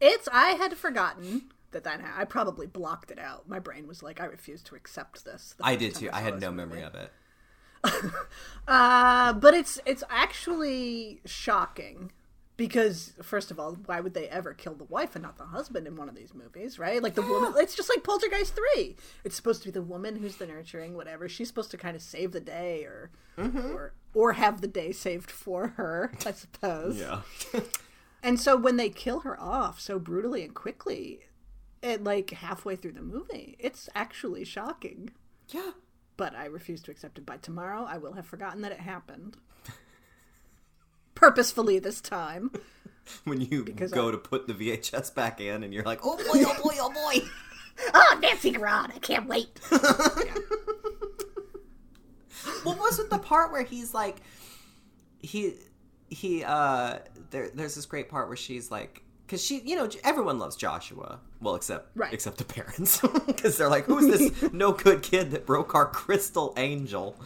It's 0.00 0.28
I 0.32 0.50
had 0.50 0.76
forgotten 0.76 1.44
that 1.70 1.84
that 1.84 2.00
I 2.16 2.24
probably 2.24 2.66
blocked 2.66 3.12
it 3.12 3.20
out. 3.20 3.48
My 3.48 3.60
brain 3.60 3.86
was 3.86 4.02
like, 4.02 4.20
I 4.20 4.24
refuse 4.24 4.62
to 4.64 4.74
accept 4.74 5.24
this. 5.24 5.54
I 5.60 5.76
did 5.76 5.94
too. 5.94 6.10
I 6.12 6.20
had 6.20 6.40
no 6.40 6.50
memory 6.50 6.82
of 6.82 6.96
it. 6.96 7.12
Uh, 8.68 9.32
but 9.32 9.54
it's 9.54 9.80
it's 9.84 10.04
actually 10.10 11.20
shocking 11.24 12.12
because 12.56 13.14
first 13.22 13.50
of 13.50 13.58
all, 13.58 13.76
why 13.86 14.00
would 14.00 14.14
they 14.14 14.28
ever 14.28 14.52
kill 14.54 14.74
the 14.74 14.84
wife 14.84 15.16
and 15.16 15.22
not 15.24 15.38
the 15.38 15.46
husband 15.46 15.86
in 15.86 15.96
one 15.96 16.08
of 16.08 16.14
these 16.14 16.34
movies, 16.34 16.78
right? 16.78 17.02
Like 17.02 17.14
the 17.14 17.22
woman, 17.22 17.54
it's 17.56 17.74
just 17.74 17.88
like 17.88 18.04
Poltergeist 18.04 18.54
three. 18.54 18.96
It's 19.24 19.34
supposed 19.34 19.62
to 19.62 19.68
be 19.68 19.72
the 19.72 19.82
woman 19.82 20.16
who's 20.16 20.36
the 20.36 20.46
nurturing, 20.46 20.94
whatever. 20.94 21.28
She's 21.28 21.48
supposed 21.48 21.70
to 21.72 21.78
kind 21.78 21.96
of 21.96 22.02
save 22.02 22.32
the 22.32 22.40
day, 22.40 22.84
or 22.84 23.10
or 23.38 23.94
or 24.14 24.32
have 24.34 24.60
the 24.60 24.68
day 24.68 24.92
saved 24.92 25.30
for 25.30 25.68
her, 25.68 26.12
I 26.26 26.32
suppose. 26.32 26.98
Yeah. 27.00 27.22
And 28.22 28.38
so 28.38 28.54
when 28.54 28.76
they 28.76 28.90
kill 28.90 29.20
her 29.20 29.40
off 29.40 29.80
so 29.80 29.98
brutally 29.98 30.44
and 30.44 30.54
quickly, 30.54 31.20
it 31.82 32.04
like 32.04 32.28
halfway 32.30 32.76
through 32.76 32.92
the 32.92 33.00
movie, 33.00 33.56
it's 33.58 33.88
actually 33.94 34.44
shocking. 34.44 35.12
yeah. 35.48 35.70
But 36.20 36.36
I 36.36 36.44
refuse 36.44 36.82
to 36.82 36.90
accept 36.90 37.16
it. 37.16 37.24
By 37.24 37.38
tomorrow, 37.38 37.86
I 37.88 37.96
will 37.96 38.12
have 38.12 38.26
forgotten 38.26 38.60
that 38.60 38.72
it 38.72 38.80
happened. 38.80 39.38
Purposefully 41.14 41.78
this 41.78 42.02
time. 42.02 42.50
When 43.24 43.40
you 43.40 43.64
Because 43.64 43.90
go 43.90 44.08
I- 44.08 44.12
to 44.12 44.18
put 44.18 44.46
the 44.46 44.52
VHS 44.52 45.14
back 45.14 45.40
in, 45.40 45.64
and 45.64 45.72
you're 45.72 45.82
like, 45.82 46.00
oh 46.04 46.16
boy, 46.18 46.44
oh 46.46 46.62
boy, 46.62 46.74
oh 46.78 46.92
boy. 46.92 47.26
Oh, 47.94 48.18
Nancy 48.22 48.50
Grahn, 48.52 48.92
I 48.94 48.98
can't 48.98 49.26
wait. 49.26 49.58
what 52.64 52.78
was 52.78 52.98
with 52.98 53.08
the 53.10 53.18
part 53.18 53.50
where 53.52 53.62
he's 53.64 53.94
like 53.94 54.16
he 55.20 55.54
he 56.08 56.44
uh 56.44 56.98
there 57.30 57.50
there's 57.54 57.74
this 57.74 57.86
great 57.86 58.08
part 58.10 58.28
where 58.28 58.36
she's 58.36 58.70
like 58.70 59.02
because 59.26 59.42
she 59.44 59.60
you 59.64 59.76
know 59.76 59.88
everyone 60.04 60.38
loves 60.38 60.56
joshua 60.56 61.18
well 61.40 61.54
except 61.54 61.88
Right. 61.96 62.12
except 62.12 62.38
the 62.38 62.44
parents. 62.44 63.00
Because 63.26 63.56
they're 63.56 63.70
like 63.70 63.84
who's 63.86 64.18
this 64.18 64.52
no 64.52 64.72
good 64.72 65.02
kid 65.02 65.30
that 65.32 65.46
broke 65.46 65.74
our 65.74 65.86
crystal 65.86 66.52
angel? 66.56 67.16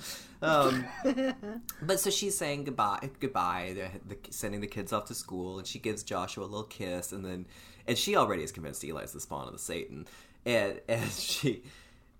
Um 0.42 0.84
but 1.82 2.00
so 2.00 2.10
she's 2.10 2.36
saying 2.36 2.64
goodbye 2.64 3.10
goodbye 3.20 3.74
the, 3.74 4.14
the, 4.14 4.18
sending 4.30 4.60
the 4.60 4.66
kids 4.66 4.92
off 4.92 5.06
to 5.06 5.14
school 5.14 5.58
and 5.58 5.66
she 5.66 5.78
gives 5.78 6.02
joshua 6.02 6.44
a 6.44 6.46
little 6.46 6.64
kiss 6.64 7.12
and 7.12 7.24
then 7.24 7.46
and 7.86 7.96
she 7.96 8.14
already 8.16 8.42
is 8.42 8.52
convinced 8.52 8.84
eli's 8.84 9.12
the 9.12 9.20
spawn 9.20 9.46
of 9.46 9.52
the 9.52 9.58
satan. 9.58 10.06
And 10.46 10.80
and 10.88 11.10
she 11.10 11.62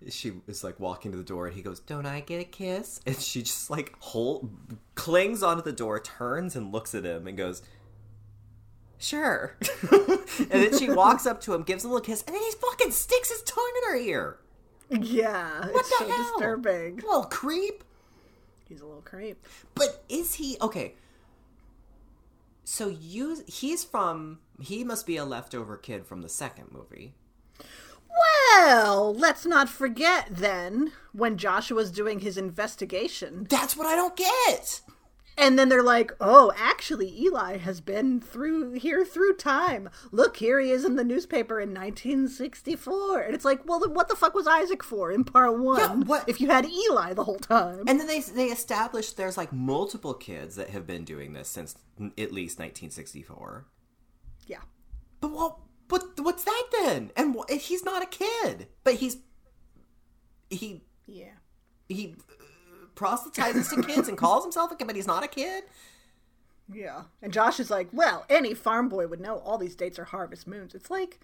she 0.09 0.33
is 0.47 0.63
like 0.63 0.79
walking 0.79 1.11
to 1.11 1.17
the 1.17 1.23
door 1.23 1.47
and 1.47 1.55
he 1.55 1.61
goes 1.61 1.79
don't 1.79 2.05
i 2.05 2.19
get 2.19 2.41
a 2.41 2.43
kiss? 2.43 2.99
And 3.05 3.15
she 3.19 3.43
just 3.43 3.69
like 3.69 3.93
hold 3.99 4.49
clings 4.95 5.43
onto 5.43 5.61
the 5.63 5.71
door 5.71 5.99
turns 5.99 6.55
and 6.55 6.71
looks 6.73 6.93
at 6.95 7.03
him 7.05 7.27
and 7.27 7.37
goes 7.37 7.61
sure. 8.97 9.55
And 10.37 10.49
then 10.63 10.77
she 10.77 10.89
walks 10.89 11.25
up 11.25 11.39
to 11.41 11.53
him 11.53 11.63
gives 11.63 11.83
him 11.85 11.91
a 11.91 11.93
little 11.93 12.05
kiss 12.05 12.23
and 12.27 12.35
then 12.35 12.43
he 12.43 12.51
fucking 12.51 12.91
sticks 12.91 13.29
his 13.31 13.41
tongue 13.43 13.71
in 13.83 13.89
her 13.91 13.95
ear. 13.97 14.37
Yeah, 14.89 15.61
what 15.67 15.79
it's 15.81 15.89
the 15.89 15.95
so 16.05 16.07
hell? 16.09 16.31
disturbing. 16.33 16.95
little 16.97 17.23
creep. 17.23 17.83
He's 18.67 18.81
a 18.81 18.85
little 18.85 19.01
creep. 19.01 19.45
but 19.75 20.03
is 20.09 20.35
he 20.35 20.57
okay. 20.61 20.95
So 22.63 22.87
you 22.89 23.43
he's 23.47 23.83
from 23.83 24.39
he 24.61 24.83
must 24.83 25.05
be 25.05 25.17
a 25.17 25.25
leftover 25.25 25.77
kid 25.77 26.05
from 26.05 26.21
the 26.21 26.29
second 26.29 26.71
movie. 26.71 27.13
Well, 28.57 29.13
let's 29.13 29.45
not 29.45 29.69
forget 29.69 30.27
then 30.31 30.91
when 31.13 31.37
Joshua's 31.37 31.91
doing 31.91 32.19
his 32.19 32.37
investigation, 32.37 33.45
that's 33.49 33.75
what 33.77 33.87
i 33.87 33.95
don't 33.95 34.15
get 34.15 34.81
and 35.37 35.57
then 35.59 35.69
they're 35.69 35.83
like, 35.83 36.11
"Oh, 36.21 36.51
actually, 36.55 37.09
Eli 37.21 37.57
has 37.57 37.81
been 37.81 38.19
through 38.21 38.73
here 38.73 39.03
through 39.05 39.35
time. 39.35 39.89
Look, 40.11 40.37
here 40.37 40.59
he 40.59 40.71
is 40.71 40.85
in 40.85 40.95
the 40.95 41.03
newspaper 41.03 41.59
in 41.59 41.73
1964." 41.73 43.19
And 43.21 43.35
it's 43.35 43.45
like, 43.45 43.67
"Well, 43.67 43.79
then 43.79 43.93
what 43.93 44.07
the 44.07 44.15
fuck 44.15 44.33
was 44.33 44.47
Isaac 44.47 44.83
for 44.83 45.11
in 45.11 45.23
part 45.23 45.57
one? 45.59 45.79
Yeah, 45.79 45.95
what- 46.07 46.27
if 46.29 46.39
you 46.41 46.47
had 46.49 46.65
Eli 46.65 47.13
the 47.13 47.23
whole 47.25 47.39
time?" 47.39 47.83
And 47.87 47.99
then 47.99 48.07
they 48.07 48.19
they 48.21 48.47
established 48.47 49.17
there's 49.17 49.37
like 49.37 49.51
multiple 49.53 50.13
kids 50.13 50.55
that 50.55 50.69
have 50.69 50.87
been 50.87 51.03
doing 51.03 51.33
this 51.33 51.49
since 51.49 51.75
at 52.17 52.31
least 52.31 52.59
1964. 52.59 53.65
yeah, 54.47 54.59
But 55.21 55.31
what 55.31 55.57
what 55.89 56.19
what's 56.19 56.43
that 56.43 56.63
then? 56.81 57.11
And 57.15 57.35
wh- 57.35 57.51
he's 57.53 57.83
not 57.83 58.01
a 58.03 58.07
kid, 58.07 58.67
but 58.83 58.95
he's 58.95 59.17
he 60.49 60.83
yeah. 61.05 61.33
he 61.87 62.15
proselytizes 62.95 63.69
to 63.69 63.83
kids 63.83 64.07
and 64.07 64.17
calls 64.17 64.43
himself 64.43 64.71
a 64.71 64.75
kid, 64.75 64.87
but 64.87 64.95
he's 64.95 65.07
not 65.07 65.23
a 65.23 65.27
kid. 65.27 65.63
Yeah. 66.71 67.03
And 67.21 67.31
Josh 67.31 67.59
is 67.59 67.69
like, 67.69 67.89
well, 67.91 68.25
any 68.29 68.53
farm 68.53 68.89
boy 68.89 69.07
would 69.07 69.19
know 69.21 69.37
all 69.39 69.57
these 69.57 69.75
dates 69.75 69.99
are 69.99 70.05
harvest 70.05 70.47
moons. 70.47 70.73
It's 70.73 70.89
like, 70.89 71.19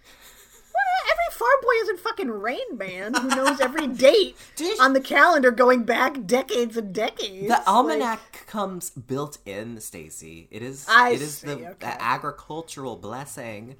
well, 0.74 1.12
every 1.12 1.38
farm 1.38 1.60
boy 1.62 1.74
isn't 1.84 2.00
fucking 2.00 2.30
Rain 2.30 2.78
Man 2.78 3.14
who 3.16 3.28
knows 3.28 3.60
every 3.60 3.88
date 4.08 4.36
on 4.80 4.94
the 4.94 5.02
calendar 5.02 5.52
going 5.52 5.84
back 5.84 6.26
decades 6.26 6.78
and 6.78 6.94
decades. 6.94 7.48
The 7.48 7.54
Like, 7.54 7.68
almanac 7.68 8.46
comes 8.48 8.90
built 8.92 9.40
in, 9.46 9.78
Stacie. 9.78 10.48
It 10.52 10.62
is 10.62 10.86
I 10.90 11.12
it 11.12 11.22
is 11.22 11.38
see, 11.40 11.48
the, 11.48 11.54
okay. 11.54 11.74
the 11.80 12.02
agricultural 12.02 12.98
blessing. 12.98 13.78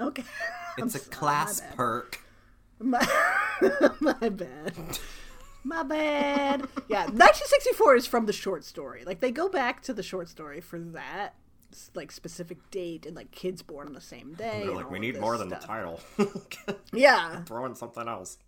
okay. 0.00 0.24
It's 0.78 0.94
a 0.94 0.98
sorry, 1.00 1.10
class 1.10 1.60
my 1.60 1.76
perk. 1.76 2.20
My, 2.78 3.06
my 4.00 4.28
bad. 4.28 4.74
My 5.64 5.82
bad. 5.82 6.62
Yeah, 6.88 7.02
1964 7.04 7.96
is 7.96 8.06
from 8.06 8.26
the 8.26 8.32
short 8.32 8.64
story. 8.64 9.04
Like, 9.04 9.20
they 9.20 9.30
go 9.30 9.48
back 9.48 9.82
to 9.82 9.92
the 9.92 10.02
short 10.02 10.28
story 10.28 10.60
for 10.60 10.78
that, 10.78 11.34
like, 11.94 12.10
specific 12.12 12.70
date 12.70 13.04
and, 13.06 13.14
like, 13.14 13.30
kids 13.30 13.62
born 13.62 13.86
on 13.88 13.92
the 13.92 14.00
same 14.00 14.32
day. 14.34 14.62
and 14.62 14.70
all 14.70 14.90
need 14.92 15.20
more 15.20 15.36
stuff. 15.36 15.48
Than 15.48 15.58
the 15.60 15.66
title. 15.66 16.00
Yeah. 16.92 17.42
Throw 17.46 17.66
in 17.66 17.74
something 17.74 18.08
else. 18.08 18.38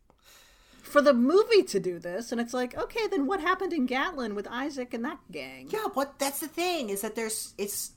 for 0.83 1.01
the 1.03 1.13
movie 1.15 1.63
to 1.65 1.79
do 1.81 1.99
this, 1.99 2.33
and 2.33 2.41
it's 2.41 2.55
like, 2.55 2.77
okay, 2.77 3.07
then 3.09 3.27
what 3.27 3.41
happened 3.41 3.73
in 3.73 3.87
Gatlin 3.87 4.35
with 4.35 4.47
Isaac 4.49 4.93
and 4.95 5.05
that 5.05 5.19
gang? 5.31 5.69
Yeah, 5.71 5.87
what 5.95 6.19
that's 6.19 6.41
the 6.41 6.49
thing 6.49 6.89
is 6.91 7.03
that 7.03 7.15
there's 7.15 7.55
it's 7.59 7.93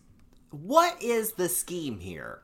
what 0.51 1.01
is 1.01 1.34
the 1.34 1.49
scheme 1.49 1.99
here? 1.99 2.41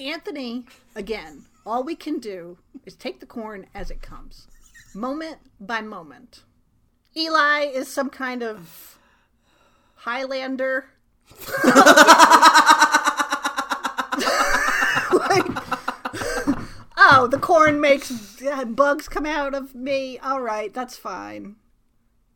Anthony, 0.00 0.64
again, 0.94 1.44
all 1.66 1.82
we 1.82 1.94
can 1.96 2.18
do 2.18 2.58
is 2.86 2.94
take 2.94 3.20
the 3.20 3.26
corn 3.26 3.66
as 3.74 3.90
it 3.90 4.00
comes, 4.02 4.46
moment 4.94 5.38
by 5.60 5.80
moment. 5.80 6.42
Eli 7.16 7.64
is 7.64 7.88
some 7.88 8.10
kind 8.10 8.42
of 8.42 8.98
Highlander. 9.96 10.86
Like, 15.28 15.46
oh, 16.96 17.28
the 17.30 17.38
corn 17.40 17.80
makes 17.80 18.42
uh, 18.42 18.64
bugs 18.64 19.08
come 19.08 19.26
out 19.26 19.54
of 19.54 19.74
me. 19.74 20.18
All 20.18 20.40
right, 20.40 20.72
that's 20.72 20.96
fine. 20.96 21.56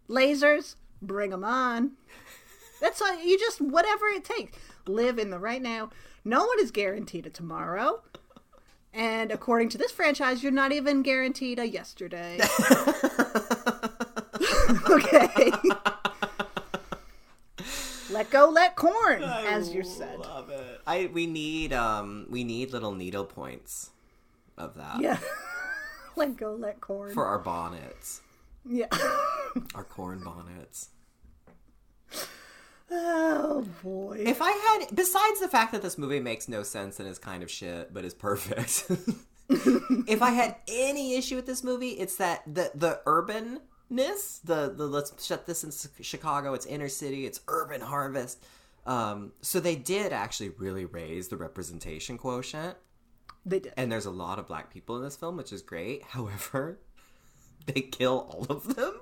Lasers, 0.09 0.77
bring 1.03 1.31
them 1.31 1.45
on. 1.45 1.93
That's 2.81 3.03
all, 3.03 3.21
you 3.23 3.39
just 3.39 3.61
whatever 3.61 4.07
it 4.07 4.25
takes. 4.25 4.57
Live 4.87 5.19
in 5.19 5.31
the 5.31 5.39
right 5.39 5.61
now. 5.61 5.91
No 6.25 6.47
one 6.47 6.61
is 6.61 6.71
guaranteed 6.71 7.27
a 7.27 7.31
tomorrow. 7.31 8.03
And 8.99 9.31
according 9.31 9.69
to 9.71 9.79
this 9.79 9.93
franchise, 9.93 10.43
you're 10.43 10.51
not 10.51 10.73
even 10.73 11.03
guaranteed 11.03 11.61
a 11.61 11.69
yesterday. 11.69 12.41
okay. 14.91 15.53
let 18.11 18.29
go, 18.31 18.51
let 18.51 18.75
corn, 18.75 19.23
as 19.23 19.73
you 19.73 19.85
said. 19.85 20.19
Love 20.19 20.51
it. 20.51 20.81
I 20.85 21.09
we 21.13 21.29
need 21.29 21.73
um 21.73 22.27
we 22.29 22.43
need 22.43 22.73
little 22.73 22.93
needle 22.93 23.25
points 23.25 23.91
of 24.57 24.75
that 24.75 25.01
Yeah. 25.01 25.19
let 26.17 26.37
go, 26.37 26.55
let 26.55 26.81
corn. 26.81 27.15
for 27.15 27.25
our 27.25 27.39
bonnets, 27.39 28.21
yeah. 28.69 28.89
our 29.77 29.85
corn 29.85 30.25
bonnets. 30.25 30.89
Oh 32.91 33.67
boy. 33.83 34.23
If 34.27 34.41
I 34.41 34.51
had, 34.51 34.95
besides 34.95 35.41
the 35.41 35.49
fact 35.49 35.73
that 35.73 35.83
this 35.83 35.99
movie 35.99 36.21
makes 36.21 36.49
no 36.49 36.63
sense 36.63 36.99
and 37.01 37.09
is 37.09 37.19
kind 37.19 37.43
of 37.43 37.51
shit, 37.51 37.93
but 37.93 38.05
is 38.05 38.15
perfect. 38.15 38.87
if 39.49 40.23
I 40.23 40.31
had 40.31 40.57
any 40.69 41.17
issue 41.17 41.37
with 41.37 41.47
this 41.47 41.65
movie, 41.65 41.91
it's 41.91 42.17
that 42.17 42.43
the 42.47 42.71
the 42.75 43.01
urbanness, 43.07 44.41
the 44.43 44.73
the 44.75 44.87
let's 44.87 45.25
shut 45.25 45.47
this 45.47 45.65
in 45.65 45.73
Chicago. 46.03 46.55
It's 46.55 46.67
inner 46.67 46.89
city. 46.89 47.27
It's 47.27 47.41
urban 47.49 47.81
harvest. 47.81 48.43
Um, 48.87 49.33
so 49.43 49.61
they 49.61 49.77
did 49.77 50.13
actually 50.13 50.49
really 50.51 50.87
raise 50.87 51.29
the 51.29 51.37
representation 51.37 52.17
quotient, 52.17 52.75
They 53.45 53.61
did. 53.61 53.75
and 53.77 53.93
there's 53.93 54.07
a 54.07 54.11
lot 54.11 54.39
of 54.39 54.47
black 54.47 54.73
people 54.73 54.97
in 54.97 55.03
this 55.03 55.15
film, 55.15 55.37
which 55.37 55.53
is 55.53 55.61
great. 55.61 56.05
However, 56.05 56.79
they 57.67 57.83
kill 57.83 58.27
all 58.31 58.47
of 58.49 58.77
them 58.77 58.99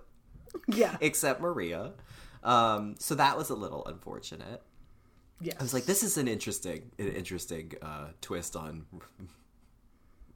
yeah. 0.67 0.97
except 1.01 1.41
Maria. 1.41 1.93
Um, 2.47 2.95
so 2.99 3.15
that 3.17 3.37
was 3.37 3.51
a 3.51 3.55
little 3.55 3.85
unfortunate. 3.87 4.63
Yeah, 5.41 5.55
I 5.59 5.63
was 5.63 5.75
like, 5.75 5.85
this 5.85 6.03
is 6.03 6.17
an 6.17 6.29
interesting, 6.29 6.91
an 6.99 7.09
interesting 7.09 7.73
uh, 7.83 8.07
twist 8.23 8.57
on 8.57 8.87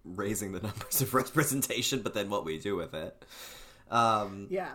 raising 0.05 0.53
the 0.53 0.61
numbers 0.61 1.01
of 1.01 1.15
representation, 1.15 2.03
but 2.03 2.13
then 2.15 2.29
what 2.31 2.45
we 2.45 2.59
do 2.59 2.77
with 2.77 2.93
it. 2.95 3.25
Um, 3.91 4.47
Yeah. 4.51 4.73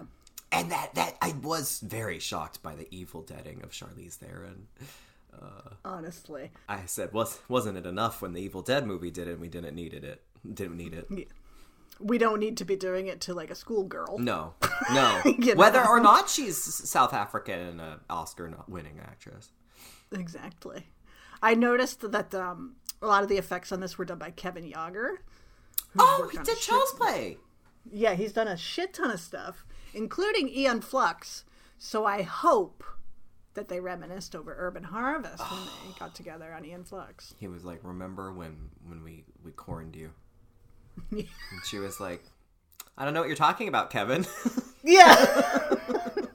and 0.52 0.72
that 0.72 0.96
that 0.96 1.16
I 1.22 1.34
was 1.44 1.80
very 1.82 2.20
shocked 2.20 2.64
by 2.64 2.76
the 2.76 2.88
evil 2.90 3.22
deading 3.22 3.62
of 3.64 3.72
Charlize 3.72 4.14
Theron. 4.16 4.68
Honestly. 5.84 6.52
I 6.70 6.86
said, 6.86 7.12
was 7.12 7.40
wasn't 7.50 7.78
it 7.78 7.86
enough 7.86 8.22
when 8.22 8.32
the 8.34 8.42
Evil 8.42 8.62
Dead 8.62 8.88
movie 8.88 9.12
did 9.12 9.28
it? 9.28 9.32
and 9.32 9.42
We 9.42 9.50
didn't 9.50 9.76
needed 9.76 10.04
it. 10.06 10.24
Didn't 10.54 10.78
need 10.78 10.94
it. 10.94 11.28
We 12.00 12.18
don't 12.18 12.40
need 12.40 12.58
to 12.58 12.66
be 12.66 12.76
doing 12.76 13.08
it 13.08 13.22
to 13.22 13.34
like 13.34 13.50
a 13.50 13.56
schoolgirl. 13.56 14.20
No, 14.20 14.54
no. 14.94 15.22
You 15.26 15.56
know? 15.56 15.56
Whether 15.56 15.86
or 15.86 16.00
not 16.00 16.30
she's 16.30 16.58
South 16.58 17.14
African 17.14 17.60
and 17.60 17.82
an 17.82 18.00
Oscar-winning 18.10 19.00
actress. 19.02 19.52
Exactly. 20.12 20.88
I 21.42 21.56
noticed 21.56 22.12
that 22.12 22.34
um, 22.36 22.76
a 23.02 23.08
lot 23.08 23.24
of 23.24 23.30
the 23.30 23.38
effects 23.38 23.72
on 23.72 23.80
this 23.80 23.98
were 23.98 24.06
done 24.06 24.18
by 24.18 24.32
Kevin 24.32 24.70
Yagher. 24.70 25.18
Oh, 25.98 26.30
he 26.32 26.38
did 26.40 26.58
Child's 26.58 26.92
Play. 26.94 27.38
Yeah, 27.92 28.16
he's 28.16 28.34
done 28.34 28.48
a 28.48 28.58
shit 28.58 28.94
ton 28.94 29.12
of 29.12 29.20
stuff, 29.20 29.66
including 29.94 30.50
Aeon 30.50 30.82
Flux. 30.82 31.46
So 31.78 32.06
I 32.06 32.24
hope 32.24 32.84
that 33.54 33.68
they 33.68 33.80
reminisced 33.80 34.36
over 34.36 34.56
Urban 34.58 34.84
Harvest 34.84 35.40
when 35.40 35.60
they 35.62 36.00
got 36.00 36.16
together 36.16 36.54
on 36.54 36.66
Aeon 36.66 36.84
Flux. 36.84 37.36
He 37.40 37.48
was 37.48 37.64
like, 37.64 37.80
"Remember 37.84 38.34
when 38.34 38.70
when 38.88 39.04
we 39.04 39.24
we 39.44 39.52
corned 39.52 39.96
you?" 39.96 40.12
and 41.12 41.28
she 41.66 41.80
was 41.80 42.00
like, 42.00 42.24
"I 42.98 43.06
don't 43.06 43.14
know 43.14 43.22
what 43.22 43.28
you're 43.28 43.36
talking 43.36 43.68
about, 43.68 43.90
Kevin." 43.90 44.26
Yeah. 44.86 45.74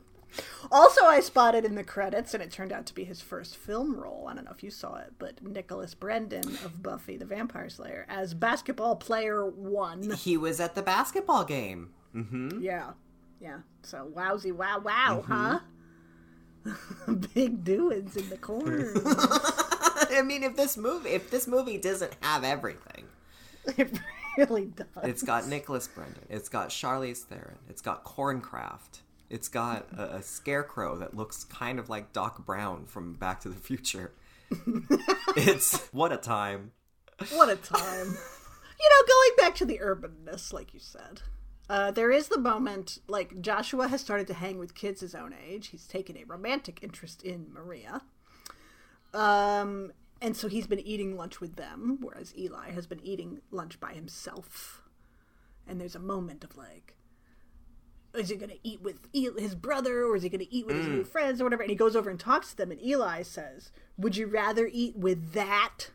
also, 0.73 1.05
I 1.05 1.21
spotted 1.21 1.65
in 1.65 1.77
the 1.77 1.85
credits, 1.85 2.35
and 2.35 2.43
it 2.43 2.51
turned 2.51 2.73
out 2.73 2.85
to 2.87 2.95
be 2.95 3.05
his 3.05 3.21
first 3.21 3.57
film 3.57 3.97
role. 3.97 4.27
I 4.29 4.35
don't 4.35 4.45
know 4.45 4.51
if 4.51 4.65
you 4.65 4.71
saw 4.71 4.97
it, 4.97 5.13
but 5.19 5.41
Nicholas 5.43 5.95
Brendon 5.95 6.47
of 6.65 6.83
Buffy 6.83 7.17
the 7.17 7.25
Vampire 7.25 7.69
Slayer 7.69 8.07
as 8.09 8.35
basketball 8.35 8.97
player 8.97 9.47
one. 9.47 10.11
he 10.11 10.37
was 10.37 10.59
at 10.59 10.75
the 10.75 10.83
basketball 10.83 11.45
game. 11.45 11.91
Mm-hmm. 12.15 12.61
Yeah. 12.61 12.91
Yeah. 13.41 13.59
So 13.83 14.11
wowsy 14.15 14.53
wow 14.53 14.81
wow, 14.81 15.25
mm-hmm. 15.27 15.33
huh? 15.33 17.15
Big 17.35 17.65
doings 17.65 18.17
in 18.17 18.29
the 18.29 18.37
corner. 18.37 18.93
I 20.13 20.23
mean, 20.23 20.43
if 20.43 20.57
this 20.57 20.77
movie 20.77 21.11
if 21.11 21.31
this 21.31 21.47
movie 21.47 21.79
doesn't 21.79 22.17
have 22.21 22.45
everything, 22.45 23.05
really 24.41 24.67
does. 24.67 24.87
it's 25.03 25.23
got 25.23 25.47
Nicholas 25.49 25.89
Brendon, 25.89 26.25
it's 26.29 26.49
got 26.49 26.71
Charlize 26.71 27.23
Theron, 27.23 27.59
it's 27.69 27.83
got 27.83 28.05
Corncraft, 28.05 29.01
it's 29.29 29.49
got 29.49 29.87
a, 29.97 30.17
a 30.17 30.23
scarecrow 30.23 30.97
that 30.97 31.17
looks 31.17 31.45
kind 31.45 31.79
of 31.79 31.89
like 31.89 32.13
Doc 32.13 32.45
Brown 32.45 32.87
from 32.87 33.15
Back 33.15 33.41
to 33.41 33.49
the 33.49 33.57
Future. 33.57 34.13
it's 35.37 35.87
what 35.93 36.13
a 36.13 36.17
time. 36.17 36.73
What 37.33 37.49
a 37.49 37.57
time. 37.57 38.07
you 38.07 38.89
know, 38.91 39.07
going 39.07 39.31
back 39.37 39.55
to 39.57 39.65
the 39.65 39.79
urbanness, 39.79 40.53
like 40.53 40.75
you 40.75 40.81
said. 40.81 41.23
Uh, 41.69 41.93
there 41.93 42.11
is 42.11 42.27
the 42.27 42.39
moment, 42.39 42.99
like, 43.07 43.41
Joshua 43.41 43.87
has 43.87 44.01
started 44.01 44.27
to 44.27 44.35
hang 44.35 44.59
with 44.59 44.75
kids 44.75 45.01
his 45.03 45.15
own 45.15 45.33
age. 45.47 45.69
He's 45.69 45.87
taken 45.87 46.17
a 46.17 46.25
romantic 46.25 46.81
interest 46.83 47.23
in 47.23 47.47
Maria. 47.53 48.03
Um, 49.15 49.93
and 50.21 50.37
so 50.37 50.49
he's 50.49 50.67
been 50.67 50.81
eating 50.81 51.17
lunch 51.17 51.41
with 51.41 51.57
them, 51.57 51.99
whereas 52.01 52.37
Eli 52.37 52.71
has 52.73 52.87
been 52.87 53.01
eating 53.05 53.41
lunch 53.51 53.81
by 53.81 53.93
himself. 53.93 54.83
And 55.67 55.81
there's 55.81 55.95
a 55.95 56.01
moment 56.01 56.45
of, 56.45 56.57
like, 56.57 56.97
is 58.15 58.29
he 58.29 58.37
going 58.37 58.51
to 58.51 58.59
eat 58.63 58.83
with 58.83 59.09
his 59.13 59.55
brother 59.55 60.05
or 60.05 60.17
is 60.17 60.23
he 60.25 60.29
going 60.29 60.45
to 60.45 60.55
eat 60.55 60.67
with 60.67 60.77
his 60.77 60.89
new 60.89 61.05
friends 61.05 61.41
or 61.41 61.45
whatever? 61.45 61.63
And 61.63 61.71
he 61.71 61.77
goes 61.77 61.95
over 61.95 62.11
and 62.11 62.19
talks 62.19 62.51
to 62.51 62.57
them, 62.57 62.71
and 62.73 62.83
Eli 62.83 63.23
says, 63.23 63.71
Would 63.97 64.17
you 64.17 64.27
rather 64.27 64.69
eat 64.73 64.97
with 64.97 65.33
that? 65.33 65.91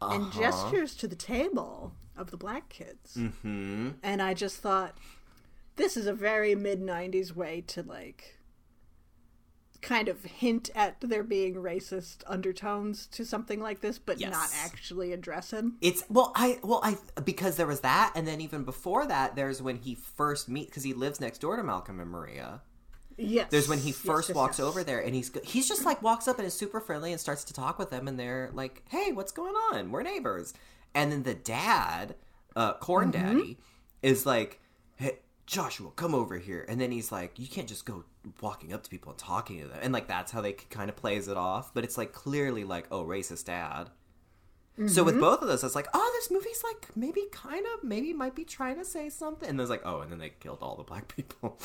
and 0.00 0.32
gestures 0.32 0.94
to 0.96 1.08
the 1.08 1.16
table 1.16 1.92
of 2.16 2.30
the 2.30 2.36
black 2.36 2.68
kids. 2.68 3.16
Mm-hmm. 3.16 3.90
And 4.02 4.22
I 4.22 4.34
just 4.34 4.58
thought, 4.58 4.98
this 5.76 5.96
is 5.96 6.06
a 6.06 6.12
very 6.12 6.54
mid 6.54 6.80
90s 6.80 7.34
way 7.34 7.62
to 7.68 7.82
like 7.82 8.35
kind 9.82 10.08
of 10.08 10.24
hint 10.24 10.70
at 10.74 10.96
there 11.00 11.22
being 11.22 11.54
racist 11.54 12.18
undertones 12.26 13.06
to 13.08 13.24
something 13.24 13.60
like 13.60 13.80
this, 13.80 13.98
but 13.98 14.20
Yes. 14.20 14.30
not 14.32 14.48
actually 14.64 15.12
address 15.12 15.50
him. 15.52 15.76
It's 15.80 16.04
well, 16.08 16.32
I 16.34 16.58
well, 16.62 16.80
I 16.82 16.96
because 17.22 17.56
there 17.56 17.66
was 17.66 17.80
that, 17.80 18.12
and 18.14 18.26
then 18.26 18.40
even 18.40 18.64
before 18.64 19.06
that, 19.06 19.36
there's 19.36 19.60
when 19.62 19.76
he 19.76 19.94
first 19.94 20.48
meet 20.48 20.68
because 20.68 20.82
he 20.84 20.92
lives 20.94 21.20
next 21.20 21.38
door 21.38 21.56
to 21.56 21.62
Malcolm 21.62 22.00
and 22.00 22.10
Maria. 22.10 22.62
Yes. 23.18 23.48
There's 23.50 23.68
when 23.68 23.78
he 23.78 23.92
first 23.92 24.28
yes, 24.28 24.36
walks 24.36 24.58
yes. 24.58 24.66
over 24.66 24.84
there, 24.84 25.00
and 25.00 25.14
he's 25.14 25.30
he's 25.42 25.66
just 25.66 25.84
like 25.86 26.02
walks 26.02 26.28
up 26.28 26.38
and 26.38 26.46
is 26.46 26.54
super 26.54 26.80
friendly 26.80 27.12
and 27.12 27.20
starts 27.20 27.44
to 27.44 27.54
talk 27.54 27.78
with 27.78 27.90
them, 27.90 28.08
and 28.08 28.18
they're 28.20 28.50
like, 28.52 28.82
"Hey, 28.90 29.12
what's 29.12 29.32
going 29.32 29.54
on? 29.72 29.90
We're 29.90 30.02
neighbors." 30.02 30.52
And 30.94 31.10
then 31.12 31.22
the 31.22 31.34
dad, 31.34 32.14
uh, 32.54 32.74
Corn 32.74 33.12
Mm-hmm. 33.12 33.38
Daddy, 33.38 33.58
is 34.02 34.26
like, 34.26 34.52
"Hey, 34.52 34.58
Joshua, 35.46 35.90
come 35.96 36.14
over 36.14 36.38
here." 36.38 36.64
And 36.68 36.80
then 36.80 36.90
he's 36.90 37.10
like, 37.12 37.38
"You 37.38 37.46
can't 37.46 37.68
just 37.68 37.84
go 37.86 38.04
walking 38.40 38.72
up 38.72 38.82
to 38.82 38.90
people 38.90 39.12
and 39.12 39.18
talking 39.18 39.60
to 39.60 39.68
them," 39.68 39.78
and 39.82 39.92
like 39.92 40.08
that's 40.08 40.32
how 40.32 40.40
they 40.40 40.52
kind 40.52 40.88
of 40.90 40.96
plays 40.96 41.28
it 41.28 41.36
off. 41.36 41.72
But 41.72 41.84
it's 41.84 41.96
like 41.98 42.12
clearly 42.12 42.64
like, 42.64 42.86
"Oh, 42.90 43.04
racist 43.04 43.46
dad." 43.46 43.90
So 44.78 44.82
Mm-hmm. 44.84 45.04
with 45.06 45.20
both 45.20 45.40
of 45.40 45.48
those, 45.48 45.64
it's 45.64 45.74
like, 45.74 45.88
oh, 45.94 46.12
this 46.16 46.30
movie's 46.30 46.62
like 46.62 46.94
maybe 46.94 47.22
kind 47.32 47.64
of 47.74 47.82
maybe 47.82 48.12
might 48.12 48.34
be 48.34 48.44
trying 48.44 48.76
to 48.76 48.84
say 48.84 49.08
something, 49.08 49.48
and 49.48 49.58
there's 49.58 49.70
like, 49.70 49.80
oh, 49.86 50.00
and 50.00 50.12
then 50.12 50.18
they 50.18 50.32
killed 50.38 50.58
all 50.60 50.76
the 50.76 50.82
black 50.82 51.08
people. 51.16 51.58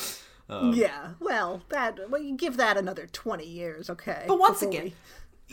Um, 0.48 0.72
Yeah, 0.72 1.10
well, 1.20 1.62
that 1.68 2.10
well, 2.10 2.22
you 2.22 2.36
give 2.36 2.56
that 2.56 2.76
another 2.78 3.06
twenty 3.06 3.46
years, 3.46 3.90
okay? 3.90 4.24
But 4.26 4.38
once 4.38 4.62
again, 4.62 4.84
we 4.84 4.94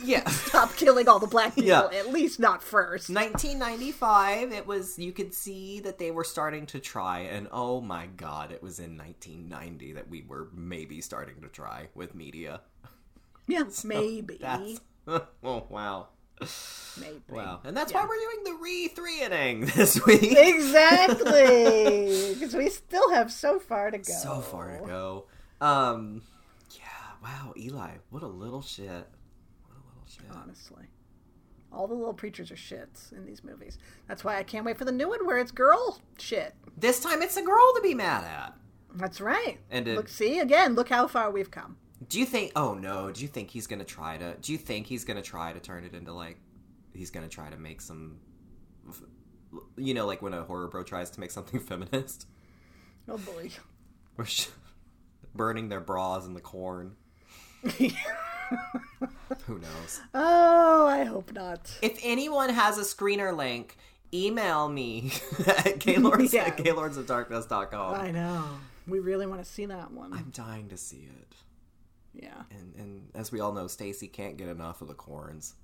yeah, 0.02 0.28
stop 0.28 0.74
killing 0.76 1.08
all 1.08 1.18
the 1.18 1.26
black 1.26 1.54
people. 1.54 1.68
Yeah. 1.68 1.88
At 1.92 2.10
least 2.10 2.38
not 2.40 2.62
first. 2.62 3.08
1995. 3.10 4.52
It 4.52 4.66
was 4.66 4.98
you 4.98 5.12
could 5.12 5.34
see 5.34 5.80
that 5.80 5.98
they 5.98 6.10
were 6.10 6.24
starting 6.24 6.66
to 6.66 6.80
try, 6.80 7.20
and 7.20 7.48
oh 7.52 7.80
my 7.80 8.06
god, 8.06 8.52
it 8.52 8.62
was 8.62 8.78
in 8.78 8.96
1990 8.96 9.92
that 9.94 10.08
we 10.08 10.22
were 10.26 10.48
maybe 10.54 11.00
starting 11.00 11.40
to 11.42 11.48
try 11.48 11.88
with 11.94 12.14
media. 12.14 12.60
Yeah, 13.46 13.64
maybe, 13.84 14.38
That's 14.40 14.80
oh 15.42 15.64
wow, 15.68 16.08
maybe. 17.00 17.20
wow, 17.28 17.60
and 17.64 17.76
that's 17.76 17.92
why 17.92 18.04
we're 18.04 18.18
doing 18.18 18.44
the 18.44 18.62
re 18.62 18.88
three 18.88 19.22
inning 19.22 19.66
this 19.76 20.04
week. 20.06 20.36
Exactly, 20.36 22.34
because 22.34 22.54
we 22.54 22.68
still 22.68 23.10
have 23.12 23.32
so 23.32 23.58
far 23.58 23.90
to 23.90 23.98
go. 23.98 24.04
so 24.04 24.40
far 24.40 24.78
to 24.78 24.86
go. 24.86 25.26
Um, 25.60 26.22
yeah, 26.70 26.84
wow, 27.22 27.52
Eli, 27.56 27.90
what 28.10 28.22
a 28.22 28.28
little 28.28 28.62
shit. 28.62 29.06
Honestly. 30.34 30.84
All 31.72 31.86
the 31.86 31.94
little 31.94 32.14
preachers 32.14 32.50
are 32.50 32.56
shits 32.56 33.12
in 33.12 33.24
these 33.24 33.44
movies. 33.44 33.78
That's 34.08 34.24
why 34.24 34.36
I 34.38 34.42
can't 34.42 34.64
wait 34.66 34.76
for 34.76 34.84
the 34.84 34.90
new 34.92 35.08
one 35.08 35.24
where 35.24 35.38
it's 35.38 35.52
girl 35.52 36.00
shit. 36.18 36.54
This 36.76 37.00
time 37.00 37.22
it's 37.22 37.36
a 37.36 37.42
girl 37.42 37.72
to 37.76 37.80
be 37.80 37.94
mad 37.94 38.24
at. 38.24 38.54
That's 38.94 39.20
right. 39.20 39.58
And 39.70 39.86
it- 39.86 39.96
look, 39.96 40.08
see 40.08 40.40
again. 40.40 40.74
Look 40.74 40.88
how 40.88 41.06
far 41.06 41.30
we've 41.30 41.50
come. 41.50 41.76
Do 42.08 42.18
you 42.18 42.26
think? 42.26 42.52
Oh 42.56 42.74
no. 42.74 43.12
Do 43.12 43.22
you 43.22 43.28
think 43.28 43.50
he's 43.50 43.66
gonna 43.68 43.84
try 43.84 44.16
to? 44.18 44.34
Do 44.40 44.50
you 44.52 44.58
think 44.58 44.86
he's 44.86 45.04
gonna 45.04 45.22
try 45.22 45.52
to 45.52 45.60
turn 45.60 45.84
it 45.84 45.94
into 45.94 46.12
like? 46.12 46.38
He's 46.92 47.10
gonna 47.10 47.28
try 47.28 47.50
to 47.50 47.56
make 47.56 47.80
some. 47.80 48.16
You 49.76 49.94
know, 49.94 50.06
like 50.06 50.22
when 50.22 50.32
a 50.34 50.42
horror 50.42 50.66
bro 50.68 50.82
tries 50.82 51.10
to 51.10 51.20
make 51.20 51.30
something 51.30 51.60
feminist, 51.60 52.26
Oh 53.08 53.18
boy. 53.18 53.50
burning 55.34 55.68
their 55.68 55.80
bras 55.80 56.26
in 56.26 56.34
the 56.34 56.40
corn. 56.40 56.96
Who 59.46 59.58
knows? 59.58 60.00
Oh, 60.14 60.86
I 60.86 61.04
hope 61.04 61.32
not. 61.32 61.70
If 61.82 61.98
anyone 62.02 62.50
has 62.50 62.78
a 62.78 62.82
screener 62.82 63.36
link, 63.36 63.76
email 64.12 64.68
me 64.68 65.12
at 65.46 65.78
gaylords 65.78 66.32
Yeah. 66.34 66.44
at 66.46 66.56
gaylordsofdarkness.com. 66.56 67.94
I 67.94 68.10
know. 68.10 68.44
We 68.86 68.98
really 68.98 69.26
want 69.26 69.42
to 69.44 69.48
see 69.50 69.66
that 69.66 69.92
one. 69.92 70.12
I'm 70.12 70.30
dying 70.32 70.68
to 70.70 70.76
see 70.76 71.08
it. 71.20 71.34
yeah. 72.12 72.42
And 72.50 72.74
and 72.76 73.08
as 73.14 73.30
we 73.30 73.40
all 73.40 73.52
know, 73.52 73.66
Stacie 73.66 74.12
can't 74.12 74.36
get 74.36 74.48
enough 74.48 74.82
of 74.82 74.88
the 74.88 74.94
corns. 74.94 75.54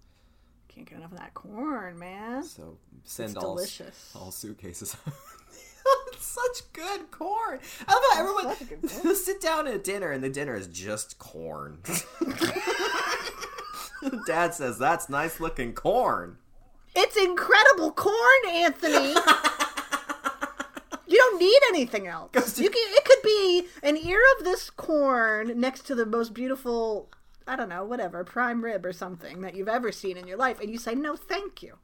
Can't 0.68 0.88
get 0.88 0.98
enough 0.98 1.12
of 1.12 1.18
that 1.18 1.32
corn, 1.34 1.98
man. 1.98 2.44
So 2.44 2.76
send 3.04 3.30
It's 3.34 3.42
all 3.44 3.54
delicious. 3.56 4.12
all 4.14 4.30
suitcases. 4.30 4.96
such 6.36 6.72
good 6.72 7.10
corn. 7.10 7.58
I 7.88 7.92
love 7.92 8.02
how 8.12 8.20
everyone 8.20 8.56
such 8.56 8.62
a 8.62 8.64
good 8.64 8.90
corn. 9.02 9.14
sit 9.14 9.40
down 9.40 9.66
at 9.66 9.84
dinner 9.84 10.10
and 10.10 10.22
the 10.22 10.28
dinner 10.28 10.54
is 10.54 10.66
just 10.66 11.18
corn. 11.18 11.78
Dad 14.26 14.54
says 14.54 14.78
that's 14.78 15.08
nice 15.08 15.40
looking 15.40 15.72
corn. 15.72 16.36
It's 16.94 17.16
incredible 17.16 17.92
corn, 17.92 18.14
Anthony. 18.48 19.08
you 21.06 21.16
don't 21.16 21.40
need 21.40 21.60
anything 21.68 22.06
else. 22.06 22.58
You 22.58 22.70
can. 22.70 22.94
It 22.94 23.04
could 23.04 23.22
be 23.22 23.66
an 23.82 23.96
ear 23.96 24.20
of 24.38 24.44
this 24.44 24.70
corn 24.70 25.58
next 25.58 25.82
to 25.86 25.94
the 25.94 26.06
most 26.06 26.34
beautiful, 26.34 27.10
I 27.46 27.56
don't 27.56 27.68
know, 27.68 27.84
whatever, 27.84 28.24
prime 28.24 28.64
rib 28.64 28.86
or 28.86 28.92
something 28.92 29.40
that 29.42 29.54
you've 29.54 29.68
ever 29.68 29.92
seen 29.92 30.16
in 30.16 30.26
your 30.26 30.38
life, 30.38 30.60
and 30.60 30.70
you 30.70 30.78
say 30.78 30.94
no, 30.94 31.16
thank 31.16 31.62
you. 31.62 31.76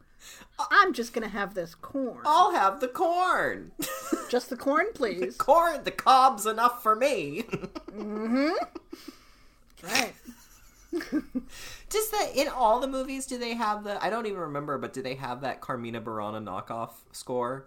I'm 0.71 0.93
just 0.93 1.13
gonna 1.13 1.29
have 1.29 1.55
this 1.55 1.75
corn. 1.75 2.21
I'll 2.25 2.53
have 2.53 2.81
the 2.81 2.89
corn. 2.89 3.73
Just 4.29 4.49
the 4.51 4.57
corn, 4.57 4.87
please. 4.95 5.37
corn, 5.37 5.85
the 5.85 5.91
cob's 5.91 6.47
enough 6.47 6.83
for 6.83 6.95
me. 6.97 7.43
Mm-hmm. 7.91 8.49
Right. 9.85 10.15
Just 11.91 12.11
that 12.13 12.31
in 12.35 12.49
all 12.49 12.81
the 12.81 12.87
movies? 12.87 13.27
Do 13.27 13.39
they 13.39 13.55
have 13.55 13.85
the? 13.85 14.03
I 14.03 14.11
don't 14.11 14.27
even 14.27 14.39
remember, 14.41 14.79
but 14.79 14.93
do 14.93 15.03
they 15.03 15.15
have 15.17 15.41
that 15.43 15.61
Carmina 15.61 16.01
Burana 16.01 16.43
knockoff 16.43 16.91
score 17.13 17.67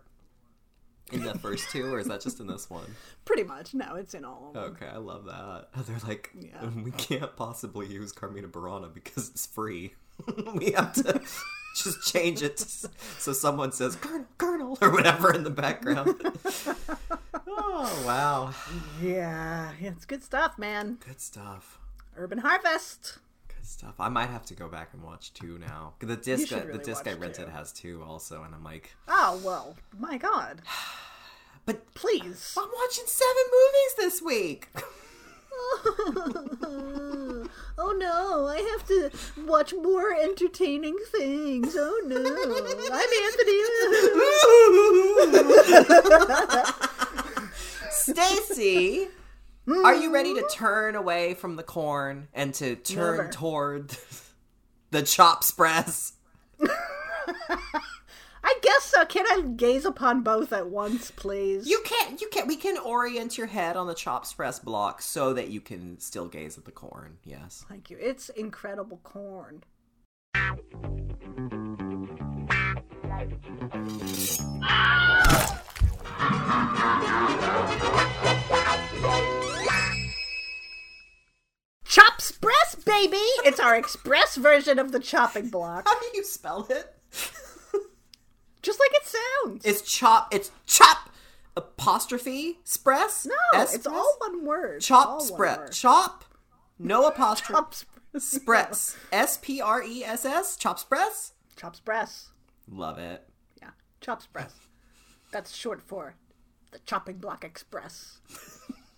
in 1.12 1.24
the 1.24 1.38
first 1.38 1.70
two, 1.72 1.94
or 1.94 2.00
is 2.00 2.08
that 2.08 2.22
just 2.22 2.40
in 2.40 2.48
this 2.48 2.70
one? 2.70 2.86
Pretty 3.26 3.44
much. 3.44 3.74
No, 3.74 3.96
it's 3.96 4.14
in 4.14 4.26
all 4.26 4.48
of 4.48 4.54
them. 4.54 4.64
Okay, 4.76 4.88
I 4.88 4.98
love 4.98 5.26
that. 5.26 5.68
They're 5.86 5.98
like, 6.08 6.32
Yeah. 6.40 6.70
we 6.84 6.92
can't 6.92 7.36
possibly 7.36 7.88
use 7.88 8.12
Carmina 8.12 8.48
Burana 8.48 8.92
because 8.94 9.30
it's 9.30 9.46
free. 9.46 9.94
we 10.56 10.72
have 10.72 10.94
to 10.94 11.22
just 11.84 12.02
change 12.12 12.42
it 12.42 12.58
to, 12.58 12.66
so 13.20 13.34
someone 13.34 13.72
says 13.72 13.96
Colonel, 13.96 14.26
Colonel, 14.38 14.78
or 14.82 14.92
whatever 14.92 15.34
in 15.34 15.44
the 15.44 15.50
background. 15.50 16.16
oh 17.48 18.04
wow, 18.06 18.54
Yeah, 19.02 19.72
it's 19.80 20.06
good 20.06 20.24
stuff, 20.24 20.58
man. 20.58 20.98
good 21.06 21.20
stuff. 21.22 21.80
Urban 22.18 22.38
Harvest. 22.40 23.20
Good 23.50 23.66
stuff. 23.66 23.96
I 24.00 24.10
might 24.10 24.30
have 24.30 24.46
to 24.46 24.54
go 24.54 24.68
back 24.70 24.90
and 24.94 25.04
watch 25.04 25.34
two 25.34 25.58
now. 25.60 25.94
The 26.00 26.16
disc, 26.16 26.48
should 26.48 26.72
the 26.72 26.78
disc 26.78 27.08
I 27.08 27.14
rented 27.14 27.48
two. 27.48 27.52
has 27.52 27.72
two 27.74 28.04
also, 28.08 28.44
and 28.44 28.56
I'm 28.56 28.64
like, 28.64 28.96
Oh 29.08 29.40
well, 29.44 29.76
my 29.98 30.18
God. 30.18 30.62
but 31.66 31.94
Please. 31.94 32.56
I'm 32.58 32.70
watching 32.82 33.06
seven 33.08 33.44
movies 33.52 33.96
this 33.98 34.22
week. 34.22 34.70
oh 37.78 37.96
no, 37.98 38.48
I 38.48 38.58
have 38.78 38.88
to 38.88 39.10
watch 39.46 39.74
more 39.74 40.14
entertaining 40.14 40.98
things. 41.12 41.76
Oh 41.78 42.02
no. 42.06 42.18
I'm 42.92 43.10
Anthony. 43.24 43.62
Stacie, 47.92 49.08
are 49.84 49.96
you 49.96 50.14
ready 50.14 50.34
to 50.36 50.48
turn 50.52 50.96
away 50.96 51.34
from 51.34 51.56
the 51.56 51.64
corn 51.64 52.28
and 52.34 52.54
to 52.56 52.76
turn 52.76 53.18
Never. 53.18 53.32
toward 53.32 53.98
the 54.92 55.02
chops 55.02 55.52
press? 55.52 56.14
I 58.48 58.60
guess 58.62 58.84
so. 58.84 59.04
Can 59.06 59.26
I 59.26 59.42
gaze 59.56 59.86
upon 59.86 60.22
both 60.22 60.54
at 60.54 60.68
once, 60.70 61.10
please? 61.10 61.68
You 61.68 61.82
can't. 61.84 62.22
You 62.22 62.30
can't. 62.30 62.48
We 62.48 62.58
can 62.58 62.78
orient 62.78 63.40
your 63.40 63.48
head 63.48 63.76
on 63.76 63.88
the 63.88 63.96
chops 63.96 64.34
press 64.34 64.60
block 64.60 65.02
so 65.02 65.34
that 65.34 65.48
you 65.48 65.60
can 65.60 66.00
still 66.00 66.28
gaze 66.28 66.56
at 66.56 66.66
the 66.66 66.72
corn. 66.72 67.18
Yes. 67.24 67.66
Thank 67.68 67.90
you. 67.90 67.98
It's 68.00 68.30
incredible 68.30 69.00
corn. 69.04 69.64
Chops 81.84 82.32
Press, 82.34 82.76
baby! 82.86 83.18
It's 83.44 83.60
our 83.60 83.76
express 83.76 84.36
version 84.36 84.78
of 84.78 84.92
the 84.92 85.00
chopping 85.00 85.50
block. 85.50 85.88
How 85.88 86.00
do 86.00 86.06
you 86.14 86.24
spell 86.24 86.68
it? 86.70 86.94
Just 88.66 88.80
like 88.80 88.90
it 88.94 89.04
sounds. 89.06 89.64
It's 89.64 89.82
chop. 89.84 90.34
It's 90.34 90.50
chop 90.66 91.10
apostrophe 91.56 92.60
spress. 92.64 93.26
no, 93.28 93.60
S 93.60 93.76
it's 93.76 93.86
all 93.86 94.16
one 94.18 94.44
word. 94.44 94.82
chop 94.82 95.08
All 95.08 95.18
one 95.20 95.28
spread. 95.28 95.58
word. 95.60 95.72
Chop. 95.72 96.26
No 96.80 97.06
apostrophe. 97.08 97.54
Chops 97.54 97.86
Spress. 98.18 98.98
S 99.12 99.38
P 99.42 99.62
R 99.62 99.84
E 99.84 100.04
S 100.04 100.26
S. 100.26 100.58
Chop 100.58 100.80
spress. 100.80 101.34
Chop 101.56 101.76
Press. 101.86 102.30
Love 102.68 102.98
it. 102.98 103.28
Yeah, 103.62 103.70
chop 104.02 104.24
Press. 104.34 104.54
That's 105.32 105.56
short 105.56 105.82
for 105.82 106.16
the 106.72 106.80
Chopping 106.88 107.18
Block 107.18 107.44
Express. 107.44 108.20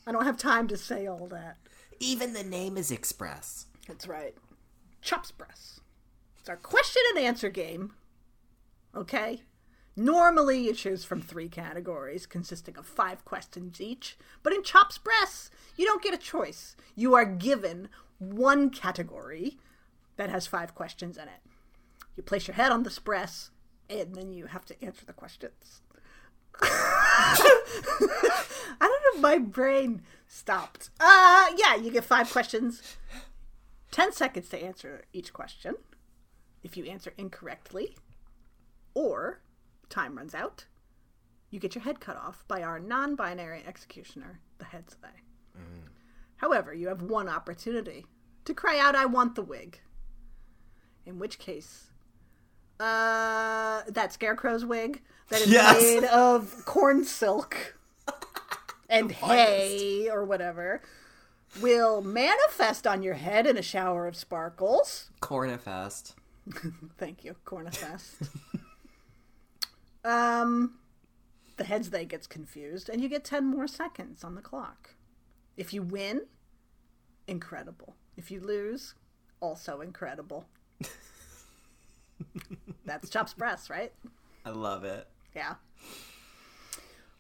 I 0.08 0.14
don't 0.14 0.24
have 0.26 0.38
time 0.38 0.68
to 0.70 0.78
say 0.78 1.08
all 1.08 1.28
that. 1.28 1.58
Even 2.00 2.32
the 2.32 2.44
name 2.44 2.78
is 2.78 2.90
express. 2.92 3.66
That's 3.88 4.08
right. 4.08 4.34
Chop 5.02 5.26
Press. 5.38 5.82
It's 6.40 6.48
our 6.48 6.56
question 6.56 7.02
and 7.10 7.20
answer 7.26 7.50
game. 7.50 7.94
Okay? 8.96 9.42
Normally, 10.00 10.60
you 10.60 10.74
choose 10.76 11.04
from 11.04 11.24
three 11.24 11.50
categories 11.50 12.28
consisting 12.28 12.78
of 12.78 12.86
five 12.86 13.26
questions 13.26 13.82
each, 13.82 14.16
but 14.44 14.54
in 14.54 14.62
Chops 14.62 15.00
Press, 15.00 15.50
you 15.76 15.86
don't 15.86 16.04
get 16.04 16.14
a 16.14 16.20
choice. 16.20 16.76
You 16.96 17.16
are 17.16 17.26
given 17.26 17.90
one 18.20 18.70
category 18.70 19.58
that 20.16 20.30
has 20.30 20.46
five 20.46 20.76
questions 20.76 21.18
in 21.18 21.24
it. 21.24 21.42
You 22.16 22.22
place 22.22 22.48
your 22.48 22.54
head 22.54 22.72
on 22.72 22.84
the 22.84 22.92
spress, 22.92 23.50
and 23.90 24.14
then 24.14 24.34
you 24.34 24.46
have 24.46 24.66
to 24.66 24.86
answer 24.86 25.04
the 25.04 25.14
questions. 25.14 25.82
I 26.62 27.36
don't 28.80 28.92
know. 28.92 28.98
If 29.16 29.22
my 29.22 29.40
brain 29.40 30.04
stopped. 30.28 30.92
Uh, 31.00 31.48
yeah, 31.58 31.76
you 31.76 31.90
get 31.90 32.04
five 32.04 32.30
questions. 32.32 32.98
10 33.90 34.12
seconds 34.12 34.48
to 34.50 34.64
answer 34.64 35.06
each 35.12 35.34
question. 35.34 35.76
If 36.62 36.78
you 36.78 36.86
answer 36.86 37.14
incorrectly, 37.18 37.96
or 38.94 39.42
time 39.90 40.18
runs 40.18 40.36
out, 40.36 40.66
you 41.50 41.60
get 41.60 41.76
your 41.76 41.84
head 41.84 42.00
cut 42.00 42.18
off 42.18 42.44
by 42.48 42.62
our 42.62 42.80
non 42.80 43.16
binary 43.16 43.64
executioner, 43.66 44.40
the 44.58 44.66
heads 44.66 44.96
they. 45.02 45.62
However, 46.38 46.72
you 46.74 46.88
have 46.88 47.02
one 47.02 47.28
opportunity 47.28 48.06
to 48.46 48.54
cry 48.54 48.78
out, 48.80 48.96
I 48.96 49.06
want 49.06 49.34
the 49.36 49.42
wig. 49.42 49.80
In 51.06 51.18
which 51.20 51.40
case, 51.40 51.88
uh, 52.80 53.82
that 53.88 54.14
scarecrow's 54.14 54.64
wig 54.66 55.02
that 55.30 55.42
is 55.42 55.48
Yes. 55.48 55.82
made 55.82 56.04
of 56.04 56.64
corn 56.66 57.04
silk 57.06 57.76
and 58.90 59.12
hay 59.12 60.10
or 60.10 60.24
whatever 60.26 60.82
will 61.60 62.02
manifest 62.02 62.86
on 62.86 63.02
your 63.02 63.16
head 63.16 63.48
in 63.48 63.58
a 63.58 63.62
shower 63.64 64.06
of 64.06 64.16
sparkles. 64.16 65.10
Cornifest. 65.22 66.14
Thank 67.00 67.24
you, 67.24 67.36
Cornifest. 67.46 68.30
um, 70.08 70.76
the 71.58 71.64
heads 71.64 71.90
they 71.90 72.06
gets 72.06 72.28
confused, 72.28 72.90
and 72.90 73.02
you 73.02 73.10
get 73.10 73.24
ten 73.24 73.46
more 73.46 73.68
seconds 73.68 74.24
on 74.24 74.36
the 74.36 74.42
clock. 74.42 74.92
If 75.56 75.74
you 75.74 75.82
win, 75.82 76.22
incredible. 77.28 77.96
If 78.16 78.32
you 78.32 78.40
lose, 78.40 78.96
also 79.40 79.82
incredible. 79.82 80.46
That's 82.86 83.10
Chops 83.10 83.34
Press, 83.34 83.70
right? 83.70 83.92
I 84.46 84.50
love 84.52 84.84
it. 84.84 85.08
Yeah. 85.36 85.56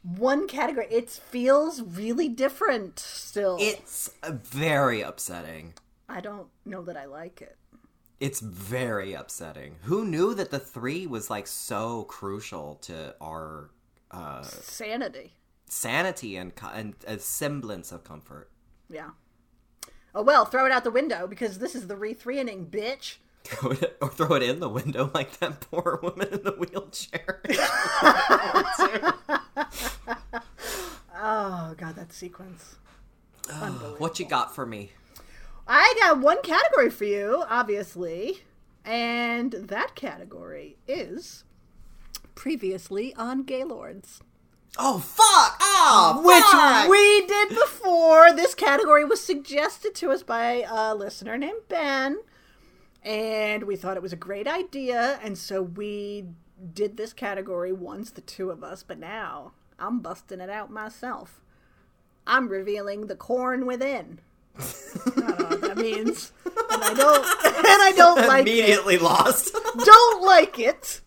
One 0.03 0.47
category. 0.47 0.87
It 0.89 1.09
feels 1.09 1.81
really 1.81 2.29
different 2.29 2.99
still. 2.99 3.57
It's 3.59 4.09
uh, 4.23 4.31
very 4.31 5.01
upsetting. 5.01 5.73
I 6.07 6.21
don't 6.21 6.47
know 6.65 6.81
that 6.83 6.95
I 6.95 7.05
like 7.05 7.41
it. 7.41 7.57
It's 8.19 8.39
very 8.39 9.13
upsetting. 9.13 9.75
Who 9.83 10.05
knew 10.05 10.33
that 10.33 10.51
the 10.51 10.59
three 10.59 11.05
was 11.05 11.29
like 11.29 11.47
so 11.47 12.03
crucial 12.05 12.75
to 12.83 13.15
our 13.21 13.69
uh, 14.11 14.41
Sanity. 14.43 15.33
sanity 15.69 16.37
and 16.37 16.51
and 16.73 16.95
a 17.05 17.19
semblance 17.19 17.91
of 17.91 18.03
comfort? 18.03 18.49
Yeah. 18.89 19.09
Oh 20.15 20.23
well, 20.23 20.45
throw 20.45 20.65
it 20.65 20.71
out 20.71 20.83
the 20.83 20.91
window 20.91 21.27
because 21.27 21.59
this 21.59 21.75
is 21.75 21.87
the 21.87 21.95
re 21.95 22.13
three 22.13 22.39
inning, 22.39 22.65
bitch. 22.65 23.17
Throw 23.43 23.71
it, 23.71 23.97
or 24.01 24.09
throw 24.09 24.35
it 24.35 24.43
in 24.43 24.59
the 24.59 24.69
window 24.69 25.11
like 25.13 25.37
that 25.39 25.61
poor 25.61 25.99
woman 26.01 26.27
in 26.31 26.43
the 26.43 26.53
wheelchair. 26.53 27.41
Oh 31.19 31.73
god, 31.77 31.95
that 31.95 32.13
sequence. 32.13 32.75
What 33.97 34.19
you 34.19 34.27
got 34.27 34.53
for 34.53 34.65
me? 34.65 34.91
I 35.67 35.93
got 35.99 36.19
one 36.19 36.41
category 36.41 36.89
for 36.89 37.05
you, 37.05 37.43
obviously, 37.49 38.43
and 38.85 39.51
that 39.51 39.95
category 39.95 40.77
is 40.87 41.43
previously 42.35 43.13
on 43.15 43.43
Gaylords. 43.43 44.21
Oh 44.77 44.99
fuck! 44.99 45.57
Oh, 45.59 46.21
Which 46.23 46.43
fuck! 46.43 46.89
we 46.89 47.25
did 47.25 47.49
before. 47.49 48.31
This 48.31 48.53
category 48.53 49.03
was 49.03 49.23
suggested 49.23 49.95
to 49.95 50.11
us 50.11 50.23
by 50.23 50.65
a 50.69 50.93
listener 50.95 51.37
named 51.37 51.61
Ben, 51.67 52.19
and 53.03 53.63
we 53.63 53.75
thought 53.75 53.97
it 53.97 54.03
was 54.03 54.13
a 54.13 54.17
great 54.17 54.47
idea, 54.47 55.19
and 55.23 55.37
so 55.37 55.61
we 55.61 56.27
did 56.73 56.95
this 56.95 57.11
category 57.11 57.73
once, 57.73 58.11
the 58.11 58.21
two 58.21 58.51
of 58.51 58.63
us, 58.63 58.83
but 58.83 58.99
now 58.99 59.53
I'm 59.79 59.99
busting 59.99 60.39
it 60.39 60.49
out 60.49 60.71
myself. 60.71 61.41
I'm 62.25 62.47
revealing 62.47 63.07
the 63.07 63.15
corn 63.15 63.65
within. 63.65 64.19
I 64.57 65.09
don't 65.09 65.39
know 65.39 65.45
what 65.47 65.61
that 65.61 65.77
means. 65.77 66.31
And 66.45 66.83
I 66.83 66.93
don't 66.93 67.25
and 67.45 67.81
I 67.81 67.93
don't 67.95 68.27
like 68.27 68.47
it 68.47 68.49
immediately 68.49 68.97
lost. 68.97 69.53
don't 69.85 70.23
like 70.23 70.59
it. 70.59 71.01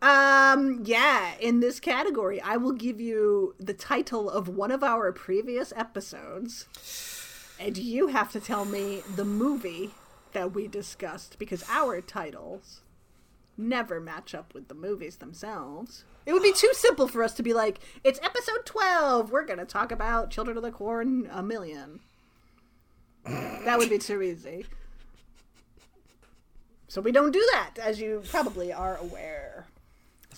Um, 0.00 0.80
yeah, 0.84 1.34
in 1.40 1.60
this 1.60 1.78
category, 1.78 2.40
I 2.40 2.56
will 2.56 2.72
give 2.72 3.00
you 3.00 3.54
the 3.60 3.74
title 3.74 4.28
of 4.28 4.48
one 4.48 4.72
of 4.72 4.82
our 4.82 5.12
previous 5.12 5.72
episodes, 5.76 6.66
and 7.60 7.78
you 7.78 8.08
have 8.08 8.32
to 8.32 8.40
tell 8.40 8.64
me 8.64 9.02
the 9.14 9.24
movie 9.24 9.90
that 10.32 10.54
we 10.54 10.66
discussed 10.66 11.38
because 11.38 11.64
our 11.68 12.00
titles 12.00 12.80
never 13.56 14.00
match 14.00 14.34
up 14.34 14.54
with 14.54 14.68
the 14.68 14.74
movies 14.74 15.16
themselves. 15.16 16.04
It 16.26 16.32
would 16.32 16.42
be 16.42 16.52
too 16.52 16.70
simple 16.72 17.06
for 17.06 17.22
us 17.22 17.34
to 17.34 17.42
be 17.42 17.52
like, 17.52 17.80
it's 18.02 18.20
episode 18.22 18.64
12, 18.64 19.30
we're 19.30 19.44
going 19.44 19.58
to 19.58 19.64
talk 19.64 19.92
about 19.92 20.30
Children 20.30 20.56
of 20.56 20.62
the 20.62 20.70
Corn 20.70 21.28
a 21.30 21.42
million. 21.42 22.00
That 23.24 23.78
would 23.78 23.88
be 23.90 23.98
too 23.98 24.22
easy. 24.22 24.66
So 26.88 27.00
we 27.00 27.12
don't 27.12 27.32
do 27.32 27.44
that, 27.52 27.74
as 27.80 28.00
you 28.00 28.22
probably 28.30 28.72
are 28.72 28.96
aware. 28.98 29.66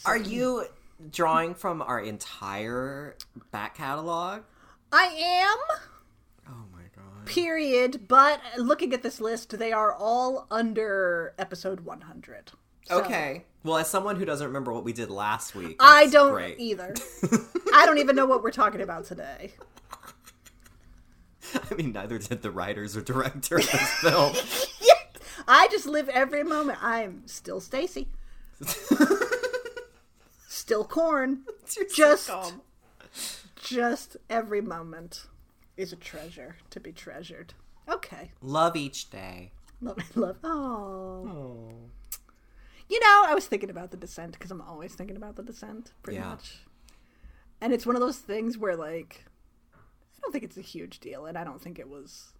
Are 0.05 0.16
you 0.16 0.66
drawing 1.11 1.55
from 1.55 1.82
our 1.82 1.99
entire 2.01 3.16
back 3.51 3.76
catalog? 3.76 4.43
I 4.93 5.05
am. 5.05 5.59
Oh 6.49 6.64
my 6.72 6.82
god. 6.95 7.26
Period. 7.26 8.07
But 8.07 8.41
looking 8.57 8.93
at 8.93 9.03
this 9.03 9.20
list, 9.20 9.59
they 9.59 9.72
are 9.72 9.93
all 9.95 10.47
under 10.51 11.35
episode 11.39 11.80
100. 11.80 12.53
So- 12.85 13.01
Okay. 13.01 13.45
Well, 13.64 13.78
as 13.78 13.89
someone 13.89 14.16
who 14.16 14.26
doesn't 14.26 14.47
remember 14.47 14.72
what 14.74 14.85
we 14.85 14.93
did 14.93 15.11
last 15.11 15.55
week, 15.55 15.76
I 15.80 16.07
don't 16.09 16.32
great. 16.35 16.61
either. 16.61 16.95
I 17.74 17.87
don't 17.87 17.97
even 17.99 18.14
know 18.14 18.26
what 18.26 18.43
we're 18.43 18.51
talking 18.51 18.82
about 18.82 19.07
today. 19.07 19.55
I 21.70 21.74
mean, 21.74 21.92
neither 21.92 22.18
did 22.18 22.42
the 22.42 22.50
writers 22.50 22.96
or 22.96 23.02
director 23.02 23.57
of 23.59 23.70
this 23.70 23.90
film. 24.00 24.34
yeah. 24.80 25.20
I 25.46 25.68
just 25.68 25.86
live 25.86 26.09
every 26.09 26.42
moment. 26.44 26.78
I'm 26.82 27.26
still 27.26 27.61
Stacie. 27.61 28.07
still 30.48 30.84
corn. 30.84 31.42
Just 31.94 32.28
sitcom. 32.28 32.61
just 33.57 34.16
every 34.30 34.61
moment 34.61 35.26
is 35.76 35.92
a 35.92 35.96
treasure 35.96 36.57
to 36.70 36.80
be 36.80 36.92
treasured. 36.92 37.55
Okay. 37.88 38.30
love 38.40 38.76
each 38.76 39.11
day. 39.11 39.52
Love 39.80 39.98
love 40.16 40.36
oh. 40.44 41.28
Oh. 41.28 41.72
You 42.88 43.00
know, 43.00 43.24
I 43.26 43.34
was 43.34 43.46
thinking 43.46 43.70
about 43.70 43.90
the 43.90 43.96
descent 43.96 44.32
because 44.32 44.50
I'm 44.50 44.61
always 44.61 44.94
thinking 44.94 45.16
about 45.16 45.36
the 45.36 45.42
descent, 45.42 45.92
pretty 46.02 46.18
Yeah. 46.18 46.30
much. 46.30 46.59
And 47.61 47.72
it's 47.72 47.86
one 47.86 47.96
of 47.96 48.00
those 48.02 48.18
things 48.18 48.59
where, 48.59 48.76
like, 48.76 49.24
don't 50.25 50.33
think 50.33 50.45
it's 50.45 50.57
a 50.57 50.61
huge 50.62 51.01
deal, 51.01 51.27
and 51.27 51.37
I 51.39 51.45
don't 51.45 51.61
think 51.61 51.79
it 51.79 51.89
was 51.89 52.33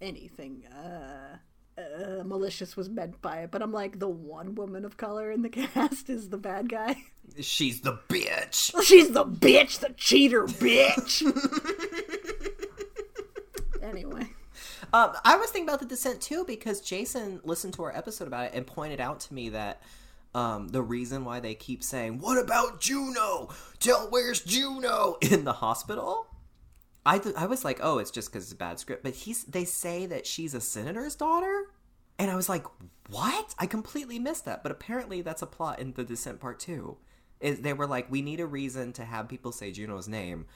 anything 0.00 0.64
uh, 0.66 1.36
uh, 1.80 2.24
malicious 2.24 2.76
was 2.76 2.88
meant 2.88 3.20
by 3.22 3.42
it. 3.42 3.50
But 3.50 3.62
I'm 3.62 3.72
like, 3.72 3.98
the 3.98 4.08
one 4.08 4.54
woman 4.54 4.84
of 4.84 4.96
color 4.96 5.30
in 5.30 5.42
the 5.42 5.48
cast 5.48 6.10
is 6.10 6.28
the 6.28 6.38
bad 6.38 6.68
guy. 6.68 6.96
She's 7.40 7.80
the 7.80 7.98
bitch. 8.08 8.72
She's 8.84 9.10
the 9.12 9.24
bitch, 9.24 9.80
the 9.80 9.94
cheater 9.96 10.46
bitch. 10.46 11.22
anyway, 13.82 14.26
Um, 14.92 15.12
I 15.24 15.36
was 15.36 15.50
thinking 15.50 15.68
about 15.68 15.80
the 15.80 15.86
descent 15.86 16.20
too 16.20 16.44
because 16.46 16.80
Jason 16.80 17.40
listened 17.44 17.74
to 17.74 17.82
our 17.84 17.96
episode 17.96 18.26
about 18.26 18.46
it 18.46 18.52
and 18.54 18.66
pointed 18.66 19.00
out 19.00 19.20
to 19.20 19.34
me 19.34 19.50
that 19.50 19.82
um, 20.34 20.68
the 20.68 20.82
reason 20.82 21.24
why 21.24 21.40
they 21.40 21.54
keep 21.54 21.82
saying 21.82 22.18
"What 22.18 22.38
about 22.38 22.80
Juno? 22.80 23.48
Tell 23.78 24.08
where's 24.10 24.40
Juno?" 24.40 25.16
in 25.20 25.44
the 25.44 25.54
hospital. 25.54 26.26
I 27.06 27.18
th- 27.18 27.34
I 27.36 27.46
was 27.46 27.64
like, 27.64 27.80
oh, 27.82 27.98
it's 27.98 28.10
just 28.10 28.30
because 28.30 28.44
it's 28.44 28.52
a 28.52 28.56
bad 28.56 28.78
script. 28.78 29.02
But 29.02 29.14
he's 29.14 29.44
they 29.44 29.64
say 29.64 30.06
that 30.06 30.26
she's 30.26 30.54
a 30.54 30.60
senator's 30.60 31.14
daughter, 31.16 31.66
and 32.18 32.30
I 32.30 32.36
was 32.36 32.48
like, 32.48 32.64
what? 33.08 33.54
I 33.58 33.66
completely 33.66 34.18
missed 34.18 34.44
that. 34.44 34.62
But 34.62 34.72
apparently, 34.72 35.22
that's 35.22 35.42
a 35.42 35.46
plot 35.46 35.78
in 35.78 35.92
the 35.94 36.04
Descent 36.04 36.40
Part 36.40 36.60
Two. 36.60 36.98
Is 37.40 37.60
they 37.60 37.72
were 37.72 37.86
like, 37.86 38.10
we 38.10 38.20
need 38.20 38.38
a 38.40 38.46
reason 38.46 38.92
to 38.94 39.04
have 39.04 39.28
people 39.28 39.50
say 39.50 39.72
Juno's 39.72 40.08
name. 40.08 40.46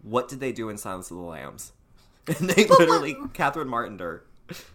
What 0.00 0.28
did 0.28 0.38
they 0.38 0.52
do 0.52 0.68
in 0.68 0.78
Silence 0.78 1.10
of 1.10 1.16
the 1.16 1.22
Lambs? 1.24 1.72
And 2.26 2.48
they 2.48 2.66
literally 2.66 3.16
Catherine 3.34 3.68
Martin 3.68 3.98
her. 3.98 4.24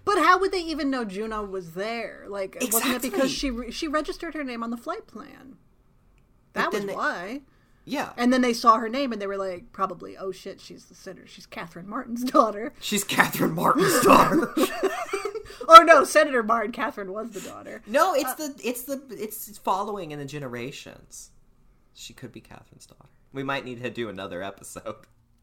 but 0.05 0.17
how 0.19 0.37
would 0.39 0.51
they 0.51 0.59
even 0.61 0.91
know 0.91 1.03
Juno 1.05 1.43
was 1.45 1.71
there? 1.71 2.25
Like, 2.27 2.57
wasn't 2.71 2.95
it 2.95 3.01
because 3.01 3.31
she 3.31 3.49
re- 3.49 3.71
she 3.71 3.87
registered 3.87 4.33
her 4.35 4.43
name 4.43 4.61
on 4.63 4.69
the 4.69 4.77
flight 4.77 5.07
plan? 5.07 5.55
That 6.53 6.71
was 6.71 6.85
they- 6.85 6.93
why. 6.93 7.41
Yeah, 7.89 8.13
And 8.17 8.31
then 8.31 8.41
they 8.41 8.53
saw 8.53 8.77
her 8.77 8.87
name 8.89 9.11
and 9.11 9.21
they 9.21 9.27
were 9.27 9.37
like, 9.37 9.71
probably, 9.71 10.15
oh 10.17 10.31
shit, 10.31 10.61
she's 10.61 10.85
the 10.85 10.95
senator. 10.95 11.27
She's 11.27 11.45
Catherine 11.45 11.89
Martin's 11.89 12.23
daughter. 12.31 12.73
she's 12.79 13.03
Catherine 13.03 13.53
Martin's 13.53 14.01
daughter. 14.01 14.53
Or 15.67 15.81
oh, 15.81 15.83
no, 15.83 16.03
Senator 16.03 16.41
Martin. 16.41 16.71
Catherine 16.71 17.11
was 17.11 17.29
the 17.31 17.41
daughter. 17.41 17.83
no, 17.85 18.15
it's 18.15 18.31
uh, 18.31 18.35
the 18.35 18.55
it's 18.63 18.83
the 18.83 19.01
it's 19.11 19.57
following 19.59 20.11
in 20.11 20.17
the 20.17 20.25
generations. 20.25 21.29
She 21.93 22.13
could 22.13 22.31
be 22.31 22.41
Catherine's 22.41 22.87
daughter. 22.87 23.09
We 23.33 23.43
might 23.43 23.65
need 23.65 23.81
to 23.83 23.89
do 23.91 24.09
another 24.09 24.41
episode. 24.41 24.95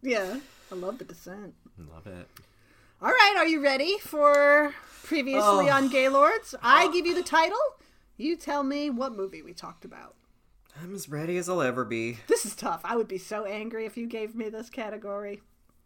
Yeah. 0.03 0.41
I 0.71 0.75
love 0.75 0.99
the 0.99 1.05
descent. 1.05 1.55
Love 1.79 2.07
it. 2.07 2.29
All 3.01 3.11
right, 3.11 3.35
are 3.37 3.47
you 3.47 3.63
ready 3.63 3.99
for 3.99 4.75
previously 5.05 5.69
Oh. 5.69 5.73
on 5.73 5.89
Gaylords? 5.89 6.55
I 6.61 6.87
oh. 6.87 6.93
give 6.93 7.07
you 7.07 7.15
the 7.15 7.23
title. 7.23 7.59
You 8.17 8.37
tell 8.37 8.65
me 8.65 8.91
what 8.91 9.15
movie 9.15 9.43
we 9.43 9.53
talked 9.53 9.85
about. 9.85 10.16
I'm 10.83 10.95
as 10.95 11.09
ready 11.09 11.37
as 11.39 11.49
I'll 11.49 11.63
ever 11.63 11.85
be. 11.85 12.19
This 12.27 12.45
is 12.45 12.55
tough. 12.55 12.81
I 12.85 12.97
would 12.97 13.09
be 13.09 13.19
so 13.19 13.45
angry 13.45 13.87
if 13.87 13.97
you 13.97 14.07
gave 14.07 14.35
me 14.35 14.49
this 14.49 14.69
category, 14.71 15.41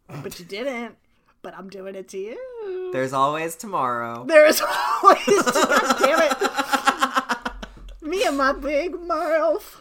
but 0.08 0.38
you 0.38 0.44
didn't. 0.44 0.96
But 1.42 1.56
I'm 1.56 1.70
doing 1.70 1.94
it 1.94 2.08
to 2.08 2.18
you. 2.18 2.90
There's 2.92 3.12
always 3.12 3.56
tomorrow. 3.56 4.24
There 4.24 4.46
is 4.46 4.60
always, 5.02 5.42
God 5.42 5.96
damn 5.98 6.20
it, 6.22 8.02
me 8.02 8.24
and 8.24 8.36
my 8.36 8.52
big 8.52 9.00
mouth. 9.00 9.80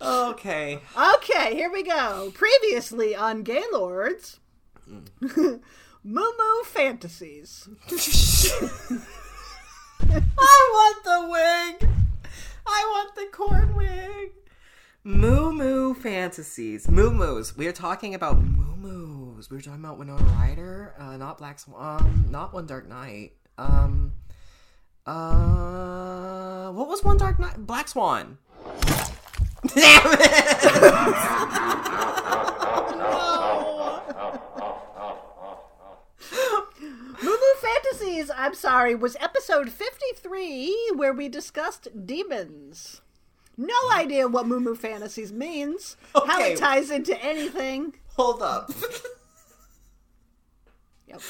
Okay. 0.00 0.80
Okay, 1.16 1.54
here 1.54 1.70
we 1.72 1.82
go. 1.82 2.30
Previously 2.34 3.16
on 3.16 3.42
Gaylords, 3.42 4.38
Moo 4.86 5.58
Moo 6.04 6.62
Fantasies. 6.64 7.68
I 10.00 10.70
want 10.72 11.04
the 11.04 11.28
wig. 11.30 11.90
I 12.66 12.84
want 12.92 13.14
the 13.14 13.26
corn 13.32 13.74
wig. 13.76 14.32
Moo 15.04 15.52
Moo 15.52 15.94
Fantasies. 15.94 16.90
Moo 16.90 17.10
Moos. 17.10 17.56
We 17.56 17.66
are 17.66 17.72
talking 17.72 18.14
about 18.14 18.42
Moo 18.42 18.76
Moos. 18.76 19.50
We 19.50 19.56
were 19.56 19.62
talking 19.62 19.84
about 19.84 19.98
Winona 19.98 20.24
Ryder, 20.24 20.94
uh, 20.98 21.16
not 21.16 21.38
Black 21.38 21.58
Swan, 21.58 22.02
um, 22.02 22.26
not 22.30 22.54
One 22.54 22.66
Dark 22.66 22.88
Night. 22.88 23.32
Um, 23.58 24.12
uh, 25.06 26.70
what 26.72 26.88
was 26.88 27.04
One 27.04 27.18
Dark 27.18 27.38
Night? 27.38 27.56
Black 27.58 27.88
Swan. 27.88 28.38
Damn 29.74 30.12
it! 30.20 31.70
I'm 38.02 38.54
sorry, 38.54 38.94
was 38.94 39.16
episode 39.20 39.70
53 39.70 40.92
where 40.96 41.12
we 41.12 41.28
discussed 41.28 41.88
demons. 42.06 43.00
No 43.56 43.74
idea 43.92 44.26
what 44.26 44.46
Moo 44.48 44.58
Moo 44.58 44.74
Fantasies 44.74 45.32
means, 45.32 45.96
how 46.14 46.42
it 46.42 46.58
ties 46.58 46.90
into 46.90 47.16
anything. 47.24 47.94
Hold 48.16 48.42
up. 48.42 48.70
Yep. 51.06 51.20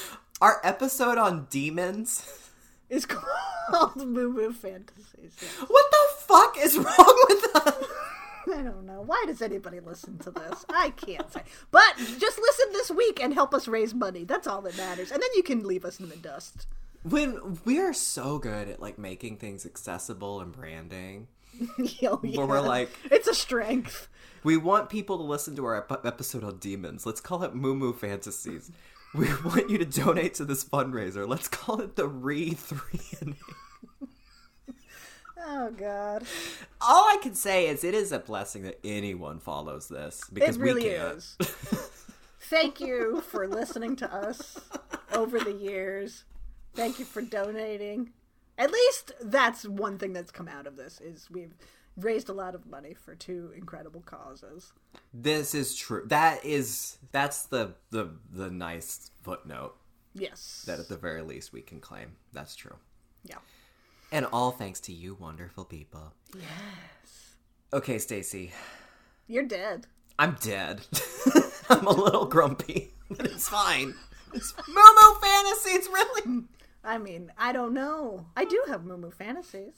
Our 0.41 0.59
episode 0.63 1.17
on 1.17 1.47
demons. 1.49 2.49
is 2.89 3.05
called 3.05 3.95
Moo 3.97 4.29
Moo 4.29 4.51
Fantasies. 4.51 5.37
Yeah. 5.41 5.65
What 5.67 5.85
the 5.91 6.23
fuck 6.25 6.55
is 6.59 6.77
wrong 6.77 7.25
with 7.29 7.55
us? 7.55 7.83
I 8.47 8.61
don't 8.61 8.85
know. 8.85 9.01
Why 9.05 9.23
does 9.27 9.41
anybody 9.41 9.79
listen 9.79 10.17
to 10.19 10.31
this? 10.31 10.65
I 10.69 10.91
can't 10.91 11.31
say. 11.31 11.41
But 11.71 11.95
just 11.97 12.39
listen 12.39 12.67
this 12.73 12.91
week 12.91 13.19
and 13.21 13.33
help 13.33 13.53
us 13.53 13.67
raise 13.67 13.93
money. 13.93 14.23
That's 14.23 14.47
all 14.47 14.61
that 14.61 14.77
matters. 14.77 15.11
And 15.11 15.21
then 15.21 15.29
you 15.35 15.43
can 15.43 15.63
leave 15.65 15.85
us 15.85 15.99
in 15.99 16.09
the 16.09 16.15
dust. 16.15 16.67
When 17.03 17.59
we 17.65 17.79
are 17.79 17.93
so 17.93 18.39
good 18.39 18.67
at 18.69 18.79
like 18.81 18.97
making 18.97 19.37
things 19.37 19.65
accessible 19.65 20.41
and 20.41 20.51
branding, 20.51 21.27
Oh, 22.03 22.19
yeah. 22.23 22.37
where 22.37 22.45
we're 22.45 22.59
like, 22.61 22.89
it's 23.11 23.27
a 23.27 23.33
strength. 23.35 24.07
we 24.43 24.57
want 24.57 24.89
people 24.89 25.17
to 25.17 25.23
listen 25.23 25.55
to 25.55 25.65
our 25.65 25.77
ep- 25.77 26.05
episode 26.05 26.43
on 26.43 26.57
demons. 26.57 27.05
Let's 27.05 27.21
call 27.21 27.43
it 27.43 27.55
Moo 27.55 27.75
Moo 27.75 27.93
Fantasies. 27.93 28.71
We 29.13 29.27
want 29.45 29.69
you 29.69 29.77
to 29.77 29.85
donate 29.85 30.33
to 30.35 30.45
this 30.45 30.65
fundraiser. 30.65 31.27
Let's 31.27 31.47
call 31.47 31.79
it 31.81 31.95
the 31.95 32.07
Re 32.07 32.51
Three. 32.51 33.35
Oh, 35.47 35.71
God. 35.71 36.23
All 36.81 37.03
I 37.07 37.17
can 37.21 37.35
say 37.35 37.67
is 37.67 37.83
it 37.83 37.93
is 37.93 38.11
a 38.11 38.19
blessing 38.19 38.63
that 38.63 38.79
anyone 38.83 39.39
follows 39.39 39.87
this 39.87 40.23
because 40.33 40.57
It 40.57 40.61
really 40.61 40.83
we 40.85 40.89
can't. 40.95 41.17
is. 41.17 41.37
Thank 42.41 42.79
you 42.79 43.21
for 43.21 43.47
listening 43.47 43.95
to 43.97 44.13
us 44.13 44.59
over 45.13 45.39
the 45.39 45.53
years. 45.53 46.23
Thank 46.73 46.99
you 46.99 47.05
for 47.05 47.21
donating. 47.21 48.11
At 48.57 48.71
least 48.71 49.11
that's 49.21 49.67
one 49.67 49.97
thing 49.97 50.13
that's 50.13 50.31
come 50.31 50.47
out 50.47 50.67
of 50.67 50.77
this 50.77 51.01
is 51.01 51.27
we've 51.31 51.53
raised 51.97 52.29
a 52.29 52.33
lot 52.33 52.55
of 52.55 52.65
money 52.65 52.93
for 52.93 53.15
two 53.15 53.51
incredible 53.55 54.01
causes. 54.01 54.73
This 55.13 55.55
is 55.55 55.75
true. 55.75 56.03
That 56.07 56.43
is 56.45 56.97
that's 57.11 57.43
the 57.43 57.73
the 57.89 58.09
the 58.31 58.49
nice 58.51 59.09
footnote 59.23 59.75
Yes. 60.13 60.63
that 60.67 60.79
at 60.79 60.87
the 60.87 60.97
very 60.97 61.21
least 61.23 61.51
we 61.51 61.61
can 61.61 61.79
claim. 61.79 62.15
That's 62.33 62.55
true. 62.55 62.75
yeah. 63.23 63.37
And 64.15 64.25
all 64.31 64.51
thanks 64.51 64.79
to 64.81 64.93
you 64.93 65.17
wonderful 65.19 65.65
people. 65.65 66.13
Yes. 66.33 67.35
Okay, 67.73 67.97
Stacie. 67.97 68.51
You're 69.27 69.43
dead. 69.43 69.87
I'm 70.17 70.37
dead. 70.39 70.87
I'm 71.69 71.85
a 71.85 71.91
little 71.91 72.23
grumpy, 72.23 72.93
but 73.11 73.25
it's 73.25 73.49
fine. 73.49 73.93
It's 74.33 74.53
Momo 74.53 75.19
fantasies, 75.19 75.89
really? 75.89 76.43
I 76.85 76.97
mean, 76.97 77.29
I 77.37 77.51
don't 77.51 77.73
know. 77.73 78.25
I 78.37 78.45
do 78.45 78.63
have 78.69 78.85
Moo 78.85 78.95
Moo 78.95 79.11
fantasies. 79.11 79.73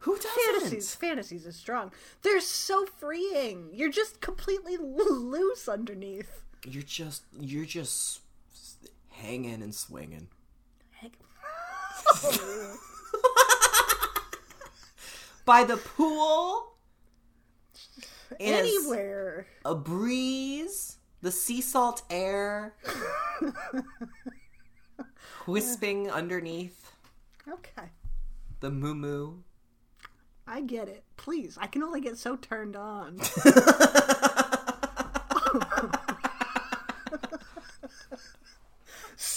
Who 0.00 0.16
doesn't? 0.16 0.30
Fantasies, 0.52 0.94
fantasies 0.94 1.46
is 1.46 1.56
strong. 1.56 1.92
They're 2.20 2.42
so 2.42 2.84
freeing. 2.84 3.70
You're 3.72 3.90
just 3.90 4.20
completely 4.20 4.76
loose 4.76 5.66
underneath. 5.66 6.42
You're 6.66 6.82
just 6.82 7.22
you're 7.40 7.64
just 7.64 8.20
hanging 9.08 9.62
and 9.62 9.74
swinging. 9.74 10.28
Oh. 12.22 12.76
By 15.44 15.64
the 15.64 15.76
pool. 15.76 16.66
Anywhere. 18.38 19.46
a 19.64 19.74
breeze, 19.74 20.98
the 21.20 21.32
sea 21.32 21.60
salt 21.60 22.02
air, 22.08 22.74
wisping 25.46 26.10
underneath 26.10 26.92
Okay. 27.48 27.88
the 28.60 28.70
moo 28.70 28.94
moo. 28.94 29.34
I 30.46 30.60
get 30.62 30.88
it. 30.88 31.04
Please, 31.16 31.58
I 31.60 31.66
can 31.66 31.82
only 31.82 32.00
get 32.00 32.18
so 32.18 32.36
turned 32.36 32.76
on. 32.76 33.20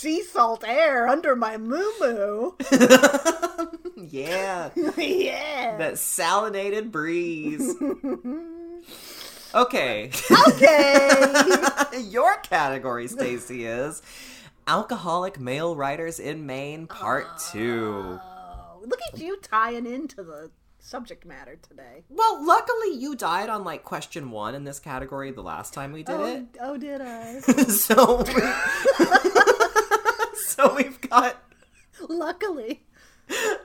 sea 0.03 0.21
salt 0.21 0.65
air 0.67 1.07
under 1.07 1.33
my 1.35 1.57
moo 1.57 1.85
moo. 2.01 2.51
Yeah, 3.95 4.69
yeah. 4.97 5.77
that 5.77 5.93
salinated 5.93 6.91
breeze. 6.91 7.73
Okay, 9.55 10.09
Okay. 10.47 11.31
your 12.09 12.37
category, 12.37 13.07
Stacie, 13.07 13.65
is 13.67 14.01
alcoholic 14.65 15.39
male 15.39 15.75
writers 15.75 16.19
in 16.19 16.47
Maine, 16.47 16.87
Part 16.87 17.27
oh, 17.29 17.37
Two. 17.51 18.19
Oh, 18.19 18.81
look 18.83 18.99
at 19.13 19.19
you 19.21 19.37
tying 19.43 19.85
into 19.85 20.23
the 20.23 20.49
subject 20.79 21.23
matter 21.23 21.55
today. 21.69 22.03
Well, 22.09 22.43
luckily 22.43 22.95
you 22.95 23.15
died 23.15 23.47
on 23.49 23.63
like 23.63 23.83
question 23.83 24.31
one 24.31 24.55
in 24.55 24.63
this 24.63 24.79
category 24.79 25.29
the 25.31 25.43
last 25.43 25.71
time 25.73 25.91
we 25.93 26.01
did 26.01 26.15
Oh, 26.15 26.25
it. 26.25 26.45
oh, 26.59 26.75
did 26.77 27.01
I? 27.01 27.39
so 27.41 28.23
so 30.47 30.75
we've 30.75 30.99
got 31.01 31.37
Luckily. 32.07 32.83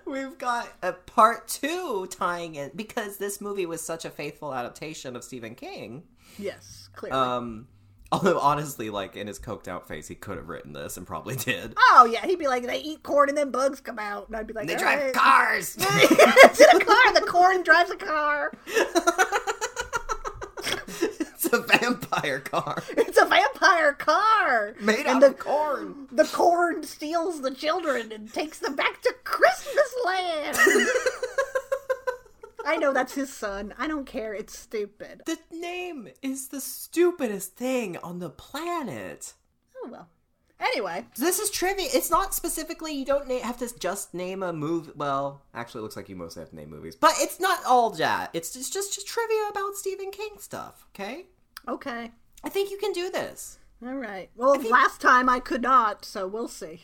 we've 0.06 0.38
got 0.38 0.68
a 0.82 0.92
part 0.92 1.48
two 1.48 2.06
tying 2.10 2.54
in 2.54 2.70
because 2.76 3.16
this 3.16 3.40
movie 3.40 3.66
was 3.66 3.80
such 3.80 4.04
a 4.04 4.10
faithful 4.10 4.54
adaptation 4.54 5.16
of 5.16 5.24
Stephen 5.24 5.54
King. 5.54 6.04
Yes, 6.38 6.88
clearly. 6.94 7.18
Um 7.18 7.66
although 8.12 8.38
honestly, 8.38 8.88
like 8.90 9.16
in 9.16 9.26
his 9.26 9.38
coked 9.38 9.68
out 9.68 9.86
face, 9.88 10.08
he 10.08 10.14
could 10.14 10.36
have 10.38 10.48
written 10.48 10.72
this 10.72 10.96
and 10.96 11.06
probably 11.06 11.36
did. 11.36 11.74
oh, 11.76 12.08
yeah, 12.10 12.24
he'd 12.26 12.38
be 12.38 12.46
like, 12.46 12.66
they 12.66 12.80
eat 12.80 13.02
corn 13.02 13.28
and 13.28 13.36
then 13.36 13.50
bugs 13.50 13.80
come 13.80 13.98
out. 13.98 14.28
And 14.28 14.36
I'd 14.36 14.46
be 14.46 14.54
like, 14.54 14.66
They 14.66 14.74
"All 14.74 14.80
drive 14.80 15.02
right." 15.02 15.12
cars. 15.14 15.76
it's 15.80 16.60
in 16.60 16.80
a 16.80 16.84
car. 16.84 17.12
The 17.14 17.26
corn 17.28 17.62
drives 17.62 17.90
a 17.90 17.96
car. 17.96 18.52
it's 21.52 21.72
a 21.72 21.78
vampire 21.78 22.40
car 22.40 22.82
It's 22.96 23.18
a 23.18 23.24
vampire 23.24 23.92
car. 23.94 24.74
made 24.80 25.00
and 25.06 25.08
out 25.08 25.20
the, 25.20 25.26
of 25.28 25.38
corn. 25.38 26.08
The 26.12 26.24
corn 26.24 26.82
steals 26.84 27.40
the 27.40 27.50
children 27.54 28.12
and 28.12 28.32
takes 28.32 28.58
them 28.58 28.76
back 28.76 29.00
to 29.02 29.14
Christmas 29.24 29.94
land. 30.04 30.56
I 32.64 32.76
know 32.76 32.92
that's 32.92 33.14
his 33.14 33.32
son. 33.32 33.72
I 33.78 33.86
don't 33.88 34.04
care. 34.04 34.34
It's 34.34 34.58
stupid. 34.58 35.22
The 35.24 35.38
name 35.50 36.08
is 36.22 36.48
the 36.48 36.60
stupidest 36.60 37.56
thing 37.56 37.96
on 37.98 38.18
the 38.18 38.28
planet. 38.30 39.32
Oh 39.82 39.88
well. 39.90 40.08
Anyway, 40.60 41.06
This 41.16 41.38
is 41.38 41.50
trivia. 41.50 41.86
It's 41.94 42.10
not 42.10 42.34
specifically. 42.34 42.92
You 42.92 43.04
don't 43.04 43.28
na- 43.28 43.38
have 43.38 43.58
to 43.58 43.78
just 43.78 44.12
name 44.12 44.42
a 44.42 44.52
movie. 44.52 44.90
Well, 44.96 45.42
actually, 45.54 45.78
it 45.80 45.82
looks 45.84 45.96
like 45.96 46.08
you 46.08 46.16
mostly 46.16 46.40
have 46.40 46.50
to 46.50 46.56
name 46.56 46.68
movies, 46.70 46.96
but 46.96 47.12
it's 47.18 47.38
not 47.38 47.60
all 47.64 47.90
that. 47.90 48.30
It's 48.34 48.52
just 48.52 48.72
just, 48.72 48.92
just 48.92 49.06
trivia 49.06 49.46
about 49.50 49.76
Stephen 49.76 50.10
King 50.10 50.30
stuff. 50.38 50.84
Okay, 50.94 51.26
okay. 51.68 52.10
I 52.44 52.48
think 52.48 52.70
you 52.70 52.78
can 52.78 52.92
do 52.92 53.10
this. 53.10 53.58
All 53.84 53.94
right. 53.94 54.30
Well, 54.34 54.60
last 54.62 55.00
time 55.00 55.28
I 55.28 55.38
could 55.40 55.62
not, 55.62 56.04
so 56.04 56.26
we'll 56.26 56.48
see. 56.48 56.82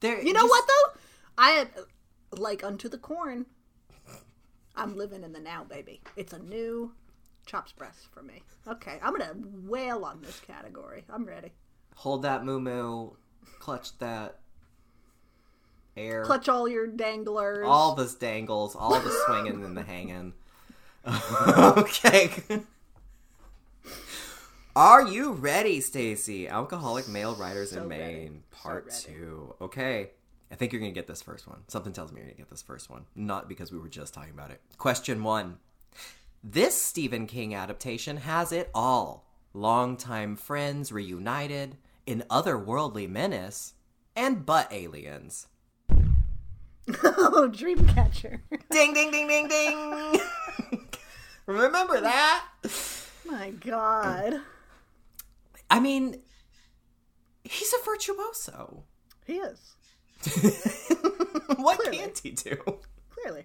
There, 0.00 0.20
You 0.20 0.32
know 0.32 0.40
just- 0.42 0.50
what 0.50 0.64
though? 0.68 1.00
I 1.38 1.50
had 1.50 1.68
like 2.32 2.62
unto 2.64 2.88
the 2.88 2.98
corn. 2.98 3.46
I'm 4.76 4.96
living 4.96 5.24
in 5.24 5.32
the 5.32 5.40
now, 5.40 5.64
baby. 5.64 6.02
It's 6.16 6.32
a 6.34 6.38
new 6.38 6.92
chops 7.46 7.72
press 7.72 8.06
for 8.12 8.22
me. 8.22 8.42
Okay, 8.68 8.98
I'm 9.02 9.12
gonna 9.16 9.34
wail 9.64 10.04
on 10.04 10.20
this 10.22 10.38
category. 10.40 11.04
I'm 11.08 11.24
ready. 11.24 11.52
Hold 11.96 12.22
that 12.22 12.44
moo 12.44 12.60
moo, 12.60 13.12
clutch 13.58 13.96
that 13.98 14.40
air, 15.96 16.24
Clutch 16.24 16.48
all 16.48 16.68
your 16.68 16.86
danglers. 16.86 17.64
all 17.66 17.94
the 17.94 18.04
dangles, 18.20 18.76
all 18.76 19.00
the 19.00 19.10
swinging 19.26 19.64
and 19.64 19.76
the 19.76 19.82
hanging. 19.82 20.34
okay. 21.06 22.30
Are 24.76 25.08
you 25.08 25.32
ready, 25.32 25.80
Stacie? 25.80 26.50
Alcoholic 26.50 27.08
male 27.08 27.34
writers 27.34 27.70
So 27.70 27.82
in 27.84 27.88
ready. 27.88 28.02
Maine, 28.04 28.42
So 28.52 28.58
part 28.62 28.84
ready. 28.84 28.96
two. 29.18 29.54
Okay. 29.58 30.10
I 30.52 30.54
think 30.54 30.70
you're 30.70 30.80
gonna 30.80 30.92
get 30.92 31.06
this 31.06 31.22
first 31.22 31.48
one. 31.48 31.60
Something 31.66 31.94
tells 31.94 32.12
me 32.12 32.18
you're 32.20 32.26
gonna 32.28 32.36
get 32.36 32.50
this 32.50 32.60
first 32.60 32.90
one. 32.90 33.06
Not 33.14 33.48
because 33.48 33.72
we 33.72 33.78
were 33.78 33.88
just 33.88 34.12
talking 34.12 34.32
about 34.34 34.50
it. 34.50 34.60
Question 34.76 35.22
one. 35.22 35.56
This 36.44 36.78
Stephen 36.80 37.26
King 37.26 37.54
adaptation 37.54 38.18
has 38.18 38.52
it 38.52 38.70
all. 38.74 39.24
Longtime 39.54 40.36
friends 40.36 40.92
reunited, 40.92 41.78
an 42.06 42.22
otherworldly 42.28 43.08
menace, 43.08 43.72
and 44.14 44.44
butt 44.44 44.68
aliens. 44.70 45.46
oh, 45.90 47.50
Dreamcatcher. 47.50 48.40
Ding 48.70 48.92
ding 48.92 49.10
ding 49.10 49.26
ding 49.26 49.48
ding. 49.48 50.20
Remember 51.46 51.98
that? 52.02 52.44
My 53.24 53.50
God, 53.50 54.42
I 55.70 55.80
mean, 55.80 56.20
he's 57.44 57.72
a 57.72 57.84
virtuoso. 57.84 58.84
he 59.26 59.34
is 59.38 59.74
what 61.56 61.78
Clearly. 61.78 61.98
can't 61.98 62.18
he 62.18 62.30
do? 62.30 62.56
clearly. 63.10 63.44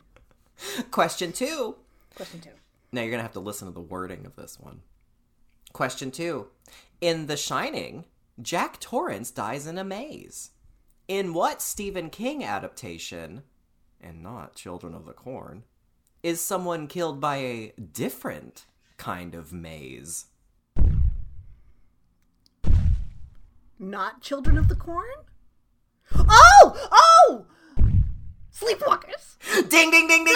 Question 0.92 1.32
two. 1.32 1.76
Question 2.16 2.40
two. 2.42 2.52
Now 2.92 3.02
you're 3.02 3.12
gonna 3.12 3.24
have 3.24 3.34
to 3.34 3.40
listen 3.40 3.68
to 3.68 3.74
the 3.74 3.80
wording 3.82 4.26
of 4.26 4.36
this 4.36 4.60
one. 4.60 4.82
Question 5.74 6.12
two. 6.12 6.48
In 7.00 7.28
The 7.28 7.38
Shining, 7.38 8.06
Jack 8.42 8.80
Torrance 8.80 9.32
dies 9.32 9.66
in 9.68 9.78
a 9.78 9.84
maze. 9.84 10.52
In 11.08 11.34
what 11.34 11.62
Stephen 11.62 12.10
King 12.10 12.44
adaptation, 12.44 13.44
and 14.00 14.22
not 14.24 14.56
Children 14.56 14.94
of 14.94 15.06
the 15.06 15.14
Corn, 15.14 15.64
is 16.24 16.40
someone 16.42 16.88
killed 16.88 17.20
by 17.20 17.38
a 17.38 17.74
different 17.92 18.66
kind 18.98 19.34
of 19.36 19.52
maze? 19.52 20.26
Not 23.82 24.22
Children 24.22 24.58
of 24.60 24.68
the 24.70 24.76
Corn. 24.76 25.08
Oh, 26.16 26.88
oh, 26.92 27.46
Sleepwalkers. 28.54 29.38
Ding 29.70 29.90
ding 29.90 30.08
ding 30.08 30.24
ding 30.24 30.26
ding! 30.26 30.36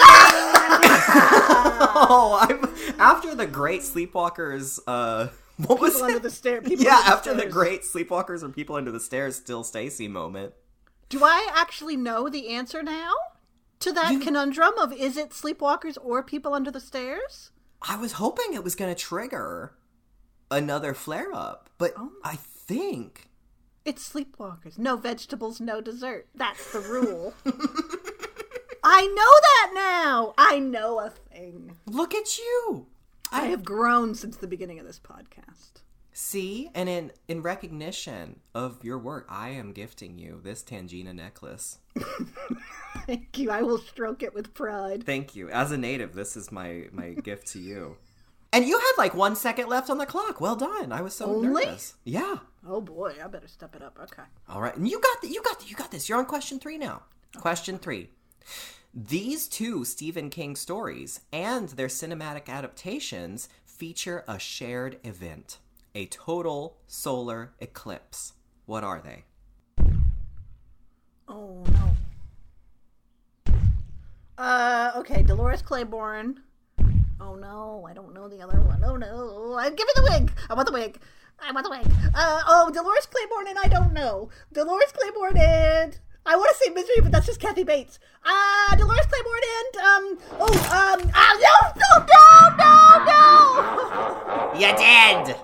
oh, 1.94 2.38
I'm 2.40 3.00
after 3.00 3.34
the 3.36 3.46
great 3.46 3.82
sleepwalkers. 3.82 4.80
Uh, 4.86 5.28
what 5.58 5.78
was 5.80 5.94
People 5.94 6.06
it? 6.08 6.10
under 6.10 6.18
the 6.18 6.30
stair. 6.30 6.60
People 6.60 6.84
yeah, 6.84 6.96
under 6.96 7.04
the 7.06 7.12
after 7.12 7.34
the 7.34 7.40
stairs. 7.40 7.52
great 7.54 7.82
sleepwalkers 7.82 8.42
and 8.42 8.52
people 8.52 8.74
under 8.74 8.90
the 8.90 8.98
stairs, 9.00 9.36
still 9.36 9.62
Stacy 9.62 10.08
moment. 10.08 10.54
Do 11.08 11.22
I 11.22 11.48
actually 11.54 11.96
know 11.96 12.28
the 12.28 12.48
answer 12.48 12.82
now 12.82 13.12
to 13.78 13.92
that 13.92 14.20
conundrum 14.20 14.76
of 14.78 14.92
is 14.92 15.16
it 15.16 15.30
Sleepwalkers 15.30 15.96
or 16.02 16.20
People 16.24 16.52
Under 16.52 16.72
the 16.72 16.80
Stairs? 16.80 17.52
I 17.80 17.96
was 17.96 18.12
hoping 18.12 18.54
it 18.54 18.64
was 18.64 18.74
going 18.74 18.92
to 18.92 19.00
trigger 19.00 19.76
another 20.50 20.94
flare 20.94 21.32
up, 21.32 21.70
but 21.78 21.92
Oh. 21.96 22.10
I 22.24 22.34
think 22.36 23.25
It's 23.86 24.12
Sleepwalkers. 24.12 24.78
No 24.78 24.96
vegetables, 24.96 25.60
no 25.60 25.80
dessert. 25.80 26.26
That's 26.34 26.72
the 26.72 26.80
rule. 26.80 27.34
I 28.82 29.06
know 29.06 29.14
that 29.14 29.70
now. 29.74 30.34
I 30.36 30.58
know 30.58 30.98
a 30.98 31.10
thing. 31.10 31.76
look 31.86 32.12
at 32.12 32.36
you. 32.36 32.88
I 33.30 33.46
have 33.46 33.64
grown 33.64 34.16
since 34.16 34.36
the 34.36 34.48
beginning 34.48 34.80
of 34.80 34.86
this 34.86 34.98
podcast. 34.98 35.82
See, 36.12 36.68
and 36.74 36.88
in 36.88 37.12
in 37.28 37.42
recognition 37.42 38.40
of 38.54 38.82
your 38.82 38.98
work, 38.98 39.26
I 39.28 39.50
am 39.50 39.72
gifting 39.72 40.18
you 40.18 40.40
this 40.42 40.64
Tangina 40.64 41.14
necklace. 41.14 41.78
Thank 43.06 43.38
you. 43.38 43.50
I 43.52 43.62
will 43.62 43.78
stroke 43.78 44.24
it 44.24 44.34
with 44.34 44.52
pride. 44.52 45.04
Thank 45.06 45.36
you. 45.36 45.48
As 45.50 45.70
a 45.70 45.78
native, 45.78 46.14
this 46.14 46.36
is 46.36 46.50
my 46.50 46.86
my 46.90 47.10
gift 47.10 47.46
to 47.48 47.60
you. 47.60 47.98
And 48.56 48.66
you 48.66 48.78
had 48.78 48.92
like 48.96 49.14
one 49.14 49.36
second 49.36 49.68
left 49.68 49.90
on 49.90 49.98
the 49.98 50.06
clock. 50.06 50.40
Well 50.40 50.56
done. 50.56 50.90
I 50.90 51.02
was 51.02 51.14
so 51.14 51.26
Only? 51.26 51.66
nervous. 51.66 51.92
Yeah. 52.04 52.36
Oh 52.66 52.80
boy, 52.80 53.14
I 53.22 53.26
better 53.26 53.48
step 53.48 53.76
it 53.76 53.82
up. 53.82 53.98
Okay. 54.04 54.22
All 54.48 54.62
right. 54.62 54.74
And 54.74 54.88
you 54.88 54.98
got 54.98 55.20
the, 55.20 55.28
you 55.28 55.42
got 55.42 55.60
the, 55.60 55.66
you 55.66 55.76
got 55.76 55.90
this. 55.90 56.08
You're 56.08 56.16
on 56.16 56.24
question 56.24 56.58
3 56.58 56.78
now. 56.78 57.02
Question 57.36 57.76
3. 57.76 58.08
These 58.94 59.46
two 59.48 59.84
Stephen 59.84 60.30
King 60.30 60.56
stories 60.56 61.20
and 61.34 61.68
their 61.68 61.88
cinematic 61.88 62.48
adaptations 62.48 63.50
feature 63.66 64.24
a 64.26 64.38
shared 64.38 65.00
event, 65.04 65.58
a 65.94 66.06
total 66.06 66.78
solar 66.86 67.52
eclipse. 67.60 68.32
What 68.64 68.84
are 68.84 69.02
they? 69.04 69.24
Oh 71.28 71.62
no. 71.68 73.54
Uh, 74.38 74.92
okay, 74.96 75.22
Dolores 75.22 75.60
Claiborne. 75.60 76.40
Oh 77.20 77.34
no, 77.34 77.86
I 77.88 77.94
don't 77.94 78.12
know 78.12 78.28
the 78.28 78.42
other 78.42 78.60
one. 78.60 78.82
Oh 78.84 78.96
no, 78.96 79.54
uh, 79.58 79.70
give 79.70 79.86
me 79.86 79.92
the 79.94 80.02
wig. 80.02 80.32
I 80.50 80.54
want 80.54 80.66
the 80.66 80.72
wig. 80.72 81.00
I 81.40 81.52
want 81.52 81.64
the 81.64 81.70
wig. 81.70 81.86
Uh, 82.14 82.42
oh, 82.46 82.70
Dolores 82.72 83.06
Claiborne 83.06 83.48
and 83.48 83.58
I 83.58 83.68
don't 83.68 83.92
know. 83.92 84.28
Dolores 84.52 84.92
Claiborne 84.92 85.36
and 85.38 85.98
I 86.26 86.36
want 86.36 86.50
to 86.50 86.56
say 86.64 86.70
Misery, 86.70 86.96
but 87.02 87.12
that's 87.12 87.26
just 87.26 87.40
Kathy 87.40 87.62
Bates. 87.62 87.98
Uh, 88.24 88.76
Dolores 88.76 89.06
Claiborne 89.06 89.42
and, 89.58 89.76
um, 89.76 90.18
oh, 90.40 90.52
um, 90.52 91.10
ah, 91.14 91.34
no, 91.40 91.54
no, 91.80 91.90
no, 92.10 92.26
no, 92.58 92.72
no! 93.06 94.58
You 94.58 94.74
did! 94.76 95.36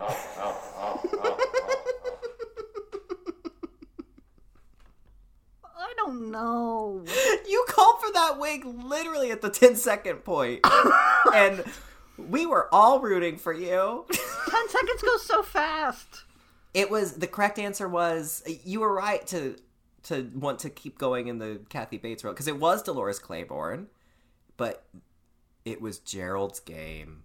I 5.75 5.92
don't 6.05 6.31
know. 6.31 7.05
You 7.49 7.65
called 7.69 8.01
for 8.01 8.13
that 8.13 8.39
wig 8.39 8.65
literally 8.65 9.31
at 9.31 9.41
the 9.41 9.51
10 9.51 9.77
second 9.77 10.25
point. 10.25 10.61
and 11.35 11.65
we 12.17 12.47
were 12.47 12.69
all 12.73 13.01
rooting 13.01 13.37
for 13.37 13.53
you. 13.53 14.07
10 14.11 14.69
seconds 14.69 15.03
goes 15.03 15.25
so 15.25 15.43
fast. 15.43 16.25
It 16.75 16.91
was 16.91 17.15
the 17.15 17.27
correct 17.27 17.59
answer 17.59 17.89
was 17.89 18.43
you 18.65 18.81
were 18.81 18.95
right 18.95 19.27
to 19.29 19.57
to 20.05 20.31
want 20.35 20.59
to 20.61 20.71
keep 20.71 20.99
going 20.99 21.29
in 21.29 21.39
the 21.39 21.61
Kathy 21.69 21.97
Bates 21.97 22.25
role 22.25 22.33
because 22.33 22.49
it 22.49 22.59
was 22.59 22.83
Dolores 22.83 23.19
Claiborne, 23.19 23.89
but 24.57 24.85
it 25.65 25.81
was 25.81 25.99
Gerald's 25.99 26.61
game. 26.61 27.23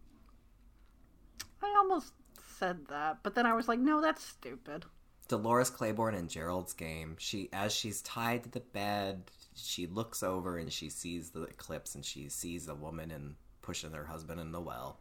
I 1.63 1.73
almost 1.77 2.13
said 2.59 2.87
that, 2.89 3.19
but 3.23 3.33
then 3.33 3.45
I 3.45 3.53
was 3.53 3.67
like, 3.67 3.79
no, 3.79 3.99
that's 3.99 4.23
stupid. 4.23 4.85
Dolores 5.27 5.69
Claiborne 5.69 6.15
and 6.15 6.29
Gerald's 6.29 6.73
game. 6.73 7.15
She 7.19 7.49
as 7.53 7.73
she's 7.73 8.01
tied 8.01 8.43
to 8.43 8.49
the 8.49 8.59
bed, 8.59 9.23
she 9.55 9.87
looks 9.87 10.23
over 10.23 10.57
and 10.57 10.71
she 10.71 10.89
sees 10.89 11.31
the 11.31 11.43
eclipse 11.43 11.95
and 11.95 12.05
she 12.05 12.29
sees 12.29 12.67
a 12.67 12.75
woman 12.75 13.11
and 13.11 13.35
pushing 13.61 13.91
her 13.91 14.05
husband 14.05 14.39
in 14.39 14.51
the 14.51 14.61
well. 14.61 14.99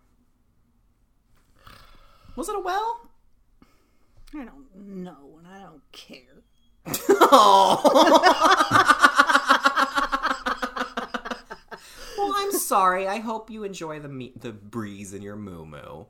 Was 2.34 2.48
it 2.48 2.56
a 2.56 2.60
well? 2.60 3.08
I 4.34 4.44
don't 4.44 4.66
know, 4.74 5.38
and 5.38 5.46
I 5.46 5.60
don't 5.60 5.82
care. 5.92 6.42
Well, 12.18 12.32
I'm 12.36 12.52
sorry. 12.52 13.06
I 13.06 13.18
hope 13.18 13.50
you 13.50 13.64
enjoy 13.64 14.00
the 14.00 14.08
me- 14.08 14.32
the 14.36 14.52
breeze 14.52 15.12
in 15.12 15.22
your 15.22 15.36
moo 15.36 15.64
moo. 15.66 16.04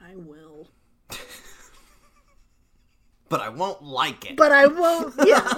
I 0.00 0.16
will. 0.16 0.68
But 3.32 3.40
I 3.40 3.48
won't 3.48 3.82
like 3.82 4.30
it. 4.30 4.36
But 4.36 4.52
I 4.52 4.66
won't, 4.66 5.14
yeah. 5.24 5.50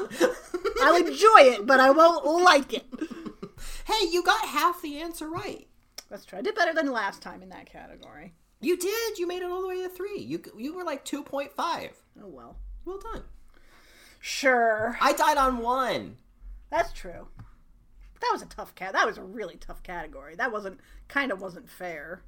I'll 0.80 0.94
enjoy 1.06 1.40
it, 1.40 1.66
but 1.66 1.80
I 1.80 1.90
won't 1.90 2.24
like 2.44 2.72
it. 2.72 2.86
hey, 3.84 4.06
you 4.12 4.22
got 4.22 4.46
half 4.46 4.80
the 4.80 4.98
answer 4.98 5.28
right. 5.28 5.66
Let's 6.08 6.24
try. 6.24 6.38
I 6.38 6.42
did 6.42 6.54
better 6.54 6.72
than 6.72 6.92
last 6.92 7.20
time 7.20 7.42
in 7.42 7.48
that 7.48 7.66
category. 7.66 8.32
You 8.60 8.76
did. 8.76 9.18
You 9.18 9.26
made 9.26 9.42
it 9.42 9.50
all 9.50 9.60
the 9.60 9.66
way 9.66 9.82
to 9.82 9.88
three. 9.88 10.20
You 10.20 10.40
you 10.56 10.72
were 10.72 10.84
like 10.84 11.04
two 11.04 11.24
point 11.24 11.50
five. 11.50 11.90
Oh, 12.22 12.28
well. 12.28 12.58
Well 12.84 13.00
done. 13.00 13.24
Sure. 14.20 14.96
I 15.00 15.12
died 15.12 15.36
on 15.36 15.58
one. 15.58 16.18
That's 16.70 16.92
true. 16.92 17.26
That 18.20 18.30
was 18.32 18.42
a 18.42 18.46
tough 18.46 18.76
cat. 18.76 18.92
That 18.92 19.04
was 19.04 19.18
a 19.18 19.24
really 19.24 19.56
tough 19.56 19.82
category. 19.82 20.36
That 20.36 20.52
wasn't 20.52 20.78
kind 21.08 21.32
of 21.32 21.40
wasn't 21.40 21.68
fair. 21.68 22.22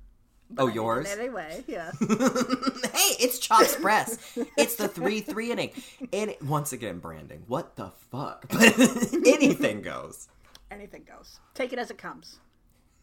Oh, 0.58 0.68
yours. 0.68 1.08
Anyway, 1.10 1.64
yeah. 1.66 1.90
hey, 2.00 3.14
it's 3.18 3.38
Chops 3.38 3.76
Press. 3.76 4.18
it's 4.56 4.76
the 4.76 4.88
three 4.88 5.20
three 5.20 5.50
inning. 5.50 5.70
And 6.12 6.34
once 6.42 6.72
again, 6.72 6.98
branding. 6.98 7.42
What 7.46 7.76
the 7.76 7.90
fuck? 8.10 8.46
But 8.56 8.78
anything 9.26 9.82
goes. 9.82 10.28
Anything 10.70 11.04
goes. 11.06 11.40
Take 11.54 11.72
it 11.72 11.78
as 11.78 11.90
it 11.90 11.98
comes. 11.98 12.38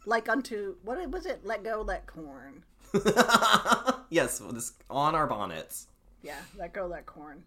Like 0.06 0.30
unto 0.30 0.76
what 0.84 1.10
was 1.10 1.26
it? 1.26 1.46
Let 1.46 1.64
go, 1.64 1.82
let 1.82 2.08
corn. 2.08 2.64
yes, 4.10 4.40
this 4.40 4.74
on 4.90 5.16
our 5.16 5.28
bonnets. 5.28 5.88
Yeah, 6.22 6.40
let 6.58 6.74
go, 6.74 6.88
let 6.88 7.06
corn. 7.06 7.44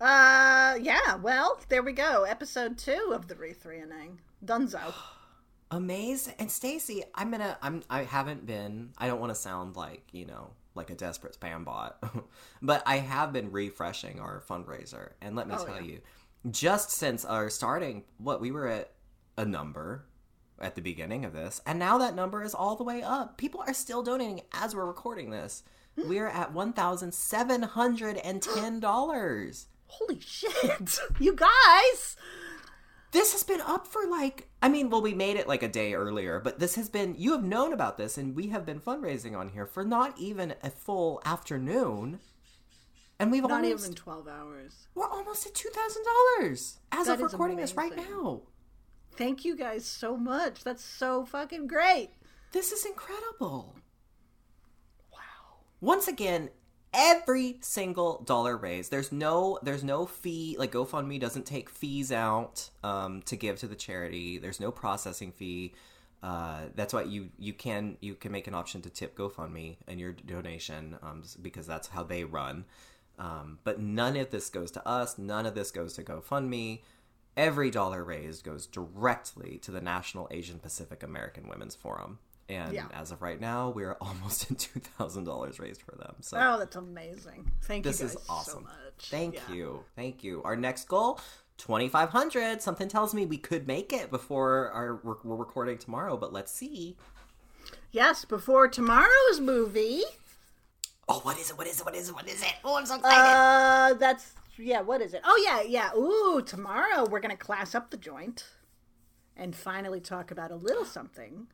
Uh, 0.00 0.76
yeah. 0.80 1.16
Well, 1.16 1.60
there 1.68 1.82
we 1.82 1.92
go. 1.92 2.24
Episode 2.24 2.78
two 2.78 3.12
of 3.14 3.28
the 3.28 3.34
re 3.34 3.52
three 3.52 3.80
inning. 3.80 4.20
Dunzo. 4.44 4.80
Amazing. 5.70 6.34
And 6.38 6.48
Stacie, 6.48 7.02
I'm 7.14 7.30
gonna. 7.30 7.58
I'm. 7.62 7.82
I 7.90 8.04
haven't 8.04 8.46
been. 8.46 8.90
I 8.98 9.06
don't 9.08 9.20
want 9.20 9.30
to 9.30 9.40
sound 9.40 9.76
like 9.76 10.02
you 10.12 10.26
know 10.26 10.50
like 10.74 10.90
a 10.90 10.94
desperate 10.94 11.38
spam 11.38 11.64
bot, 11.64 12.02
but 12.62 12.82
I 12.86 12.96
have 12.98 13.32
been 13.32 13.50
refreshing 13.52 14.20
our 14.20 14.42
fundraiser. 14.48 15.12
And 15.20 15.36
let 15.36 15.48
me 15.48 15.54
Oh, 15.58 15.64
tell 15.64 15.76
yeah. 15.76 15.92
you, 15.92 16.00
just 16.50 16.90
since 16.90 17.24
our 17.24 17.48
starting, 17.50 18.04
what 18.18 18.40
we 18.40 18.50
were 18.50 18.66
at 18.68 18.92
a 19.36 19.44
number 19.44 20.04
at 20.60 20.74
the 20.76 20.82
beginning 20.82 21.24
of 21.24 21.32
this, 21.32 21.60
and 21.66 21.78
now 21.78 21.98
that 21.98 22.14
number 22.14 22.42
is 22.42 22.54
all 22.54 22.76
the 22.76 22.84
way 22.84 23.02
up. 23.02 23.36
People 23.38 23.62
are 23.66 23.74
still 23.74 24.02
donating 24.02 24.42
as 24.52 24.74
we're 24.76 24.84
recording 24.86 25.30
this. 25.30 25.62
Hmm. 26.00 26.08
We're 26.08 26.28
at 26.28 26.52
one 26.52 26.72
thousand 26.72 27.14
seven 27.14 27.62
hundred 27.62 28.16
and 28.18 28.40
ten 28.42 28.80
dollars. 28.80 29.66
Holy 29.86 30.20
shit! 30.20 30.98
You 31.20 31.34
guys. 31.34 32.16
This 33.14 33.32
has 33.32 33.42
been 33.44 33.60
up 33.62 33.86
for 33.86 34.06
like 34.06 34.48
i 34.62 34.68
mean 34.68 34.90
well 34.90 35.00
we 35.00 35.14
made 35.14 35.36
it 35.36 35.48
like 35.48 35.62
a 35.62 35.68
day 35.68 35.94
earlier 35.94 36.40
but 36.40 36.58
this 36.58 36.74
has 36.74 36.88
been 36.88 37.14
you 37.16 37.32
have 37.32 37.44
known 37.44 37.72
about 37.72 37.96
this 37.96 38.18
and 38.18 38.34
we 38.36 38.48
have 38.48 38.66
been 38.66 38.80
fundraising 38.80 39.36
on 39.36 39.48
here 39.50 39.66
for 39.66 39.84
not 39.84 40.18
even 40.18 40.54
a 40.62 40.68
full 40.70 41.22
afternoon 41.24 42.18
and 43.18 43.30
we've 43.30 43.42
Not 43.42 43.52
almost 43.64 43.84
even 43.84 43.94
twelve 43.94 44.26
hours. 44.28 44.88
we're 44.94 45.08
almost 45.08 45.46
at 45.46 45.54
$2000 45.54 46.76
as 46.92 47.06
That 47.06 47.14
of 47.14 47.20
recording 47.22 47.56
this 47.56 47.74
right 47.74 47.96
now 47.96 48.42
Thank 49.16 49.44
you 49.44 49.54
guys 49.56 49.84
so 49.86 50.16
much. 50.16 50.64
That's 50.64 50.82
so 50.84 51.24
fucking 51.24 51.68
great. 51.68 52.10
this 52.52 52.72
is 52.72 52.84
incredible 52.84 53.76
Wow. 55.12 55.18
once 55.80 56.08
again 56.08 56.50
every 56.94 57.58
single 57.60 58.22
dollar 58.24 58.56
raised. 58.56 58.90
There's 58.90 59.12
no 59.12 59.58
there's 59.62 59.84
no 59.84 60.06
fee 60.06 60.56
like 60.58 60.72
gofundme 60.72 61.20
doesn't 61.20 61.44
take 61.46 61.68
fees 61.68 62.12
out 62.12 62.70
um, 62.82 63.22
to 63.22 63.36
give 63.36 63.58
to 63.58 63.66
the 63.66 63.74
charity. 63.74 64.38
There's 64.38 64.60
no 64.60 64.70
processing 64.70 65.32
fee. 65.32 65.74
Uh, 66.22 66.60
that's 66.74 66.94
why 66.94 67.02
you 67.02 67.30
you 67.38 67.52
can 67.52 67.96
you 68.00 68.14
can 68.14 68.32
make 68.32 68.46
an 68.46 68.54
option 68.54 68.80
to 68.82 68.90
tip 68.90 69.16
gofundme 69.16 69.76
and 69.86 70.00
your 70.00 70.12
donation 70.12 70.96
um, 71.02 71.22
because 71.42 71.66
that's 71.66 71.88
how 71.88 72.02
they 72.02 72.24
run. 72.24 72.64
Um, 73.18 73.58
but 73.64 73.80
none 73.80 74.16
of 74.16 74.30
this 74.30 74.48
goes 74.48 74.70
to 74.72 74.88
us. 74.88 75.18
None 75.18 75.46
of 75.46 75.54
this 75.54 75.70
goes 75.70 75.94
to 75.94 76.02
gofundme. 76.02 76.80
Every 77.36 77.70
dollar 77.70 78.04
raised 78.04 78.44
goes 78.44 78.66
directly 78.66 79.58
to 79.58 79.72
the 79.72 79.80
national 79.80 80.28
asian 80.30 80.60
pacific 80.60 81.02
american 81.02 81.48
women's 81.48 81.74
forum 81.74 82.20
and 82.48 82.72
Yeah. 82.72 82.86
as 82.92 83.10
of 83.10 83.22
right 83.22 83.40
now, 83.40 83.70
we're 83.70 83.92
almost 84.00 84.50
at 84.50 84.58
two 84.58 84.80
thousand 84.80 85.24
dollars 85.24 85.58
raised 85.58 85.82
for 85.82 85.96
them. 85.96 86.16
So 86.20 86.36
Oh, 86.40 86.58
that's 86.58 86.76
amazing. 86.76 87.50
Thank 87.62 87.84
this 87.84 88.00
you 88.00 88.06
This 88.08 88.16
is 88.16 88.22
awesome. 88.28 88.54
so 88.54 88.60
much. 88.60 89.08
Thank 89.10 89.34
Yeah. 89.34 89.54
you, 89.54 89.84
thank 89.96 90.22
you. 90.24 90.42
Our 90.44 90.56
next 90.56 90.88
goal, 90.88 91.20
twenty 91.58 91.88
five 91.88 92.10
hundred. 92.10 92.62
Something 92.62 92.88
tells 92.88 93.14
me 93.14 93.26
we 93.26 93.38
could 93.38 93.66
make 93.66 93.92
it 93.92 94.10
before 94.10 94.70
our 94.70 94.96
we're, 95.02 95.16
we're 95.24 95.36
recording 95.36 95.78
tomorrow, 95.78 96.16
but 96.16 96.32
let's 96.32 96.52
see. 96.52 96.96
Yes, 97.90 98.24
before 98.24 98.68
tomorrow's 98.68 99.40
movie. 99.40 100.02
Oh, 101.08 101.20
what 101.20 101.38
is 101.38 101.50
it? 101.50 101.58
What 101.58 101.66
is 101.66 101.80
it? 101.80 101.84
What 101.84 101.94
is 101.94 102.08
it? 102.08 102.14
What 102.14 102.28
is 102.28 102.42
it? 102.42 102.54
Oh, 102.64 102.76
I'm 102.76 102.86
so 102.86 102.96
excited. 102.96 103.94
Uh, 103.94 103.94
that's 103.98 104.32
yeah. 104.58 104.80
What 104.80 105.00
is 105.02 105.12
it? 105.14 105.20
Oh 105.24 105.42
yeah, 105.44 105.62
yeah. 105.62 105.94
Ooh, 105.96 106.42
tomorrow 106.42 107.06
we're 107.08 107.20
gonna 107.20 107.36
class 107.36 107.74
up 107.74 107.90
the 107.90 107.96
joint, 107.96 108.44
and 109.36 109.54
finally 109.54 110.00
talk 110.00 110.30
about 110.30 110.50
a 110.50 110.56
little 110.56 110.84
something. 110.84 111.46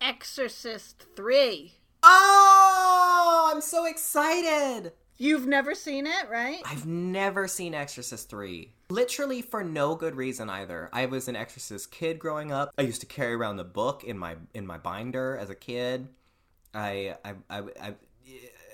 Exorcist 0.00 1.04
three. 1.16 1.74
oh, 2.02 3.50
I'm 3.52 3.60
so 3.60 3.86
excited. 3.86 4.92
You've 5.16 5.46
never 5.46 5.74
seen 5.74 6.06
it, 6.06 6.28
right? 6.28 6.60
I've 6.64 6.86
never 6.86 7.46
seen 7.46 7.72
Exorcist 7.72 8.28
3. 8.28 8.72
Literally 8.90 9.42
for 9.42 9.62
no 9.62 9.94
good 9.94 10.16
reason 10.16 10.50
either. 10.50 10.90
I 10.92 11.06
was 11.06 11.28
an 11.28 11.36
Exorcist 11.36 11.92
kid 11.92 12.18
growing 12.18 12.50
up. 12.50 12.72
I 12.76 12.82
used 12.82 13.00
to 13.02 13.06
carry 13.06 13.34
around 13.34 13.56
the 13.56 13.64
book 13.64 14.02
in 14.02 14.18
my 14.18 14.34
in 14.54 14.66
my 14.66 14.76
binder 14.76 15.36
as 15.40 15.50
a 15.50 15.54
kid. 15.54 16.08
I 16.74 17.14
I 17.24 17.34
I, 17.48 17.62
I, 17.80 17.94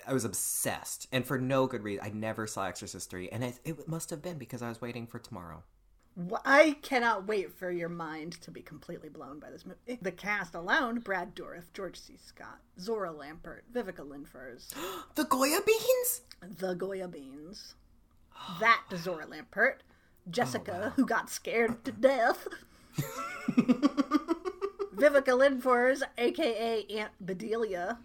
I 0.07 0.13
was 0.15 0.25
obsessed, 0.25 1.07
and 1.13 1.27
for 1.27 1.39
no 1.39 1.67
good 1.67 1.83
reason. 1.83 2.05
I 2.05 2.09
never 2.09 2.47
saw 2.47 2.65
Exorcist 2.67 3.11
3, 3.11 3.29
and 3.29 3.45
it, 3.45 3.61
it 3.65 3.87
must 3.87 4.09
have 4.09 4.23
been 4.23 4.39
because 4.39 4.63
I 4.63 4.69
was 4.71 4.81
waiting 4.81 5.07
for 5.07 5.19
tomorrow. 5.19 5.63
I 6.45 6.77
cannot 6.83 7.27
wait 7.27 7.53
for 7.57 7.71
your 7.71 7.89
mind 7.89 8.33
to 8.43 8.51
be 8.51 8.61
completely 8.61 9.09
blown 9.09 9.39
by 9.39 9.51
this 9.51 9.65
movie. 9.65 9.99
The 10.03 10.13
cast 10.13 10.55
alone: 10.55 10.99
Brad 11.01 11.35
Dourif, 11.35 11.73
George 11.73 11.99
C. 11.99 12.17
Scott, 12.17 12.59
Zohra 12.79 13.15
Lampert, 13.15 13.63
Viveca 13.73 14.07
Lindfors, 14.07 14.75
The 15.15 15.25
Goya 15.25 15.61
beans? 15.65 16.23
the 16.59 16.75
Goya 16.75 17.09
Beans, 17.09 17.75
that 18.61 18.83
Zohra 18.91 19.27
Lampert, 19.29 19.77
oh, 19.81 20.31
Jessica, 20.31 20.93
who 20.97 21.07
got 21.07 21.31
scared 21.31 21.85
to 21.85 21.93
death, 22.01 22.49
Viveca 24.97 25.37
Lindfors, 25.37 26.03
aka 26.19 26.85
Aunt 26.91 27.13
Bedelia, 27.25 27.99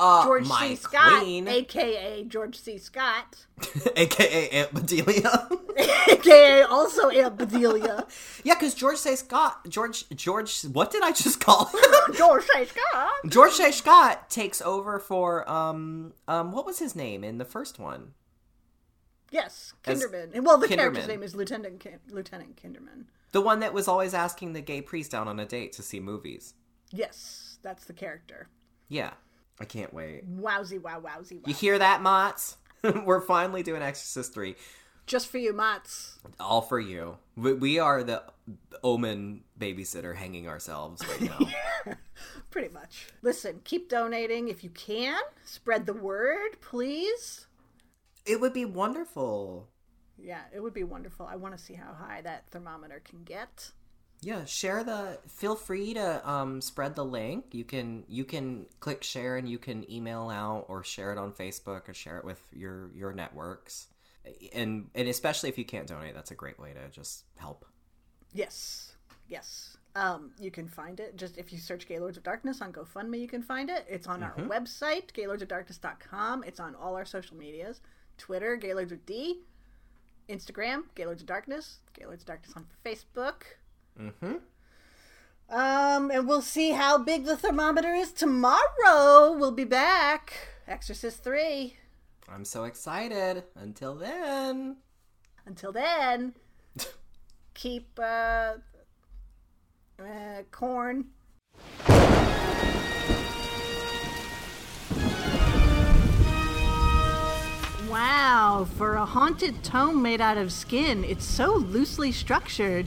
Uh, 0.00 0.24
George 0.24 0.46
C. 0.46 0.76
Scott, 0.76 1.20
queen, 1.20 1.46
aka 1.46 2.24
George 2.24 2.56
C. 2.58 2.78
Scott, 2.78 3.44
aka 3.96 4.48
Aunt 4.48 4.72
Bedelia. 4.72 5.48
aka 6.10 6.62
also 6.62 7.10
Aunt 7.10 7.36
Bedelia, 7.36 8.06
yeah, 8.44 8.54
because 8.54 8.72
George 8.72 8.96
C. 8.96 9.14
Scott, 9.14 9.68
George, 9.68 10.08
George, 10.08 10.62
what 10.62 10.90
did 10.90 11.02
I 11.02 11.12
just 11.12 11.38
call 11.40 11.66
him? 11.66 11.80
George 12.16 12.44
C. 12.44 12.64
Scott. 12.64 13.12
George 13.28 13.52
C. 13.52 13.70
Scott 13.72 14.30
takes 14.30 14.62
over 14.62 14.98
for 14.98 15.48
um 15.50 16.14
um 16.26 16.50
what 16.52 16.64
was 16.64 16.78
his 16.78 16.96
name 16.96 17.22
in 17.22 17.36
the 17.36 17.44
first 17.44 17.78
one? 17.78 18.12
Yes, 19.30 19.74
As 19.84 20.02
Kinderman. 20.02 20.42
well, 20.42 20.58
the 20.58 20.66
character's 20.66 21.06
name 21.06 21.22
is 21.22 21.36
Lieutenant 21.36 21.78
Kin- 21.78 22.00
Lieutenant 22.10 22.56
Kinderman. 22.56 23.04
The 23.32 23.40
one 23.40 23.60
that 23.60 23.72
was 23.72 23.86
always 23.86 24.12
asking 24.14 24.54
the 24.54 24.60
gay 24.60 24.80
priest 24.82 25.14
out 25.14 25.28
on 25.28 25.38
a 25.38 25.46
date 25.46 25.72
to 25.74 25.82
see 25.82 26.00
movies. 26.00 26.54
Yes, 26.90 27.58
that's 27.62 27.84
the 27.84 27.92
character. 27.92 28.48
Yeah. 28.88 29.12
I 29.60 29.64
can't 29.64 29.92
wait. 29.92 30.28
Wowsy, 30.40 30.80
wow, 30.80 31.00
wowsy, 31.00 31.34
wow. 31.34 31.42
You 31.46 31.54
hear 31.54 31.78
that, 31.78 32.02
Mots? 32.02 32.56
We're 33.04 33.20
finally 33.20 33.62
doing 33.62 33.82
Exorcist 33.82 34.32
3. 34.32 34.54
Just 35.06 35.28
for 35.28 35.38
you, 35.38 35.52
Mats. 35.52 36.18
All 36.38 36.62
for 36.62 36.78
you. 36.78 37.18
We, 37.36 37.52
we 37.54 37.78
are 37.78 38.02
the 38.04 38.22
omen 38.82 39.42
babysitter 39.58 40.14
hanging 40.16 40.48
ourselves 40.48 41.02
right 41.06 41.22
now. 41.22 41.94
Pretty 42.50 42.68
much. 42.72 43.08
Listen, 43.20 43.60
keep 43.64 43.88
donating 43.88 44.48
if 44.48 44.62
you 44.62 44.70
can. 44.70 45.20
Spread 45.44 45.86
the 45.86 45.92
word, 45.94 46.60
please. 46.60 47.46
it 48.24 48.40
would 48.40 48.52
be 48.52 48.64
wonderful. 48.64 49.68
Yeah, 50.16 50.42
it 50.54 50.60
would 50.60 50.74
be 50.74 50.84
wonderful. 50.84 51.26
I 51.26 51.36
want 51.36 51.56
to 51.56 51.62
see 51.62 51.74
how 51.74 51.92
high 51.92 52.20
that 52.22 52.48
thermometer 52.50 53.02
can 53.04 53.24
get. 53.24 53.72
Yeah, 54.22 54.44
share 54.44 54.84
the 54.84 55.18
feel 55.28 55.56
free 55.56 55.94
to 55.94 56.28
um 56.28 56.60
spread 56.60 56.94
the 56.94 57.04
link. 57.04 57.46
You 57.52 57.64
can 57.64 58.04
you 58.08 58.24
can 58.24 58.66
click 58.80 59.02
share 59.02 59.36
and 59.36 59.48
you 59.48 59.58
can 59.58 59.90
email 59.90 60.28
out 60.28 60.66
or 60.68 60.84
share 60.84 61.12
it 61.12 61.18
on 61.18 61.32
Facebook 61.32 61.88
or 61.88 61.94
share 61.94 62.18
it 62.18 62.24
with 62.24 62.40
your 62.52 62.90
your 62.94 63.12
networks. 63.12 63.88
And 64.52 64.90
and 64.94 65.08
especially 65.08 65.48
if 65.48 65.56
you 65.56 65.64
can't 65.64 65.86
donate, 65.86 66.14
that's 66.14 66.30
a 66.30 66.34
great 66.34 66.58
way 66.58 66.74
to 66.74 66.90
just 66.90 67.24
help. 67.36 67.64
Yes, 68.34 68.92
yes. 69.28 69.76
Um, 69.96 70.30
you 70.38 70.50
can 70.52 70.68
find 70.68 71.00
it 71.00 71.16
just 71.16 71.36
if 71.36 71.52
you 71.52 71.58
search 71.58 71.88
Gaylords 71.88 72.16
of 72.16 72.22
Darkness 72.22 72.60
on 72.60 72.72
GoFundMe. 72.72 73.18
You 73.18 73.26
can 73.26 73.42
find 73.42 73.70
it. 73.70 73.84
It's 73.88 74.06
on 74.06 74.22
our 74.22 74.34
website, 74.34 75.12
GaylordsOfDarkness.com. 75.12 76.44
It's 76.44 76.60
on 76.60 76.74
all 76.76 76.94
our 76.94 77.06
social 77.06 77.36
medias: 77.36 77.80
Twitter, 78.18 78.54
Gaylords 78.54 78.92
with 78.92 79.04
D, 79.06 79.40
Instagram, 80.28 80.82
Gaylords 80.94 81.22
of 81.22 81.26
Darkness, 81.26 81.78
Gaylords 81.98 82.22
of 82.22 82.26
Darkness 82.26 82.52
on 82.54 82.66
Facebook. 82.84 83.42
Mm-hmm. 84.00 84.34
Um, 85.50 86.10
and 86.10 86.28
we'll 86.28 86.42
see 86.42 86.70
how 86.70 86.98
big 86.98 87.24
the 87.24 87.36
thermometer 87.36 87.92
is 87.92 88.12
tomorrow. 88.12 89.32
We'll 89.36 89.50
be 89.50 89.64
back. 89.64 90.32
Exorcist 90.66 91.24
three. 91.24 91.76
I'm 92.28 92.44
so 92.44 92.64
excited. 92.64 93.44
Until 93.56 93.96
then. 93.96 94.76
Until 95.46 95.72
then, 95.72 96.34
keep 97.54 97.98
uh, 97.98 98.52
uh, 99.98 100.42
corn. 100.52 101.06
Wow, 107.90 108.68
for 108.76 108.94
a 108.94 109.04
haunted 109.04 109.64
tome 109.64 110.00
made 110.00 110.20
out 110.20 110.36
of 110.38 110.52
skin, 110.52 111.02
it's 111.02 111.24
so 111.24 111.54
loosely 111.54 112.12
structured, 112.12 112.86